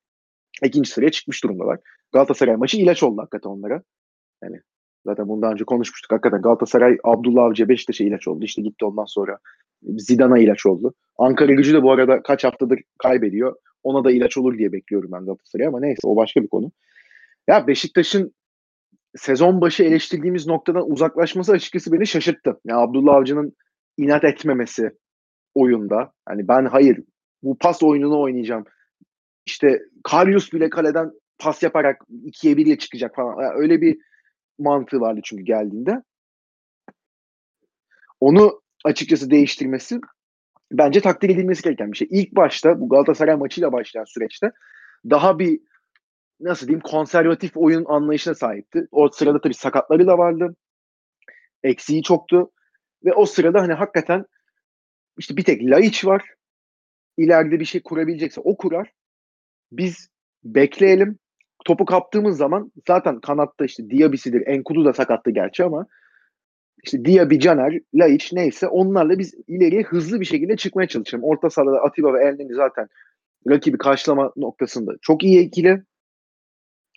ikinci 0.63 0.89
sıraya 0.89 1.11
çıkmış 1.11 1.43
durumdalar. 1.43 1.79
Galatasaray 2.13 2.55
maçı 2.55 2.77
ilaç 2.77 3.03
oldu 3.03 3.21
hakikaten 3.21 3.49
onlara. 3.49 3.81
Yani 4.43 4.61
Zaten 5.07 5.27
bundan 5.27 5.53
önce 5.53 5.63
konuşmuştuk. 5.63 6.11
Hakikaten 6.11 6.41
Galatasaray 6.41 6.97
Abdullah 7.03 7.43
Avcı'ya 7.43 7.69
Beşiktaş'a 7.69 8.03
ilaç 8.03 8.27
oldu. 8.27 8.45
İşte 8.45 8.61
gitti 8.61 8.85
ondan 8.85 9.05
sonra 9.05 9.37
Zidane'a 9.83 10.37
ilaç 10.37 10.65
oldu. 10.65 10.93
Ankara 11.17 11.53
gücü 11.53 11.73
de 11.73 11.83
bu 11.83 11.91
arada 11.91 12.21
kaç 12.21 12.43
haftadır 12.43 12.79
kaybediyor. 12.97 13.55
Ona 13.83 14.03
da 14.03 14.11
ilaç 14.11 14.37
olur 14.37 14.57
diye 14.57 14.71
bekliyorum 14.71 15.11
ben 15.11 15.25
Galatasaray'a 15.25 15.69
ama 15.69 15.79
neyse 15.79 15.99
o 16.03 16.15
başka 16.15 16.43
bir 16.43 16.47
konu. 16.47 16.71
Ya 17.47 17.67
Beşiktaş'ın 17.67 18.33
sezon 19.15 19.61
başı 19.61 19.83
eleştirdiğimiz 19.83 20.47
noktadan 20.47 20.91
uzaklaşması 20.91 21.51
açıkçası 21.51 21.91
beni 21.91 22.07
şaşırttı. 22.07 22.59
Yani 22.65 22.79
Abdullah 22.79 23.15
Avcı'nın 23.15 23.53
inat 23.97 24.23
etmemesi 24.23 24.91
oyunda. 25.55 26.11
Hani 26.25 26.47
ben 26.47 26.65
hayır 26.65 26.99
bu 27.43 27.57
pas 27.57 27.83
oyununu 27.83 28.21
oynayacağım. 28.21 28.65
İşte 29.45 29.81
Karius 30.03 30.53
bile 30.53 30.69
kaleden 30.69 31.11
pas 31.39 31.63
yaparak 31.63 32.01
ikiye 32.25 32.57
birle 32.57 32.77
çıkacak 32.77 33.15
falan. 33.15 33.41
Yani 33.41 33.53
öyle 33.55 33.81
bir 33.81 34.06
mantığı 34.59 34.99
vardı 34.99 35.19
çünkü 35.23 35.43
geldiğinde. 35.43 36.03
Onu 38.19 38.61
açıkçası 38.85 39.31
değiştirmesi 39.31 39.99
bence 40.71 41.01
takdir 41.01 41.29
edilmesi 41.29 41.63
gereken 41.63 41.91
bir 41.91 41.97
şey. 41.97 42.07
İlk 42.11 42.35
başta 42.35 42.79
bu 42.79 42.89
Galatasaray 42.89 43.35
maçıyla 43.35 43.71
başlayan 43.71 44.05
süreçte 44.05 44.51
daha 45.09 45.39
bir 45.39 45.59
nasıl 46.39 46.67
diyeyim 46.67 46.81
konservatif 46.81 47.51
oyun 47.55 47.85
anlayışına 47.85 48.35
sahipti. 48.35 48.87
O 48.91 49.09
sırada 49.09 49.41
tabii 49.41 49.53
sakatları 49.53 50.07
da 50.07 50.17
vardı. 50.17 50.55
Eksiği 51.63 52.03
çoktu. 52.03 52.51
Ve 53.05 53.13
o 53.13 53.25
sırada 53.25 53.61
hani 53.61 53.73
hakikaten 53.73 54.25
işte 55.17 55.37
bir 55.37 55.43
tek 55.43 55.63
Laiç 55.63 56.05
var. 56.05 56.23
İleride 57.17 57.59
bir 57.59 57.65
şey 57.65 57.81
kurabilecekse 57.81 58.41
o 58.41 58.57
kurar. 58.57 58.91
Biz 59.71 60.09
bekleyelim. 60.43 61.19
Topu 61.67 61.85
kaptığımız 61.85 62.37
zaman 62.37 62.71
zaten 62.87 63.19
kanatta 63.19 63.65
işte 63.65 63.89
Diaby'sidir. 63.89 64.47
Enkudu 64.47 64.85
da 64.85 64.93
sakattı 64.93 65.31
gerçi 65.31 65.63
ama 65.63 65.87
işte 66.83 67.05
Diaby, 67.05 67.37
Caner, 67.37 67.79
Laiç 67.93 68.33
neyse 68.33 68.67
onlarla 68.67 69.19
biz 69.19 69.33
ileriye 69.47 69.83
hızlı 69.83 70.19
bir 70.19 70.25
şekilde 70.25 70.57
çıkmaya 70.57 70.87
çalışalım. 70.87 71.23
Orta 71.23 71.49
sahada 71.49 71.81
Atiba 71.81 72.13
ve 72.13 72.23
Elneni 72.23 72.53
zaten 72.53 72.87
rakibi 73.49 73.77
karşılama 73.77 74.31
noktasında 74.35 74.91
çok 75.01 75.23
iyi 75.23 75.41
ikili. 75.41 75.83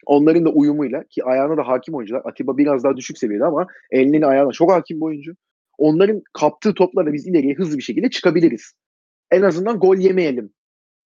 Onların 0.07 0.45
da 0.45 0.51
uyumuyla 0.51 1.05
ki 1.05 1.25
ayağına 1.25 1.57
da 1.57 1.69
hakim 1.69 1.95
oyuncular. 1.95 2.23
Atiba 2.25 2.59
biraz 2.59 2.85
daha 2.85 2.97
düşük 2.97 3.19
seviyede 3.19 3.45
ama 3.45 3.67
Elneni 3.91 4.27
ayağına 4.27 4.53
çok 4.53 4.73
hakim 4.73 5.01
bir 5.01 5.07
oyuncu. 5.07 5.33
Onların 5.79 6.23
kaptığı 6.33 6.75
toplarla 6.75 7.13
biz 7.13 7.27
ileriye 7.27 7.55
hızlı 7.55 7.79
bir 7.79 7.83
şekilde 7.83 8.11
çıkabiliriz. 8.11 8.73
En 9.31 9.43
azından 9.43 9.79
gol 9.79 9.97
yemeyelim 9.97 10.51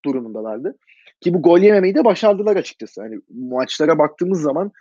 durumundalardı. 0.04 0.78
Ki 1.20 1.34
bu 1.34 1.42
gol 1.42 1.58
yememeyi 1.58 1.94
de 1.94 2.04
başardılar 2.04 2.56
açıkçası. 2.56 3.02
Hani 3.02 3.20
maçlara 3.34 3.98
baktığımız 3.98 4.42
zaman 4.42 4.72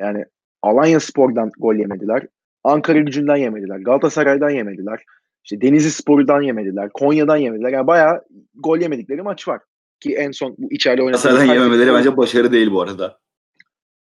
yani 0.00 0.24
Alanya 0.62 1.00
Spor'dan 1.00 1.50
gol 1.58 1.74
yemediler. 1.74 2.26
Ankara 2.64 2.98
gücünden 2.98 3.36
yemediler. 3.36 3.78
Galatasaray'dan 3.78 4.50
yemediler. 4.50 5.04
İşte 5.44 5.60
Denizli 5.60 5.90
Spor'dan 5.90 6.42
yemediler. 6.42 6.90
Konya'dan 6.94 7.36
yemediler. 7.36 7.72
Yani 7.72 7.86
bayağı 7.86 8.24
gol 8.54 8.78
yemedikleri 8.78 9.22
maç 9.22 9.48
var. 9.48 9.60
Ki 10.00 10.14
en 10.16 10.30
son 10.30 10.54
bu 10.58 10.72
içeride 10.72 11.02
oynadıkları... 11.02 11.34
Galatasaray'dan 11.34 11.62
yememeleri 11.62 11.94
bence 11.94 12.16
başarı 12.16 12.52
değil 12.52 12.70
bu 12.70 12.82
arada. 12.82 13.18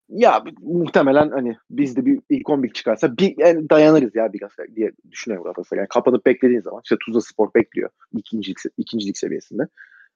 Ya 0.08 0.44
muhtemelen 0.62 1.30
hani 1.30 1.56
biz 1.70 1.96
de 1.96 2.06
bir 2.06 2.20
ilk 2.30 2.50
11 2.50 2.72
çıkarsa 2.72 3.16
bir 3.16 3.34
yani 3.38 3.70
dayanırız 3.70 4.14
ya 4.14 4.32
biraz 4.32 4.50
diye 4.76 4.92
düşünüyorum 5.10 5.44
Galatasaray. 5.44 5.80
Yani 5.80 5.88
kapanıp 5.88 6.26
beklediğin 6.26 6.60
zaman 6.60 6.80
işte 6.84 6.96
Tuzla 7.06 7.20
Spor 7.20 7.54
bekliyor 7.54 7.90
ikincilik, 8.16 8.58
ikincilik 8.76 9.18
seviyesinde. 9.18 9.62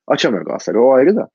Açamıyor 0.09 0.45
Galatasaray 0.45 0.81
o 0.81 0.93
ayrı 0.93 1.17
da. 1.17 1.29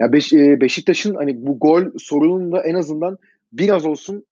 Ya 0.00 0.12
Beş, 0.12 0.32
Beşiktaş'ın 0.32 1.14
hani 1.14 1.46
bu 1.46 1.58
gol 1.58 1.84
sorununu 1.98 2.52
da 2.52 2.62
en 2.62 2.74
azından 2.74 3.18
biraz 3.52 3.86
olsun 3.86 4.26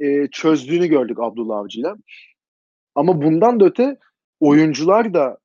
e, 0.00 0.26
çözdüğünü 0.26 0.86
gördük 0.86 1.18
Abdullah 1.20 1.58
Avcı'yla. 1.58 1.96
Ama 2.94 3.22
bundan 3.22 3.60
da 3.60 3.64
öte 3.64 3.96
oyuncular 4.40 5.14
da 5.14 5.38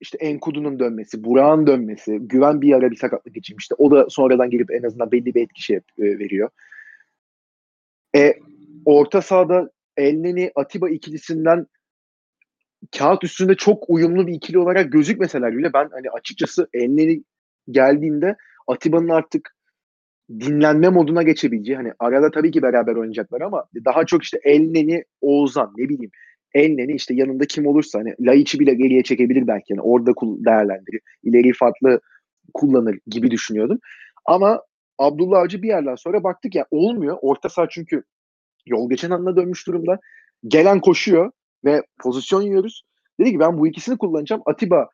işte 0.00 0.18
Enkudu'nun 0.18 0.78
dönmesi, 0.78 1.24
Burak'ın 1.24 1.66
dönmesi, 1.66 2.18
Güven 2.20 2.62
bir 2.62 2.72
ara 2.72 2.90
bir 2.90 2.96
sakatlık 2.96 3.34
geçirmişti. 3.34 3.74
O 3.78 3.90
da 3.90 4.10
sonradan 4.10 4.50
gelip 4.50 4.70
en 4.70 4.82
azından 4.82 5.12
belli 5.12 5.34
bir 5.34 5.42
etki 5.42 5.62
şey 5.62 5.76
e, 5.76 5.82
veriyor. 5.98 6.50
E, 8.16 8.34
orta 8.84 9.22
sahada 9.22 9.70
Elneni 9.96 10.52
Atiba 10.54 10.90
ikilisinden 10.90 11.66
kağıt 12.98 13.24
üstünde 13.24 13.54
çok 13.54 13.90
uyumlu 13.90 14.26
bir 14.26 14.34
ikili 14.34 14.58
olarak 14.58 14.92
gözükmeseler 14.92 15.56
bile 15.56 15.72
ben 15.72 15.88
hani 15.92 16.10
açıkçası 16.10 16.68
Elneni 16.72 17.24
geldiğinde 17.70 18.36
Atiba'nın 18.66 19.08
artık 19.08 19.56
dinlenme 20.30 20.88
moduna 20.88 21.22
geçebileceği 21.22 21.76
hani 21.76 21.92
arada 21.98 22.30
tabii 22.30 22.50
ki 22.50 22.62
beraber 22.62 22.96
oynayacaklar 22.96 23.40
ama 23.40 23.64
daha 23.84 24.06
çok 24.06 24.22
işte 24.22 24.38
Elneni, 24.44 25.04
Oğuzhan 25.20 25.72
ne 25.76 25.88
bileyim 25.88 26.10
Elneni 26.54 26.92
işte 26.92 27.14
yanında 27.14 27.46
kim 27.46 27.66
olursa 27.66 27.98
hani 27.98 28.14
Laiç'i 28.20 28.60
bile 28.60 28.74
geriye 28.74 29.02
çekebilir 29.02 29.46
belki 29.46 29.72
yani 29.72 29.80
orada 29.80 30.12
değerlendirir. 30.20 31.00
İleri 31.22 31.52
farklı 31.52 32.00
kullanır 32.54 32.98
gibi 33.06 33.30
düşünüyordum. 33.30 33.78
Ama 34.26 34.62
Abdullah 34.98 35.38
Avcı 35.38 35.62
bir 35.62 35.68
yerden 35.68 35.94
sonra 35.94 36.24
baktık 36.24 36.54
ya 36.54 36.66
olmuyor. 36.70 37.18
Orta 37.20 37.48
saha 37.48 37.66
çünkü 37.70 38.02
yol 38.66 38.90
geçen 38.90 39.10
anına 39.10 39.36
dönmüş 39.36 39.66
durumda. 39.66 39.98
Gelen 40.46 40.80
koşuyor 40.80 41.30
ve 41.66 41.82
pozisyon 42.00 42.42
yiyoruz. 42.42 42.82
Dedi 43.20 43.32
ki 43.32 43.40
ben 43.40 43.58
bu 43.58 43.66
ikisini 43.66 43.98
kullanacağım. 43.98 44.42
Atiba 44.46 44.88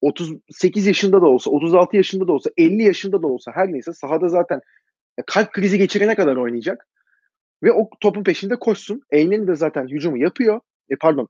38 0.00 0.86
yaşında 0.86 1.22
da 1.22 1.26
olsa, 1.26 1.50
36 1.50 1.96
yaşında 1.96 2.28
da 2.28 2.32
olsa, 2.32 2.50
50 2.56 2.82
yaşında 2.82 3.22
da 3.22 3.26
olsa 3.26 3.52
her 3.54 3.72
neyse 3.72 3.92
sahada 3.92 4.28
zaten 4.28 4.60
kalp 5.26 5.52
krizi 5.52 5.78
geçirene 5.78 6.14
kadar 6.14 6.36
oynayacak. 6.36 6.88
Ve 7.62 7.72
o 7.72 7.90
topun 8.00 8.24
peşinde 8.24 8.56
koşsun. 8.56 9.02
Elneni 9.10 9.46
de 9.46 9.54
zaten 9.56 9.88
hücumu 9.88 10.18
yapıyor. 10.18 10.60
E 10.90 10.96
pardon 10.96 11.28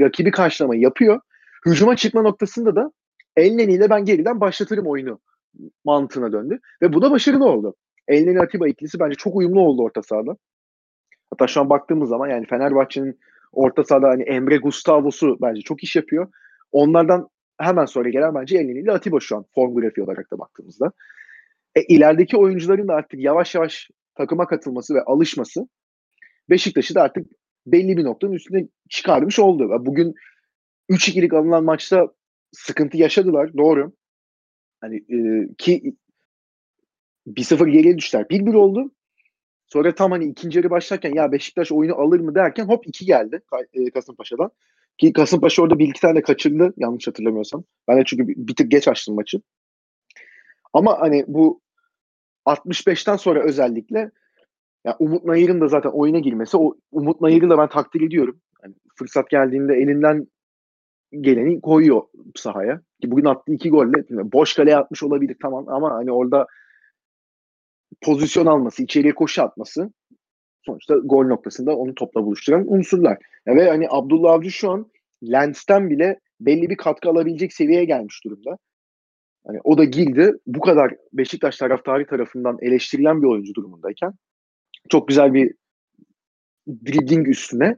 rakibi 0.00 0.30
karşılama 0.30 0.76
yapıyor. 0.76 1.20
Hücuma 1.66 1.96
çıkma 1.96 2.22
noktasında 2.22 2.76
da 2.76 2.92
Elneni 3.36 3.72
ile 3.72 3.90
ben 3.90 4.04
geriden 4.04 4.40
başlatırım 4.40 4.86
oyunu 4.86 5.20
mantığına 5.84 6.32
döndü. 6.32 6.60
Ve 6.82 6.92
bu 6.92 7.02
da 7.02 7.10
başarılı 7.10 7.44
oldu. 7.44 7.74
Elneni 8.08 8.40
Atiba 8.40 8.68
ikilisi 8.68 9.00
bence 9.00 9.14
çok 9.14 9.36
uyumlu 9.36 9.60
oldu 9.60 9.82
orta 9.82 10.02
sahada. 10.02 10.36
Hatta 11.30 11.46
şu 11.46 11.60
an 11.60 11.70
baktığımız 11.70 12.08
zaman 12.08 12.28
yani 12.28 12.46
Fenerbahçe'nin 12.46 13.20
orta 13.52 13.84
sahada 13.84 14.08
hani 14.08 14.22
Emre 14.22 14.56
Gustavo'su 14.56 15.38
bence 15.42 15.60
çok 15.60 15.82
iş 15.82 15.96
yapıyor. 15.96 16.28
Onlardan 16.72 17.28
hemen 17.58 17.84
sonra 17.84 18.08
gelen 18.08 18.34
bence 18.34 18.58
Elneni 18.58 18.78
ile 18.78 18.92
Atiba 18.92 19.20
şu 19.20 19.36
an 19.36 19.44
form 19.54 19.74
grafiği 19.74 20.04
olarak 20.04 20.30
da 20.32 20.38
baktığımızda. 20.38 20.92
E, 21.74 21.82
ilerideki 21.82 22.36
oyuncuların 22.36 22.88
da 22.88 22.94
artık 22.94 23.20
yavaş 23.20 23.54
yavaş 23.54 23.90
takıma 24.14 24.46
katılması 24.46 24.94
ve 24.94 25.02
alışması 25.02 25.68
Beşiktaş'ı 26.50 26.94
da 26.94 27.02
artık 27.02 27.26
belli 27.66 27.96
bir 27.96 28.04
noktanın 28.04 28.32
üstüne 28.32 28.68
çıkarmış 28.90 29.38
oldu. 29.38 29.86
Bugün 29.86 30.14
3-2'lik 30.90 31.32
alınan 31.32 31.64
maçta 31.64 32.08
sıkıntı 32.52 32.96
yaşadılar. 32.96 33.56
Doğru. 33.56 33.92
Hani 34.80 34.96
e, 34.96 35.48
ki 35.58 35.94
1-0 37.26 37.68
geriye 37.68 37.98
düştüler. 37.98 38.24
1-1 38.24 38.56
oldu. 38.56 38.90
Sonra 39.72 39.94
tam 39.94 40.10
hani 40.10 40.24
ikinci 40.24 40.58
yarı 40.58 40.70
başlarken 40.70 41.14
ya 41.14 41.32
Beşiktaş 41.32 41.72
oyunu 41.72 41.94
alır 41.94 42.20
mı 42.20 42.34
derken 42.34 42.64
hop 42.64 42.86
2 42.86 43.06
geldi 43.06 43.42
e, 43.72 43.90
Kasımpaşa'dan. 43.90 44.50
Ki 44.98 45.12
Kasımpaşa 45.12 45.62
orada 45.62 45.78
bir 45.78 45.88
iki 45.88 46.00
tane 46.00 46.22
kaçırdı 46.22 46.74
yanlış 46.76 47.08
hatırlamıyorsam. 47.08 47.64
Ben 47.88 47.98
de 47.98 48.02
çünkü 48.06 48.28
bir 48.28 48.56
tık 48.56 48.70
geç 48.70 48.88
açtım 48.88 49.14
maçı. 49.14 49.40
Ama 50.72 51.00
hani 51.00 51.24
bu 51.28 51.60
65'ten 52.46 53.16
sonra 53.16 53.42
özellikle 53.42 54.10
ya 54.84 54.96
Umut 54.98 55.24
Nayır'ın 55.24 55.60
da 55.60 55.68
zaten 55.68 55.90
oyuna 55.90 56.18
girmesi 56.18 56.56
o 56.56 56.76
Umut 56.90 57.20
Nayır'ı 57.20 57.50
da 57.50 57.58
ben 57.58 57.68
takdir 57.68 58.00
ediyorum. 58.00 58.40
Yani 58.62 58.74
fırsat 58.98 59.30
geldiğinde 59.30 59.74
elinden 59.74 60.26
geleni 61.20 61.60
koyuyor 61.60 62.02
sahaya. 62.34 62.80
Ki 63.02 63.10
bugün 63.10 63.24
attığı 63.24 63.52
iki 63.52 63.70
golle 63.70 64.04
boş 64.10 64.54
kaleye 64.54 64.76
atmış 64.76 65.02
olabilir 65.02 65.36
tamam 65.42 65.68
ama 65.68 65.90
hani 65.94 66.12
orada 66.12 66.46
pozisyon 68.02 68.46
alması, 68.46 68.82
içeriye 68.82 69.14
koşu 69.14 69.42
atması 69.42 69.92
sonuçta 70.62 70.96
gol 70.96 71.26
noktasında 71.26 71.76
onu 71.76 71.94
topla 71.94 72.24
buluşturan 72.24 72.72
unsurlar. 72.72 73.18
Ve 73.46 73.68
hani 73.68 73.86
Abdullah 73.90 74.32
Avcı 74.32 74.50
şu 74.50 74.70
an 74.70 74.90
Lens'ten 75.22 75.90
bile 75.90 76.20
belli 76.40 76.70
bir 76.70 76.76
katkı 76.76 77.08
alabilecek 77.08 77.52
seviyeye 77.52 77.84
gelmiş 77.84 78.24
durumda. 78.24 78.58
Hani 79.46 79.60
o 79.64 79.78
da 79.78 79.84
girdi. 79.84 80.32
Bu 80.46 80.60
kadar 80.60 80.94
Beşiktaş 81.12 81.56
taraftarı 81.56 82.06
tarafından 82.06 82.58
eleştirilen 82.60 83.22
bir 83.22 83.26
oyuncu 83.26 83.54
durumundayken 83.54 84.12
çok 84.90 85.08
güzel 85.08 85.34
bir 85.34 85.54
dribbling 86.68 87.28
üstüne 87.28 87.76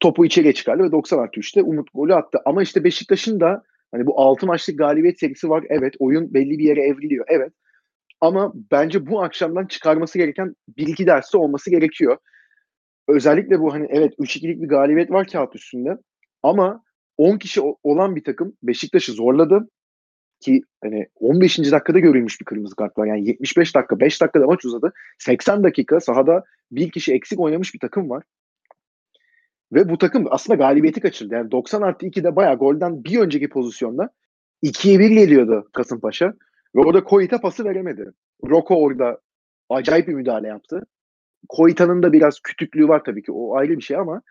topu 0.00 0.24
içeriye 0.24 0.52
çıkardı 0.52 0.82
ve 0.82 0.92
90 0.92 1.18
artı 1.18 1.40
3'te 1.40 1.62
Umut 1.62 1.88
golü 1.94 2.14
attı. 2.14 2.38
Ama 2.44 2.62
işte 2.62 2.84
Beşiktaş'ın 2.84 3.40
da 3.40 3.62
hani 3.90 4.06
bu 4.06 4.20
6 4.20 4.46
maçlık 4.46 4.78
galibiyet 4.78 5.18
serisi 5.18 5.48
var. 5.48 5.64
Evet 5.68 5.94
oyun 5.98 6.34
belli 6.34 6.58
bir 6.58 6.64
yere 6.64 6.82
evriliyor. 6.82 7.26
Evet. 7.28 7.52
Ama 8.22 8.52
bence 8.70 9.06
bu 9.06 9.22
akşamdan 9.22 9.66
çıkarması 9.66 10.18
gereken 10.18 10.54
bir 10.76 10.86
iki 10.86 11.06
dersi 11.06 11.36
olması 11.36 11.70
gerekiyor. 11.70 12.16
Özellikle 13.08 13.60
bu 13.60 13.72
hani 13.74 13.86
evet 13.90 14.14
3-2'lik 14.18 14.62
bir 14.62 14.68
galibiyet 14.68 15.10
var 15.10 15.26
kağıt 15.26 15.56
üstünde. 15.56 15.96
Ama 16.42 16.84
10 17.18 17.38
kişi 17.38 17.60
olan 17.82 18.16
bir 18.16 18.24
takım 18.24 18.56
Beşiktaş'ı 18.62 19.12
zorladı. 19.12 19.68
ki 20.40 20.62
hani 20.82 21.06
15. 21.14 21.58
dakikada 21.58 21.98
görülmüş 21.98 22.40
bir 22.40 22.44
kırmızı 22.44 22.76
kart 22.76 22.98
var. 22.98 23.06
Yani 23.06 23.28
75 23.28 23.74
dakika, 23.74 24.00
5 24.00 24.20
dakikada 24.22 24.46
maç 24.46 24.64
uzadı. 24.64 24.92
80 25.18 25.64
dakika 25.64 26.00
sahada 26.00 26.44
bir 26.70 26.90
kişi 26.90 27.14
eksik 27.14 27.40
oynamış 27.40 27.74
bir 27.74 27.78
takım 27.78 28.10
var. 28.10 28.24
Ve 29.72 29.88
bu 29.88 29.98
takım 29.98 30.26
aslında 30.30 30.56
galibiyeti 30.56 31.00
kaçırdı. 31.00 31.34
Yani 31.34 31.50
90 31.50 31.82
artı 31.82 32.06
2'de 32.06 32.36
bayağı 32.36 32.58
golden 32.58 33.04
bir 33.04 33.18
önceki 33.18 33.48
pozisyonda 33.48 34.10
2'ye 34.62 34.98
1 34.98 35.10
geliyordu 35.10 35.68
Kasımpaşa. 35.72 36.34
Ve 36.76 36.80
orada 36.80 37.04
Koyit'e 37.04 37.38
pası 37.38 37.64
veremedi. 37.64 38.12
Roko 38.48 38.82
orada 38.82 39.20
acayip 39.68 40.08
bir 40.08 40.14
müdahale 40.14 40.48
yaptı. 40.48 40.86
Koyita'nın 41.48 42.02
da 42.02 42.12
biraz 42.12 42.40
kütüklüğü 42.40 42.88
var 42.88 43.02
tabii 43.04 43.22
ki. 43.22 43.32
O 43.32 43.56
ayrı 43.56 43.76
bir 43.76 43.82
şey 43.82 43.96
ama 43.96 44.22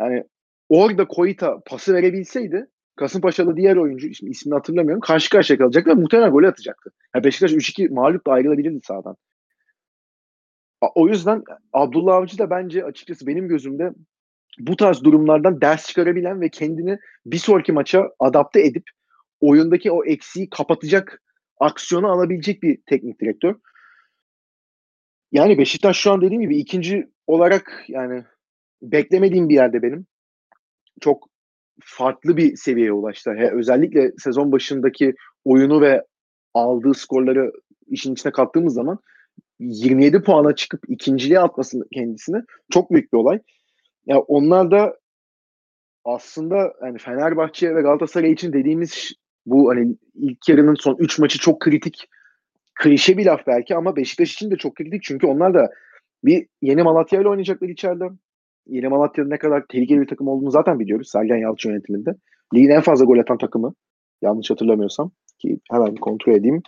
yani 0.00 0.24
orada 0.68 1.08
Koyita 1.08 1.60
pası 1.66 1.94
verebilseydi 1.94 2.66
Kasımpaşalı 2.96 3.56
diğer 3.56 3.76
oyuncu 3.76 4.14
şimdi 4.14 4.30
ismini 4.30 4.54
hatırlamıyorum 4.54 5.00
karşı 5.00 5.30
karşıya 5.30 5.58
kalacaktı 5.58 5.90
ve 5.90 5.94
muhtemelen 5.94 6.30
golü 6.30 6.48
atacaktı. 6.48 6.90
Yani 7.14 7.24
Beşiktaş 7.24 7.52
3-2 7.52 7.88
mağlup 7.88 8.28
ayrılabilirdi 8.28 8.80
sağdan. 8.84 9.16
O 10.94 11.08
yüzden 11.08 11.42
Abdullah 11.72 12.16
Avcı 12.16 12.38
da 12.38 12.50
bence 12.50 12.84
açıkçası 12.84 13.26
benim 13.26 13.48
gözümde 13.48 13.92
bu 14.58 14.76
tarz 14.76 15.04
durumlardan 15.04 15.60
ders 15.60 15.86
çıkarabilen 15.86 16.40
ve 16.40 16.48
kendini 16.48 16.98
bir 17.26 17.38
sonraki 17.38 17.72
maça 17.72 18.10
adapte 18.18 18.60
edip 18.60 18.84
oyundaki 19.48 19.92
o 19.92 20.04
eksiği 20.04 20.50
kapatacak 20.50 21.22
aksiyonu 21.60 22.10
alabilecek 22.10 22.62
bir 22.62 22.78
teknik 22.86 23.20
direktör. 23.20 23.54
Yani 25.32 25.58
Beşiktaş 25.58 25.96
şu 25.96 26.12
an 26.12 26.20
dediğim 26.20 26.42
gibi 26.42 26.58
ikinci 26.58 27.08
olarak 27.26 27.84
yani 27.88 28.24
beklemediğim 28.82 29.48
bir 29.48 29.54
yerde 29.54 29.82
benim. 29.82 30.06
Çok 31.00 31.28
farklı 31.80 32.36
bir 32.36 32.56
seviyeye 32.56 32.92
ulaştı. 32.92 33.30
He, 33.30 33.50
özellikle 33.52 34.12
sezon 34.18 34.52
başındaki 34.52 35.14
oyunu 35.44 35.80
ve 35.80 36.02
aldığı 36.54 36.94
skorları 36.94 37.52
işin 37.86 38.12
içine 38.12 38.32
kattığımız 38.32 38.74
zaman 38.74 38.98
27 39.58 40.22
puana 40.22 40.54
çıkıp 40.54 40.90
ikinciliğe 40.90 41.40
atması 41.40 41.78
kendisini 41.92 42.42
çok 42.72 42.90
büyük 42.90 43.12
bir 43.12 43.18
olay. 43.18 43.36
Ya 43.36 43.42
yani 44.06 44.20
onlar 44.28 44.70
da 44.70 44.96
aslında 46.04 46.74
hani 46.80 46.98
Fenerbahçe 46.98 47.74
ve 47.74 47.82
Galatasaray 47.82 48.32
için 48.32 48.52
dediğimiz 48.52 49.12
bu 49.46 49.70
hani 49.70 49.96
ilk 50.14 50.48
yarının 50.48 50.74
son 50.74 50.96
3 50.98 51.18
maçı 51.18 51.38
çok 51.38 51.60
kritik 51.60 52.08
klişe 52.74 53.18
bir 53.18 53.26
laf 53.26 53.46
belki 53.46 53.76
ama 53.76 53.96
Beşiktaş 53.96 54.32
için 54.32 54.50
de 54.50 54.56
çok 54.56 54.74
kritik 54.74 55.02
çünkü 55.02 55.26
onlar 55.26 55.54
da 55.54 55.70
bir 56.24 56.46
yeni 56.62 56.82
Malatya 56.82 57.20
ile 57.20 57.28
oynayacaklar 57.28 57.68
içeride. 57.68 58.04
Yeni 58.66 58.88
Malatya'nın 58.88 59.30
ne 59.30 59.38
kadar 59.38 59.66
tehlikeli 59.66 60.00
bir 60.00 60.06
takım 60.06 60.28
olduğunu 60.28 60.50
zaten 60.50 60.78
biliyoruz 60.78 61.08
Sergen 61.10 61.36
Yalçın 61.36 61.70
yönetiminde. 61.70 62.14
Ligin 62.54 62.70
en 62.70 62.80
fazla 62.80 63.04
gol 63.04 63.18
atan 63.18 63.38
takımı. 63.38 63.74
Yanlış 64.22 64.50
hatırlamıyorsam. 64.50 65.10
Ki 65.38 65.58
hemen 65.70 65.94
kontrol 65.94 66.34
edeyim. 66.34 66.62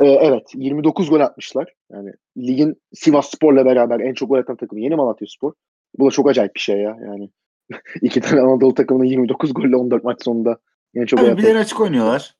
Ee, 0.00 0.06
evet 0.06 0.52
29 0.54 1.10
gol 1.10 1.20
atmışlar. 1.20 1.74
Yani 1.92 2.10
ligin 2.36 2.74
Sivas 2.94 3.30
Spor'la 3.30 3.64
beraber 3.64 4.00
en 4.00 4.14
çok 4.14 4.28
gol 4.28 4.38
atan 4.38 4.56
takımı 4.56 4.80
Yeni 4.80 4.96
Malatya 4.96 5.28
Spor. 5.28 5.52
Bu 5.98 6.06
da 6.06 6.10
çok 6.10 6.28
acayip 6.28 6.54
bir 6.54 6.60
şey 6.60 6.76
ya. 6.76 6.96
Yani 7.06 7.30
iki 8.02 8.20
tane 8.20 8.40
Anadolu 8.40 8.74
takımının 8.74 9.04
29 9.04 9.54
golle 9.54 9.76
14 9.76 10.04
maç 10.04 10.24
sonunda 10.24 10.58
en 10.94 11.06
çok 11.06 11.20
Tabii 11.20 11.42
de 11.42 11.58
açık 11.58 11.80
oynuyorlar. 11.80 12.34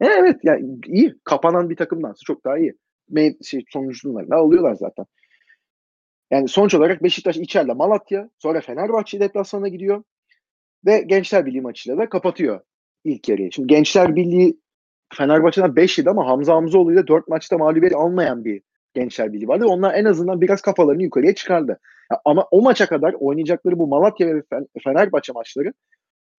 E, 0.00 0.06
evet 0.06 0.36
yani 0.42 0.78
iyi. 0.86 1.14
Kapanan 1.24 1.70
bir 1.70 1.76
takımdansa 1.76 2.18
çok 2.26 2.44
daha 2.44 2.58
iyi. 2.58 2.74
Me 3.08 3.34
şey, 3.42 3.64
sonuçlarında 3.72 4.36
alıyorlar 4.36 4.74
zaten. 4.74 5.06
Yani 6.30 6.48
sonuç 6.48 6.74
olarak 6.74 7.02
Beşiktaş 7.02 7.36
içeride 7.36 7.72
Malatya, 7.72 8.30
sonra 8.38 8.60
Fenerbahçe 8.60 9.20
deplasmana 9.20 9.68
gidiyor 9.68 10.02
ve 10.86 11.00
Gençler 11.00 11.46
Birliği 11.46 11.60
maçıyla 11.60 11.98
da 11.98 12.08
kapatıyor 12.08 12.60
ilk 13.04 13.28
yarıyı. 13.28 13.52
Şimdi 13.52 13.68
Gençler 13.68 14.16
Birliği 14.16 14.60
Fenerbahçe'den 15.14 15.76
5 15.76 15.98
yedi 15.98 16.10
ama 16.10 16.26
Hamza 16.26 16.54
Hamzoğlu 16.54 16.92
ile 16.92 17.06
4 17.06 17.28
maçta 17.28 17.58
mağlubiyet 17.58 17.96
almayan 17.96 18.44
bir 18.44 18.62
Gençler 18.94 19.32
Birliği 19.32 19.48
vardı. 19.48 19.66
Onlar 19.66 19.94
en 19.94 20.04
azından 20.04 20.40
biraz 20.40 20.60
kafalarını 20.60 21.02
yukarıya 21.02 21.34
çıkardı. 21.34 21.78
Ama 22.24 22.48
o 22.50 22.62
maça 22.62 22.86
kadar 22.86 23.12
oynayacakları 23.12 23.78
bu 23.78 23.86
Malatya 23.86 24.26
ve 24.26 24.42
Fenerbahçe 24.84 25.32
maçları 25.32 25.72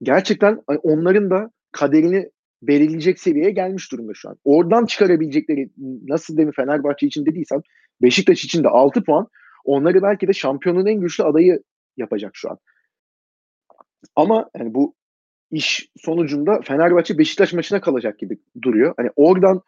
gerçekten 0.01 0.61
onların 0.67 1.29
da 1.29 1.51
kaderini 1.71 2.29
belirleyecek 2.61 3.19
seviyeye 3.19 3.51
gelmiş 3.51 3.91
durumda 3.91 4.11
şu 4.15 4.29
an. 4.29 4.37
Oradan 4.43 4.85
çıkarabilecekleri 4.85 5.69
nasıl 6.07 6.37
demin 6.37 6.51
Fenerbahçe 6.51 7.07
için 7.07 7.25
dediysem 7.25 7.61
Beşiktaş 8.01 8.45
için 8.45 8.63
de 8.63 8.67
6 8.67 9.03
puan 9.03 9.27
onları 9.65 10.01
belki 10.01 10.27
de 10.27 10.33
şampiyonun 10.33 10.85
en 10.85 10.99
güçlü 10.99 11.23
adayı 11.23 11.63
yapacak 11.97 12.31
şu 12.35 12.51
an. 12.51 12.57
Ama 14.15 14.49
yani 14.57 14.73
bu 14.73 14.95
iş 15.51 15.89
sonucunda 15.97 16.61
Fenerbahçe 16.61 17.17
Beşiktaş 17.17 17.53
maçına 17.53 17.81
kalacak 17.81 18.19
gibi 18.19 18.37
duruyor. 18.61 18.93
Hani 18.97 19.09
oradan 19.15 19.61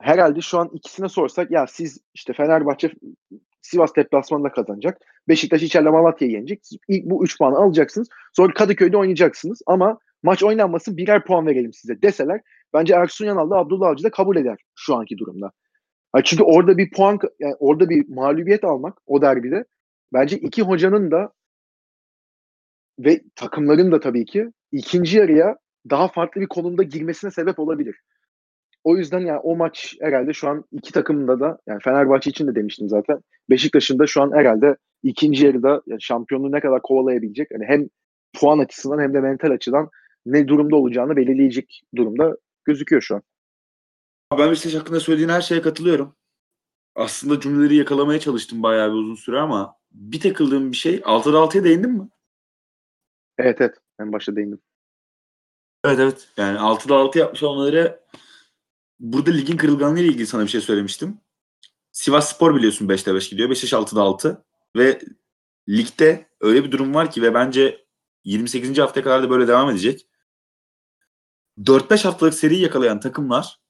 herhalde 0.00 0.40
şu 0.40 0.58
an 0.58 0.70
ikisine 0.72 1.08
sorsak 1.08 1.50
ya 1.50 1.66
siz 1.66 2.00
işte 2.14 2.32
Fenerbahçe 2.32 2.90
Sivas 3.62 3.96
deplasmanında 3.96 4.52
kazanacak. 4.52 4.98
Beşiktaş 5.28 5.62
içeride 5.62 5.90
Malatya'yı 5.90 6.34
yenecek. 6.34 6.60
İlk 6.88 7.04
bu 7.04 7.24
3 7.24 7.38
puanı 7.38 7.56
alacaksınız. 7.56 8.08
Sonra 8.32 8.54
Kadıköy'de 8.54 8.96
oynayacaksınız. 8.96 9.62
Ama 9.66 9.98
maç 10.22 10.42
oynanmasın 10.42 10.96
birer 10.96 11.24
puan 11.24 11.46
verelim 11.46 11.72
size 11.72 12.02
deseler 12.02 12.40
bence 12.74 12.94
Ersun 12.94 13.26
Yanal 13.26 13.50
da 13.50 13.56
Abdullah 13.56 13.88
Avcı 13.88 14.04
da 14.04 14.10
kabul 14.10 14.36
eder 14.36 14.58
şu 14.74 14.94
anki 14.94 15.18
durumda. 15.18 15.52
çünkü 16.24 16.42
orada 16.42 16.78
bir 16.78 16.90
puan 16.90 17.18
yani 17.38 17.54
orada 17.58 17.88
bir 17.88 18.08
mağlubiyet 18.08 18.64
almak 18.64 18.98
o 19.06 19.22
derbide 19.22 19.64
bence 20.12 20.36
iki 20.36 20.62
hocanın 20.62 21.10
da 21.10 21.32
ve 22.98 23.20
takımların 23.36 23.92
da 23.92 24.00
tabii 24.00 24.24
ki 24.24 24.52
ikinci 24.72 25.18
yarıya 25.18 25.56
daha 25.90 26.08
farklı 26.08 26.40
bir 26.40 26.46
konumda 26.46 26.82
girmesine 26.82 27.30
sebep 27.30 27.58
olabilir. 27.58 28.00
O 28.84 28.96
yüzden 28.96 29.20
yani 29.20 29.38
o 29.38 29.56
maç 29.56 29.96
herhalde 30.00 30.32
şu 30.32 30.48
an 30.48 30.64
iki 30.72 30.92
takımda 30.92 31.40
da 31.40 31.58
yani 31.66 31.80
Fenerbahçe 31.84 32.30
için 32.30 32.46
de 32.46 32.54
demiştim 32.54 32.88
zaten. 32.88 33.20
Beşiktaş'ın 33.50 33.98
da 33.98 34.06
şu 34.06 34.22
an 34.22 34.32
herhalde 34.32 34.76
ikinci 35.02 35.46
yarıda 35.46 35.82
yani 35.86 36.02
şampiyonluğu 36.02 36.52
ne 36.52 36.60
kadar 36.60 36.82
kovalayabilecek. 36.82 37.48
Yani 37.50 37.64
hem 37.64 37.88
puan 38.32 38.58
açısından 38.58 39.02
hem 39.02 39.14
de 39.14 39.20
mental 39.20 39.50
açıdan 39.50 39.90
ne 40.26 40.48
durumda 40.48 40.76
olacağını 40.76 41.16
belirleyecek 41.16 41.82
durumda 41.96 42.36
gözüküyor 42.64 43.02
şu 43.02 43.14
an. 43.14 43.22
Ben 44.38 44.50
Beşiktaş 44.50 44.80
hakkında 44.80 45.00
söylediğin 45.00 45.28
her 45.28 45.40
şeye 45.40 45.62
katılıyorum. 45.62 46.16
Aslında 46.94 47.40
cümleleri 47.40 47.76
yakalamaya 47.76 48.20
çalıştım 48.20 48.62
bayağı 48.62 48.90
bir 48.90 48.96
uzun 48.96 49.14
süre 49.14 49.40
ama 49.40 49.76
bir 49.92 50.20
takıldığım 50.20 50.72
bir 50.72 50.76
şey. 50.76 50.96
6'da 50.96 51.36
6'ya 51.36 51.64
değindin 51.64 51.90
mi? 51.90 52.08
Evet 53.38 53.60
evet. 53.60 53.74
En 54.00 54.12
başta 54.12 54.36
değindim. 54.36 54.60
Evet 55.84 55.98
evet. 55.98 56.28
Yani 56.36 56.58
6'da 56.58 56.96
6 56.96 57.18
yapmış 57.18 57.42
olmaları 57.42 58.00
burada 59.02 59.30
ligin 59.30 59.56
kırılganlığı 59.56 60.00
ile 60.00 60.08
ilgili 60.08 60.26
sana 60.26 60.42
bir 60.42 60.48
şey 60.48 60.60
söylemiştim. 60.60 61.20
Sivas 61.92 62.34
Spor 62.34 62.56
biliyorsun 62.56 62.88
5'te 62.88 63.14
5 63.14 63.28
gidiyor. 63.28 63.50
Beşiktaş 63.50 63.72
6'da 63.72 64.02
6 64.02 64.44
ve 64.76 65.00
ligde 65.68 66.28
öyle 66.40 66.64
bir 66.64 66.72
durum 66.72 66.94
var 66.94 67.10
ki 67.10 67.22
ve 67.22 67.34
bence 67.34 67.84
28. 68.24 68.78
haftaya 68.78 69.04
kadar 69.04 69.22
da 69.22 69.30
böyle 69.30 69.48
devam 69.48 69.70
edecek. 69.70 70.06
4-5 71.58 72.04
haftalık 72.04 72.34
seri 72.34 72.58
yakalayan 72.58 73.00
takımlar 73.00 73.60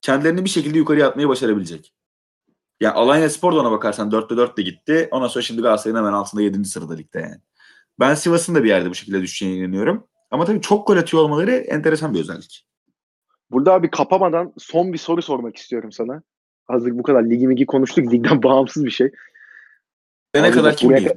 kendilerini 0.00 0.44
bir 0.44 0.50
şekilde 0.50 0.78
yukarıya 0.78 1.08
atmayı 1.08 1.28
başarabilecek. 1.28 1.94
Yani 2.80 2.94
Alanya 2.94 3.30
Spor 3.30 3.52
da 3.52 3.60
ona 3.60 3.70
bakarsan 3.70 4.10
4'te 4.10 4.36
4 4.36 4.56
de 4.56 4.62
gitti. 4.62 5.08
Ondan 5.10 5.28
sonra 5.28 5.42
şimdi 5.42 5.62
Galatasaray'ın 5.62 5.98
hemen 5.98 6.12
altında 6.12 6.42
7. 6.42 6.64
sırada 6.64 6.94
ligde 6.94 7.20
yani. 7.20 7.40
Ben 8.00 8.14
Sivas'ın 8.14 8.54
da 8.54 8.64
bir 8.64 8.68
yerde 8.68 8.90
bu 8.90 8.94
şekilde 8.94 9.22
düşeceğine 9.22 9.56
inanıyorum. 9.58 10.06
Ama 10.30 10.44
tabii 10.44 10.60
çok 10.60 10.86
gol 10.86 10.96
atıyor 10.96 11.22
olmaları 11.22 11.50
enteresan 11.50 12.14
bir 12.14 12.20
özellik. 12.20 12.67
Burada 13.50 13.72
abi 13.72 13.90
kapamadan 13.90 14.52
son 14.58 14.92
bir 14.92 14.98
soru 14.98 15.22
sormak 15.22 15.56
istiyorum 15.56 15.92
sana. 15.92 16.22
Hazır 16.66 16.98
bu 16.98 17.02
kadar 17.02 17.22
ligi 17.22 17.46
migi 17.46 17.66
konuştuk. 17.66 18.12
Ligden 18.12 18.42
bağımsız 18.42 18.84
bir 18.84 18.90
şey. 18.90 19.10
Ne 20.34 20.50
kadar 20.50 20.76
kim 20.76 20.90
buraya... 20.90 21.14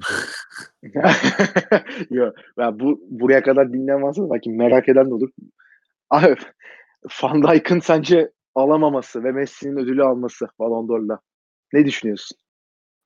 Yok. 2.09 2.35
Ya 2.57 2.79
bu 2.79 3.01
buraya 3.09 3.43
kadar 3.43 3.73
dinlenmezse 3.73 4.21
belki 4.31 4.49
merak 4.49 4.89
eden 4.89 5.09
de 5.09 5.13
olur. 5.13 5.29
Abi 6.09 6.35
Van 7.23 7.43
Dijk'ın 7.43 7.79
sence 7.79 8.31
alamaması 8.55 9.23
ve 9.23 9.31
Messi'nin 9.31 9.77
ödülü 9.77 10.03
alması 10.03 10.47
Ballon 10.59 10.89
d'Or'la. 10.89 11.19
Ne 11.73 11.85
düşünüyorsun? 11.85 12.37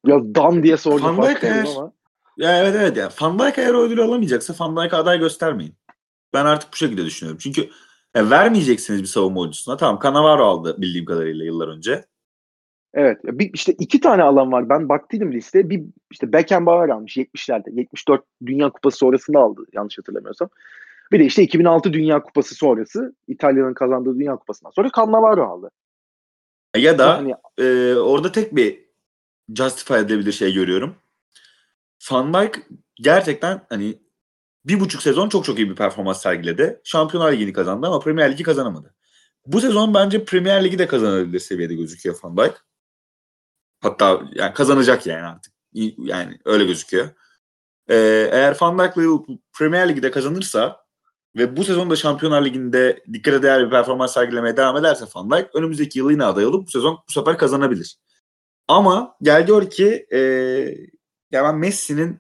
Biraz 0.06 0.36
dan 0.36 0.64
diye 0.64 0.78
sordum. 0.78 1.18
Van 1.18 1.30
Dijk 1.30 1.44
eğer, 1.44 1.66
ama. 1.78 1.92
Ya 2.38 2.60
evet 2.60 2.76
evet 2.76 2.98
ya. 2.98 3.10
Van 3.22 3.40
Dijk 3.40 3.58
eğer 3.58 3.74
o 3.74 3.82
ödülü 3.82 4.04
alamayacaksa 4.04 4.54
Van 4.60 4.78
Dijk'a 4.78 4.98
aday 4.98 5.20
göstermeyin. 5.20 5.76
Ben 6.34 6.46
artık 6.46 6.74
bu 6.74 6.76
şekilde 6.76 7.06
düşünüyorum. 7.06 7.40
Çünkü 7.42 7.70
ya 8.16 8.30
vermeyeceksiniz 8.30 9.02
bir 9.02 9.08
savunma 9.08 9.40
oyuncusuna. 9.40 9.78
Tamam 9.78 10.00
Cannavaro 10.04 10.46
aldı 10.46 10.76
bildiğim 10.82 11.06
kadarıyla 11.06 11.46
yıllar 11.46 11.68
önce. 11.68 12.06
Evet. 12.94 13.20
Bir, 13.24 13.50
işte 13.54 13.76
iki 13.80 14.00
tane 14.00 14.24
alan 14.24 14.52
var. 14.52 14.70
Ben 14.70 14.90
baktıydım 14.90 15.32
listeye. 15.32 15.70
Bir 15.70 15.84
işte 16.12 16.34
Beckenbauer 16.34 16.90
almış 16.90 17.18
70'lerde. 17.18 17.80
74 17.80 18.24
Dünya 18.46 18.70
Kupası 18.70 18.98
sonrasında 18.98 19.40
aldı 19.40 19.66
yanlış 19.74 19.98
hatırlamıyorsam. 19.98 20.50
Bir 21.12 21.20
de 21.20 21.26
işte 21.26 21.44
2006 21.44 21.94
Dünya 21.94 22.24
Kupası 22.24 22.56
sonrası 22.56 23.16
İtalya'nın 23.28 23.74
kazandığı 23.74 24.16
Dünya 24.16 24.36
Kupası'ndan 24.36 24.72
sonra 24.72 24.90
Cannavaro 24.96 25.44
aldı. 25.44 25.72
Ya 26.78 26.98
da 26.98 27.08
yani, 27.08 27.36
e, 27.58 27.96
orada 27.96 28.32
tek 28.32 28.56
bir 28.56 28.86
justify 29.56 29.94
edilebilir 29.94 30.32
şey 30.32 30.54
görüyorum. 30.54 30.96
Van 32.12 32.34
Dijk 32.34 32.68
gerçekten 32.96 33.62
hani 33.70 34.05
bir 34.66 34.80
buçuk 34.80 35.02
sezon 35.02 35.30
çok 35.30 35.46
çok 35.46 35.60
iyi 35.60 35.70
bir 35.70 35.76
performans 35.76 36.22
sergiledi. 36.22 36.82
Şampiyonlar 36.84 37.32
Ligi'ni 37.32 37.54
kazandı 37.54 37.88
ama 37.88 38.00
Premier 38.00 38.32
Ligi 38.32 38.44
kazanamadı. 38.44 38.96
Bu 39.46 39.62
sezon 39.62 39.94
bence 39.94 40.26
Premier 40.26 40.64
Ligi 40.64 40.80
de 40.80 40.88
kazanabilir 40.88 41.40
seviyede 41.40 41.76
gözüküyor 41.76 42.20
Van 42.24 42.38
Dijk. 42.38 42.54
Hatta 43.82 44.22
yani 44.34 44.54
kazanacak 44.54 45.06
yani 45.06 45.26
artık. 45.26 45.54
Yani 45.98 46.40
öyle 46.46 46.66
gözüküyor. 46.66 47.10
Ee, 47.90 48.30
eğer 48.32 48.58
Van 48.62 48.74
Liverpool 48.80 49.38
Premier 49.54 49.90
Lig'de 49.90 50.12
kazanırsa 50.12 50.86
ve 51.36 51.58
bu 51.58 51.64
sezon 51.64 51.90
da 51.90 51.96
Şampiyonlar 51.96 52.46
Ligi'nde 52.46 53.04
dikkate 53.14 53.44
değer 53.44 53.66
bir 53.66 53.70
performans 53.70 54.14
sergilemeye 54.14 54.58
devam 54.58 54.78
ederse 54.78 55.06
Van 55.16 55.32
Dijk 55.32 55.56
önümüzdeki 55.56 56.00
yıl 56.00 56.12
yine 56.12 56.26
aday 56.26 56.46
olup 56.46 56.68
bu 56.68 56.72
sezon 56.72 57.00
bu 57.10 57.12
sefer 57.12 57.38
kazanabilir. 57.38 57.98
Ama 58.68 59.16
gel 59.22 59.46
gör 59.46 59.70
ki 59.70 60.08
e, 60.12 60.20
ya 61.32 61.44
ben 61.44 61.56
Messi'nin 61.56 62.20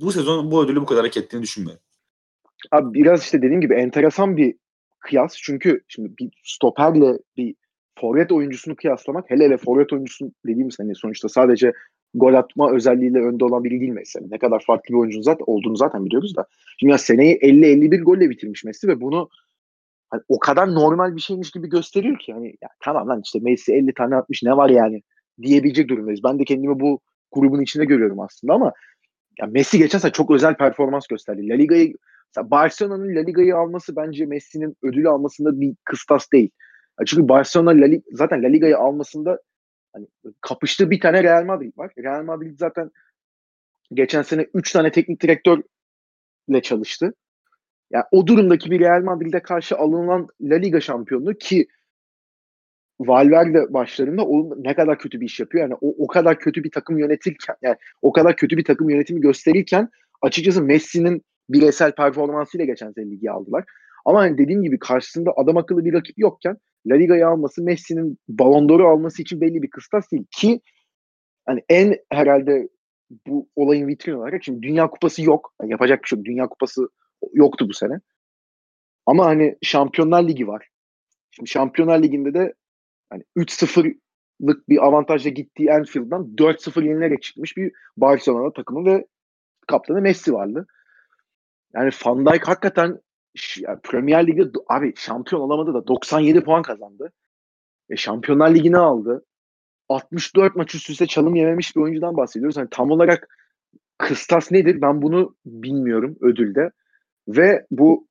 bu 0.00 0.12
sezon 0.12 0.50
bu 0.50 0.64
ödülü 0.64 0.80
bu 0.80 0.86
kadar 0.86 1.04
hak 1.04 1.16
ettiğini 1.16 1.42
düşünmüyorum. 1.42 1.82
Abi 2.70 2.94
biraz 2.94 3.22
işte 3.22 3.42
dediğim 3.42 3.60
gibi 3.60 3.74
enteresan 3.74 4.36
bir 4.36 4.54
kıyas. 5.00 5.36
Çünkü 5.36 5.80
şimdi 5.88 6.16
bir 6.18 6.30
stoperle 6.44 7.18
bir 7.36 7.54
forvet 8.00 8.32
oyuncusunu 8.32 8.76
kıyaslamak 8.76 9.30
hele 9.30 9.44
hele 9.44 9.56
forvet 9.56 9.92
oyuncusu 9.92 10.32
dediğimiz 10.46 10.78
hani 10.78 10.94
sonuçta 10.94 11.28
sadece 11.28 11.72
gol 12.14 12.34
atma 12.34 12.72
özelliğiyle 12.72 13.18
önde 13.18 13.44
olan 13.44 13.64
biri 13.64 13.80
değil 13.80 13.92
Messi. 13.92 14.30
Ne 14.30 14.38
kadar 14.38 14.64
farklı 14.66 14.94
bir 14.94 14.98
oyuncunun 14.98 15.22
zaten 15.22 15.44
olduğunu 15.46 15.76
zaten 15.76 16.04
biliyoruz 16.04 16.36
da. 16.36 16.46
Şimdi 16.78 16.90
ya 16.90 16.98
seneyi 16.98 17.38
50-51 17.38 18.02
golle 18.02 18.30
bitirmiş 18.30 18.64
Messi 18.64 18.88
ve 18.88 19.00
bunu 19.00 19.28
hani 20.10 20.22
o 20.28 20.38
kadar 20.38 20.74
normal 20.74 21.16
bir 21.16 21.20
şeymiş 21.20 21.50
gibi 21.50 21.68
gösteriyor 21.68 22.18
ki 22.18 22.32
hani 22.32 22.46
ya 22.46 22.68
tamam 22.80 23.08
lan 23.08 23.20
işte 23.24 23.38
Messi 23.42 23.72
50 23.72 23.94
tane 23.94 24.16
atmış 24.16 24.42
ne 24.42 24.56
var 24.56 24.70
yani 24.70 25.02
diyebilecek 25.42 25.88
durumdayız. 25.88 26.20
Ben 26.24 26.38
de 26.38 26.44
kendimi 26.44 26.80
bu 26.80 27.00
grubun 27.32 27.60
içinde 27.60 27.84
görüyorum 27.84 28.20
aslında 28.20 28.54
ama 28.54 28.72
ya 29.40 29.46
Messi 29.46 29.78
geçen 29.78 29.98
sene 29.98 30.12
çok 30.12 30.30
özel 30.30 30.56
performans 30.56 31.06
gösterdi. 31.06 31.48
La 31.48 31.54
Liga'yı 31.54 31.94
Barcelona'nın 32.36 33.14
La 33.14 33.20
Liga'yı 33.20 33.56
alması 33.56 33.96
bence 33.96 34.26
Messi'nin 34.26 34.76
ödülü 34.82 35.08
almasında 35.08 35.60
bir 35.60 35.74
kıstas 35.84 36.32
değil. 36.32 36.50
Çünkü 37.06 37.28
Barcelona 37.28 37.70
La 37.70 37.86
Liga, 37.86 38.02
zaten 38.12 38.42
La 38.42 38.48
Liga'yı 38.48 38.78
almasında 38.78 39.40
hani 39.92 40.06
kapıştığı 40.40 40.90
bir 40.90 41.00
tane 41.00 41.22
Real 41.22 41.44
Madrid 41.44 41.78
var. 41.78 41.92
Real 41.98 42.24
Madrid 42.24 42.58
zaten 42.58 42.90
geçen 43.94 44.22
sene 44.22 44.46
3 44.54 44.72
tane 44.72 44.90
teknik 44.90 45.22
direktörle 45.22 46.62
çalıştı. 46.62 47.14
Yani 47.90 48.04
o 48.10 48.26
durumdaki 48.26 48.70
bir 48.70 48.80
Real 48.80 49.02
Madrid'e 49.02 49.42
karşı 49.42 49.76
alınan 49.76 50.26
La 50.40 50.54
Liga 50.54 50.80
şampiyonluğu 50.80 51.34
ki 51.34 51.66
Valverde 53.00 53.72
başlarında 53.72 54.24
o 54.24 54.62
ne 54.64 54.74
kadar 54.74 54.98
kötü 54.98 55.20
bir 55.20 55.26
iş 55.26 55.40
yapıyor. 55.40 55.64
Yani 55.64 55.74
o, 55.80 56.04
o 56.04 56.06
kadar 56.06 56.38
kötü 56.38 56.64
bir 56.64 56.70
takım 56.70 56.98
yönetirken 56.98 57.56
yani 57.62 57.76
o 58.02 58.12
kadar 58.12 58.36
kötü 58.36 58.56
bir 58.56 58.64
takım 58.64 58.90
yönetimi 58.90 59.20
gösterirken 59.20 59.88
açıkçası 60.22 60.62
Messi'nin 60.62 61.22
bireysel 61.48 61.92
performansıyla 61.92 62.66
geçen 62.66 62.92
sene 62.92 63.10
ligi 63.10 63.30
aldılar. 63.30 63.64
Ama 64.04 64.20
hani 64.20 64.38
dediğim 64.38 64.62
gibi 64.62 64.78
karşısında 64.78 65.32
adam 65.36 65.56
akıllı 65.56 65.84
bir 65.84 65.92
rakip 65.92 66.18
yokken 66.18 66.56
La 66.86 66.94
Liga'yı 66.94 67.28
alması 67.28 67.62
Messi'nin 67.62 68.18
Ballon 68.28 68.68
d'Or'u 68.68 68.88
alması 68.88 69.22
için 69.22 69.40
belli 69.40 69.62
bir 69.62 69.70
kıstas 69.70 70.12
değil 70.12 70.24
ki 70.36 70.60
hani 71.46 71.62
en 71.68 71.96
herhalde 72.12 72.68
bu 73.26 73.48
olayın 73.56 73.88
vitrin 73.88 74.14
olarak 74.14 74.44
şimdi 74.44 74.62
Dünya 74.62 74.90
Kupası 74.90 75.22
yok. 75.22 75.54
Yani 75.62 75.70
yapacak 75.70 76.02
bir 76.02 76.08
şey 76.08 76.16
yok. 76.16 76.26
Dünya 76.26 76.48
Kupası 76.48 76.88
yoktu 77.32 77.68
bu 77.68 77.72
sene. 77.72 78.00
Ama 79.06 79.26
hani 79.26 79.56
Şampiyonlar 79.62 80.28
Ligi 80.28 80.48
var. 80.48 80.68
Şimdi 81.30 81.50
Şampiyonlar 81.50 82.02
Ligi'nde 82.02 82.34
de 82.34 82.54
hani 83.10 83.22
3-0'lık 83.36 84.68
bir 84.68 84.86
avantajla 84.86 85.30
gittiği 85.30 85.72
Anfield'dan 85.72 86.22
4-0 86.22 86.84
yenilerek 86.84 87.22
çıkmış 87.22 87.56
bir 87.56 87.72
Barcelona 87.96 88.52
takımı 88.52 88.84
ve 88.84 89.06
kaptanı 89.66 90.00
Messi 90.00 90.32
vardı. 90.32 90.66
Yani 91.74 91.90
Van 92.04 92.26
Dijk 92.26 92.48
hakikaten 92.48 93.00
yani 93.58 93.78
Premier 93.82 94.26
Lig'de 94.26 94.58
abi 94.68 94.92
şampiyon 94.96 95.42
olamadı 95.42 95.74
da 95.74 95.86
97 95.86 96.44
puan 96.44 96.62
kazandı. 96.62 97.12
E, 97.90 97.96
Şampiyonlar 97.96 98.54
Ligi'ni 98.54 98.78
aldı. 98.78 99.24
64 99.88 100.56
maç 100.56 100.74
üst 100.74 100.90
üste 100.90 101.06
çalım 101.06 101.34
yememiş 101.34 101.76
bir 101.76 101.80
oyuncudan 101.80 102.16
bahsediyoruz. 102.16 102.56
Yani 102.56 102.68
tam 102.70 102.90
olarak 102.90 103.28
kıstas 103.98 104.52
nedir 104.52 104.82
ben 104.82 105.02
bunu 105.02 105.36
bilmiyorum 105.46 106.16
ödülde. 106.20 106.70
Ve 107.28 107.66
bu 107.70 108.08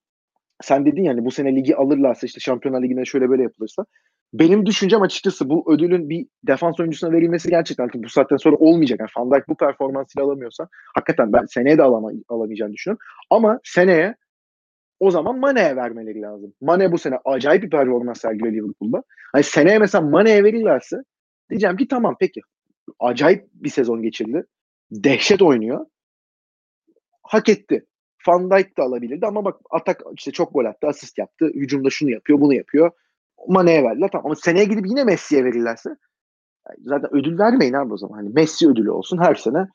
sen 0.62 0.86
dedin 0.86 1.04
yani 1.04 1.26
bu 1.26 1.32
sene 1.32 1.56
ligi 1.56 1.76
alırlarsa 1.76 2.28
işte 2.28 2.40
Şampiyonlar 2.40 2.84
Ligi'ne 2.84 3.06
şöyle 3.06 3.30
böyle 3.30 3.44
yapılırsa 3.44 3.86
benim 4.34 4.66
düşüncem 4.66 5.02
açıkçası 5.02 5.50
bu 5.50 5.74
ödülün 5.74 6.10
bir 6.10 6.28
defans 6.44 6.80
oyuncusuna 6.80 7.12
verilmesi 7.12 7.50
gerçekten 7.50 7.84
artık 7.84 8.04
bu 8.04 8.10
saatten 8.10 8.38
sonra 8.38 8.56
olmayacak. 8.56 9.00
Yani 9.00 9.10
Van 9.18 9.32
Dijk 9.32 9.48
bu 9.48 9.56
performansıyla 9.56 10.26
alamıyorsa 10.26 10.68
hakikaten 10.96 11.34
ben 11.34 11.46
seneye 11.46 11.78
de 11.78 11.84
alama, 11.84 12.12
alamayacağını 12.30 12.74
düşünüyorum. 12.74 13.06
Ama 13.30 13.60
seneye 13.64 14.16
o 15.00 15.12
zaman 15.12 15.40
Mane'ye 15.40 15.76
vermeleri 15.76 16.22
lazım. 16.22 16.54
Mane 16.62 16.92
bu 16.92 16.98
sene 16.98 17.20
acayip 17.26 17.64
bir 17.64 17.70
performans 17.70 18.22
sergiliyor 18.22 18.54
Liverpool'da. 18.54 19.04
Hani 19.34 19.44
seneye 19.44 19.80
mesela 19.80 20.02
Mane'ye 20.02 20.44
verirlerse 20.44 20.98
diyeceğim 21.50 21.78
ki 21.78 21.88
tamam 21.88 22.16
peki. 22.20 22.42
Acayip 23.00 23.48
bir 23.54 23.70
sezon 23.70 24.02
geçirdi. 24.02 24.46
Dehşet 24.92 25.42
oynuyor. 25.42 25.86
Hak 27.24 27.50
etti. 27.50 27.86
Van 28.28 28.52
Dijk 28.52 28.78
da 28.78 28.84
alabilirdi 28.84 29.26
ama 29.26 29.46
bak 29.46 29.62
atak 29.70 30.02
işte 30.18 30.32
çok 30.32 30.54
gol 30.54 30.66
attı, 30.66 30.88
asist 30.88 31.18
yaptı. 31.18 31.46
Hücumda 31.46 31.90
şunu 31.90 32.12
yapıyor, 32.12 32.40
bunu 32.40 32.54
yapıyor. 32.54 32.92
Mane'ye 33.48 33.84
verdiler. 33.84 34.10
Tamam 34.12 34.26
ama 34.26 34.36
seneye 34.36 34.66
gidip 34.66 34.88
yine 34.88 35.04
Messi'ye 35.04 35.46
verirlerse 35.46 35.90
zaten 36.78 37.16
ödül 37.16 37.40
vermeyin 37.40 37.74
abi 37.74 37.94
o 37.94 37.98
zaman. 37.98 38.16
Hani 38.16 38.30
Messi 38.30 38.70
ödülü 38.70 38.92
olsun 38.92 39.18
her 39.18 39.36
sene. 39.36 39.68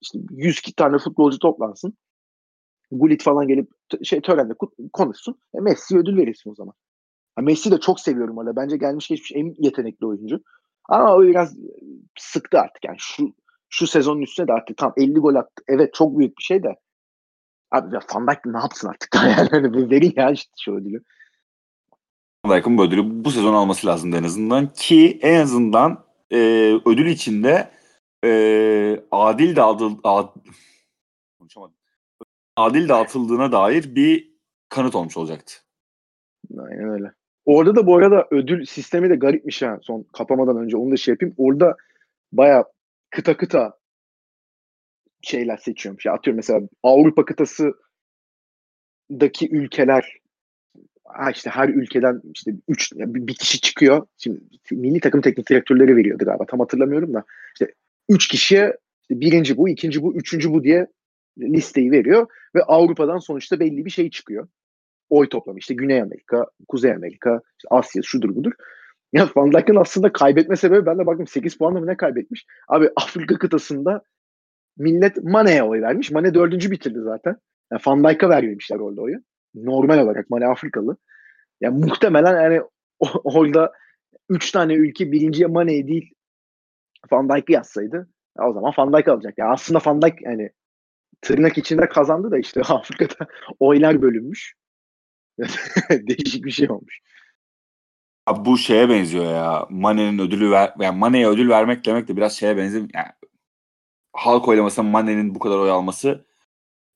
İşte 0.00 0.18
100 0.30 0.62
tane 0.76 0.98
futbolcu 0.98 1.38
toplansın. 1.38 1.94
Gullit 2.90 3.22
falan 3.22 3.48
gelip 3.48 3.70
şey 4.02 4.20
törende 4.20 4.54
konuşsun. 4.92 5.40
E, 5.54 5.60
Messi 5.60 5.98
ödül 5.98 6.16
verirsin 6.16 6.50
o 6.50 6.54
zaman. 6.54 6.74
Ha, 7.36 7.42
Messi 7.42 7.70
de 7.70 7.80
çok 7.80 8.00
seviyorum 8.00 8.36
hala. 8.36 8.56
Bence 8.56 8.76
gelmiş 8.76 9.08
geçmiş 9.08 9.32
en 9.34 9.54
yetenekli 9.58 10.06
oyuncu. 10.06 10.40
Ama 10.88 11.14
o 11.14 11.22
biraz 11.22 11.56
sıktı 12.18 12.58
artık 12.58 12.84
yani 12.84 12.96
şu 12.98 13.34
şu 13.68 13.86
sezonun 13.86 14.22
üstüne 14.22 14.48
de 14.48 14.52
artık 14.52 14.76
tam 14.76 14.92
50 14.96 15.14
gol 15.14 15.34
attı. 15.34 15.62
Evet 15.68 15.94
çok 15.94 16.18
büyük 16.18 16.38
bir 16.38 16.42
şey 16.42 16.62
de. 16.62 16.76
Abi 17.70 17.94
ya 17.94 18.00
Van 18.14 18.26
Dijk 18.26 18.46
ne 18.46 18.58
yapsın 18.58 18.88
artık 18.88 19.14
yani 19.14 19.48
hani 19.50 19.90
verin 19.90 20.12
ya 20.16 20.30
işte 20.30 20.52
şu 20.60 20.74
ödülü. 20.74 21.02
Van 22.44 22.56
Dijk'ın 22.56 22.78
bu 22.78 22.84
ödülü 22.84 23.24
bu 23.24 23.30
sezon 23.30 23.54
alması 23.54 23.86
lazım 23.86 24.14
en 24.14 24.24
azından 24.24 24.72
ki 24.72 25.18
en 25.22 25.40
azından 25.40 26.04
e, 26.32 26.36
ödül 26.86 27.06
içinde 27.06 27.70
e, 28.24 28.30
adil 29.10 29.56
dağıtıl 29.56 29.98
ad, 30.04 30.34
adil 32.56 32.88
dağıtıldığına 32.88 33.52
dair 33.52 33.94
bir 33.94 34.32
kanıt 34.68 34.94
olmuş 34.94 35.16
olacaktı. 35.16 35.54
Aynen 36.58 36.88
öyle. 36.88 37.12
Orada 37.44 37.76
da 37.76 37.86
bu 37.86 37.96
arada 37.96 38.28
ödül 38.30 38.64
sistemi 38.64 39.10
de 39.10 39.16
garipmiş 39.16 39.62
ha. 39.62 39.78
Son 39.82 40.06
kapamadan 40.12 40.56
önce 40.56 40.76
onu 40.76 40.92
da 40.92 40.96
şey 40.96 41.12
yapayım. 41.12 41.34
Orada 41.38 41.76
baya 42.32 42.64
kıta 43.10 43.36
kıta 43.36 43.78
şeyler 45.22 45.56
seçiyormuş. 45.56 46.06
Ya 46.06 46.12
atıyorum 46.12 46.36
mesela 46.36 46.60
Avrupa 46.82 47.24
kıtası 47.24 47.72
daki 49.10 49.48
ülkeler 49.50 50.18
ha 51.08 51.30
işte 51.30 51.50
her 51.50 51.68
ülkeden 51.68 52.20
işte 52.34 52.52
üç 52.68 52.92
bir 52.96 53.34
kişi 53.34 53.60
çıkıyor. 53.60 54.06
Şimdi 54.18 54.40
milli 54.70 55.00
takım 55.00 55.20
teknik 55.20 55.48
direktörleri 55.48 55.96
veriyordu 55.96 56.24
galiba. 56.24 56.46
Tam 56.46 56.60
hatırlamıyorum 56.60 57.14
da. 57.14 57.24
İşte 57.54 57.74
üç 58.08 58.28
kişiye 58.28 58.76
işte 59.02 59.20
birinci 59.20 59.56
bu, 59.56 59.68
ikinci 59.68 60.02
bu, 60.02 60.14
üçüncü 60.14 60.50
bu 60.50 60.64
diye 60.64 60.86
listeyi 61.38 61.90
veriyor 61.90 62.26
ve 62.54 62.62
Avrupa'dan 62.62 63.18
sonuçta 63.18 63.60
belli 63.60 63.84
bir 63.84 63.90
şey 63.90 64.10
çıkıyor. 64.10 64.48
Oy 65.10 65.28
toplamış. 65.28 65.62
İşte 65.62 65.74
Güney 65.74 66.02
Amerika, 66.02 66.46
Kuzey 66.68 66.92
Amerika, 66.92 67.40
işte 67.58 67.68
Asya 67.70 68.02
şudur 68.02 68.36
budur. 68.36 68.52
Ya 69.12 69.28
Van 69.36 69.52
Dijk'ın 69.52 69.76
aslında 69.76 70.12
kaybetme 70.12 70.56
sebebi 70.56 70.86
ben 70.86 70.98
de 70.98 71.06
baktım 71.06 71.26
8 71.26 71.58
puanla 71.58 71.80
mı 71.80 71.86
ne 71.86 71.96
kaybetmiş? 71.96 72.46
Abi 72.68 72.90
Afrika 72.96 73.38
kıtasında 73.38 74.02
millet 74.76 75.16
Mane'ye 75.24 75.62
oy 75.62 75.82
vermiş. 75.82 76.10
Mane 76.10 76.34
dördüncü 76.34 76.70
bitirdi 76.70 76.98
zaten. 77.00 77.36
Yani 77.72 77.82
Van 77.86 78.04
Dijk'a 78.04 78.28
vermemişler 78.28 78.76
orada 78.76 79.00
oyu. 79.00 79.18
Normal 79.54 79.98
olarak 79.98 80.30
Mane 80.30 80.46
Afrikalı. 80.46 80.96
Yani 81.60 81.84
muhtemelen 81.84 82.42
yani 82.42 82.62
orada 83.24 83.72
üç 84.28 84.50
tane 84.50 84.74
ülke 84.74 85.12
birinciye 85.12 85.48
Mane'ye 85.48 85.86
değil 85.88 86.14
Van 87.12 87.28
Dijk'ı 87.28 87.52
yazsaydı 87.52 88.08
ya 88.38 88.48
o 88.48 88.52
zaman 88.52 88.72
Van 88.78 88.92
Dijk 88.92 89.08
alacak. 89.08 89.38
Yani 89.38 89.50
aslında 89.50 89.80
Van 89.86 90.02
Dijk 90.02 90.22
yani 90.22 90.50
tırnak 91.20 91.58
içinde 91.58 91.88
kazandı 91.88 92.30
da 92.30 92.38
işte 92.38 92.60
Afrika'da 92.68 93.26
oylar 93.60 94.02
bölünmüş. 94.02 94.54
Değişik 95.90 96.44
bir 96.44 96.50
şey 96.50 96.70
olmuş. 96.70 97.00
Abi 98.26 98.44
bu 98.44 98.58
şeye 98.58 98.88
benziyor 98.88 99.24
ya. 99.24 99.66
Mane'nin 99.70 100.18
ödülü 100.18 100.50
ver 100.50 100.74
yani 100.80 100.98
Mane'ye 100.98 101.28
ödül 101.28 101.48
vermek 101.48 101.86
demek 101.86 102.08
de 102.08 102.16
biraz 102.16 102.32
şeye 102.32 102.56
benziyor. 102.56 102.88
Yani 102.94 103.08
halk 104.12 104.48
oylamasında 104.48 104.86
Mane'nin 104.86 105.34
bu 105.34 105.38
kadar 105.38 105.58
oy 105.58 105.70
alması 105.70 106.26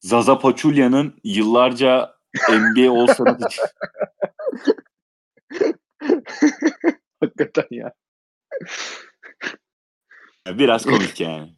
Zaza 0.01 0.39
Pachulia'nın 0.39 1.21
yıllarca 1.25 2.15
NBA 2.49 3.15
Star'ı 3.15 3.39
için. 3.47 3.65
Hakikaten 7.21 7.67
ya. 7.71 7.93
Biraz 10.47 10.85
komik 10.85 11.21
yani. 11.21 11.55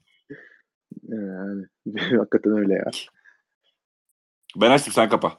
Yani, 1.08 1.66
hakikaten 2.18 2.58
öyle 2.58 2.74
ya. 2.74 2.90
Ben 4.56 4.70
açtım 4.70 4.92
sen 4.92 5.08
kapa. 5.08 5.38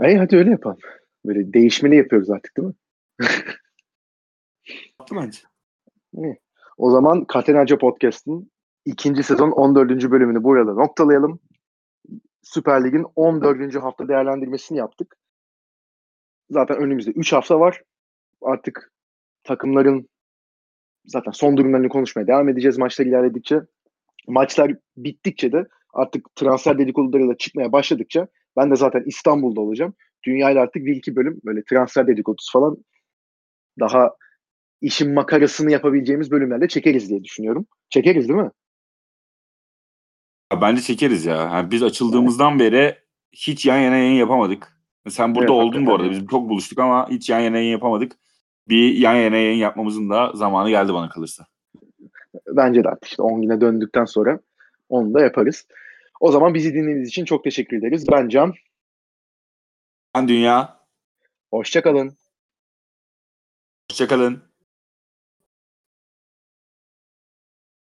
Ey 0.00 0.16
hadi 0.16 0.36
öyle 0.36 0.50
yapalım. 0.50 0.78
Böyle 1.26 1.52
değişmeli 1.52 1.96
yapıyoruz 1.96 2.30
artık 2.30 2.56
değil 2.56 2.68
mi? 2.68 2.74
Yaptı 5.00 5.16
bence. 5.16 5.38
O 6.76 6.90
zaman 6.90 7.24
Katenaca 7.24 7.78
Podcast'ın 7.78 8.50
ikinci 8.84 9.22
sezon 9.22 9.50
14. 9.50 10.10
bölümünü 10.10 10.42
burada 10.42 10.72
noktalayalım. 10.72 11.40
Süper 12.44 12.84
Lig'in 12.84 13.06
14. 13.16 13.74
hafta 13.74 14.08
değerlendirmesini 14.08 14.78
yaptık. 14.78 15.16
Zaten 16.50 16.76
önümüzde 16.76 17.10
3 17.10 17.32
hafta 17.32 17.60
var. 17.60 17.82
Artık 18.42 18.92
takımların 19.44 20.08
zaten 21.06 21.30
son 21.30 21.56
durumlarını 21.56 21.88
konuşmaya 21.88 22.26
devam 22.26 22.48
edeceğiz 22.48 22.78
maçlar 22.78 23.06
ilerledikçe. 23.06 23.60
Maçlar 24.28 24.72
bittikçe 24.96 25.52
de 25.52 25.66
artık 25.92 26.34
transfer 26.34 26.78
dedikoduları 26.78 27.28
da 27.28 27.36
çıkmaya 27.36 27.72
başladıkça 27.72 28.28
ben 28.56 28.70
de 28.70 28.76
zaten 28.76 29.02
İstanbul'da 29.06 29.60
olacağım. 29.60 29.94
Dünyayla 30.26 30.62
artık 30.62 30.86
bir 30.86 30.96
iki 30.96 31.16
bölüm 31.16 31.40
böyle 31.44 31.64
transfer 31.64 32.06
dedikodusu 32.06 32.52
falan 32.52 32.76
daha 33.80 34.16
işin 34.80 35.14
makarasını 35.14 35.70
yapabileceğimiz 35.70 36.30
bölümlerle 36.30 36.68
çekeriz 36.68 37.08
diye 37.08 37.24
düşünüyorum. 37.24 37.66
Çekeriz 37.90 38.28
değil 38.28 38.40
mi? 38.40 38.50
Ya 40.54 40.60
Bence 40.60 40.82
çekeriz 40.82 41.24
ya. 41.26 41.36
Yani 41.36 41.70
biz 41.70 41.82
açıldığımızdan 41.82 42.58
beri 42.58 42.98
hiç 43.32 43.66
yan 43.66 43.78
yana 43.78 43.96
yayın 43.96 44.14
yapamadık. 44.14 44.78
Sen 45.08 45.34
burada 45.34 45.52
Evet, 45.52 45.64
oldun 45.64 45.86
bu 45.86 45.94
arada. 45.94 46.10
Biz 46.10 46.26
çok 46.26 46.48
buluştuk 46.48 46.78
ama 46.78 47.08
hiç 47.10 47.28
yan 47.28 47.40
yana 47.40 47.56
yayın 47.56 47.70
yapamadık. 47.70 48.12
Bir 48.68 48.94
yan 48.94 49.14
yana 49.14 49.36
yayın 49.36 49.58
yapmamızın 49.58 50.10
da 50.10 50.32
zamanı 50.34 50.70
geldi 50.70 50.94
bana 50.94 51.08
kalırsa. 51.08 51.46
Bence 52.46 52.84
de 52.84 52.88
artık 52.88 53.04
işte 53.04 53.22
10 53.22 53.42
güne 53.42 53.60
döndükten 53.60 54.04
sonra 54.04 54.40
onu 54.88 55.14
da 55.14 55.20
yaparız. 55.20 55.66
O 56.20 56.32
zaman 56.32 56.54
bizi 56.54 56.74
dinlediğiniz 56.74 57.08
için 57.08 57.24
çok 57.24 57.44
teşekkür 57.44 57.76
ederiz. 57.76 58.06
Ben 58.12 58.28
Can. 58.28 58.54
Ben 60.14 60.28
Dünya. 60.28 60.80
Hoşçakalın. 61.50 62.16
Hoşçakalın. 63.90 64.42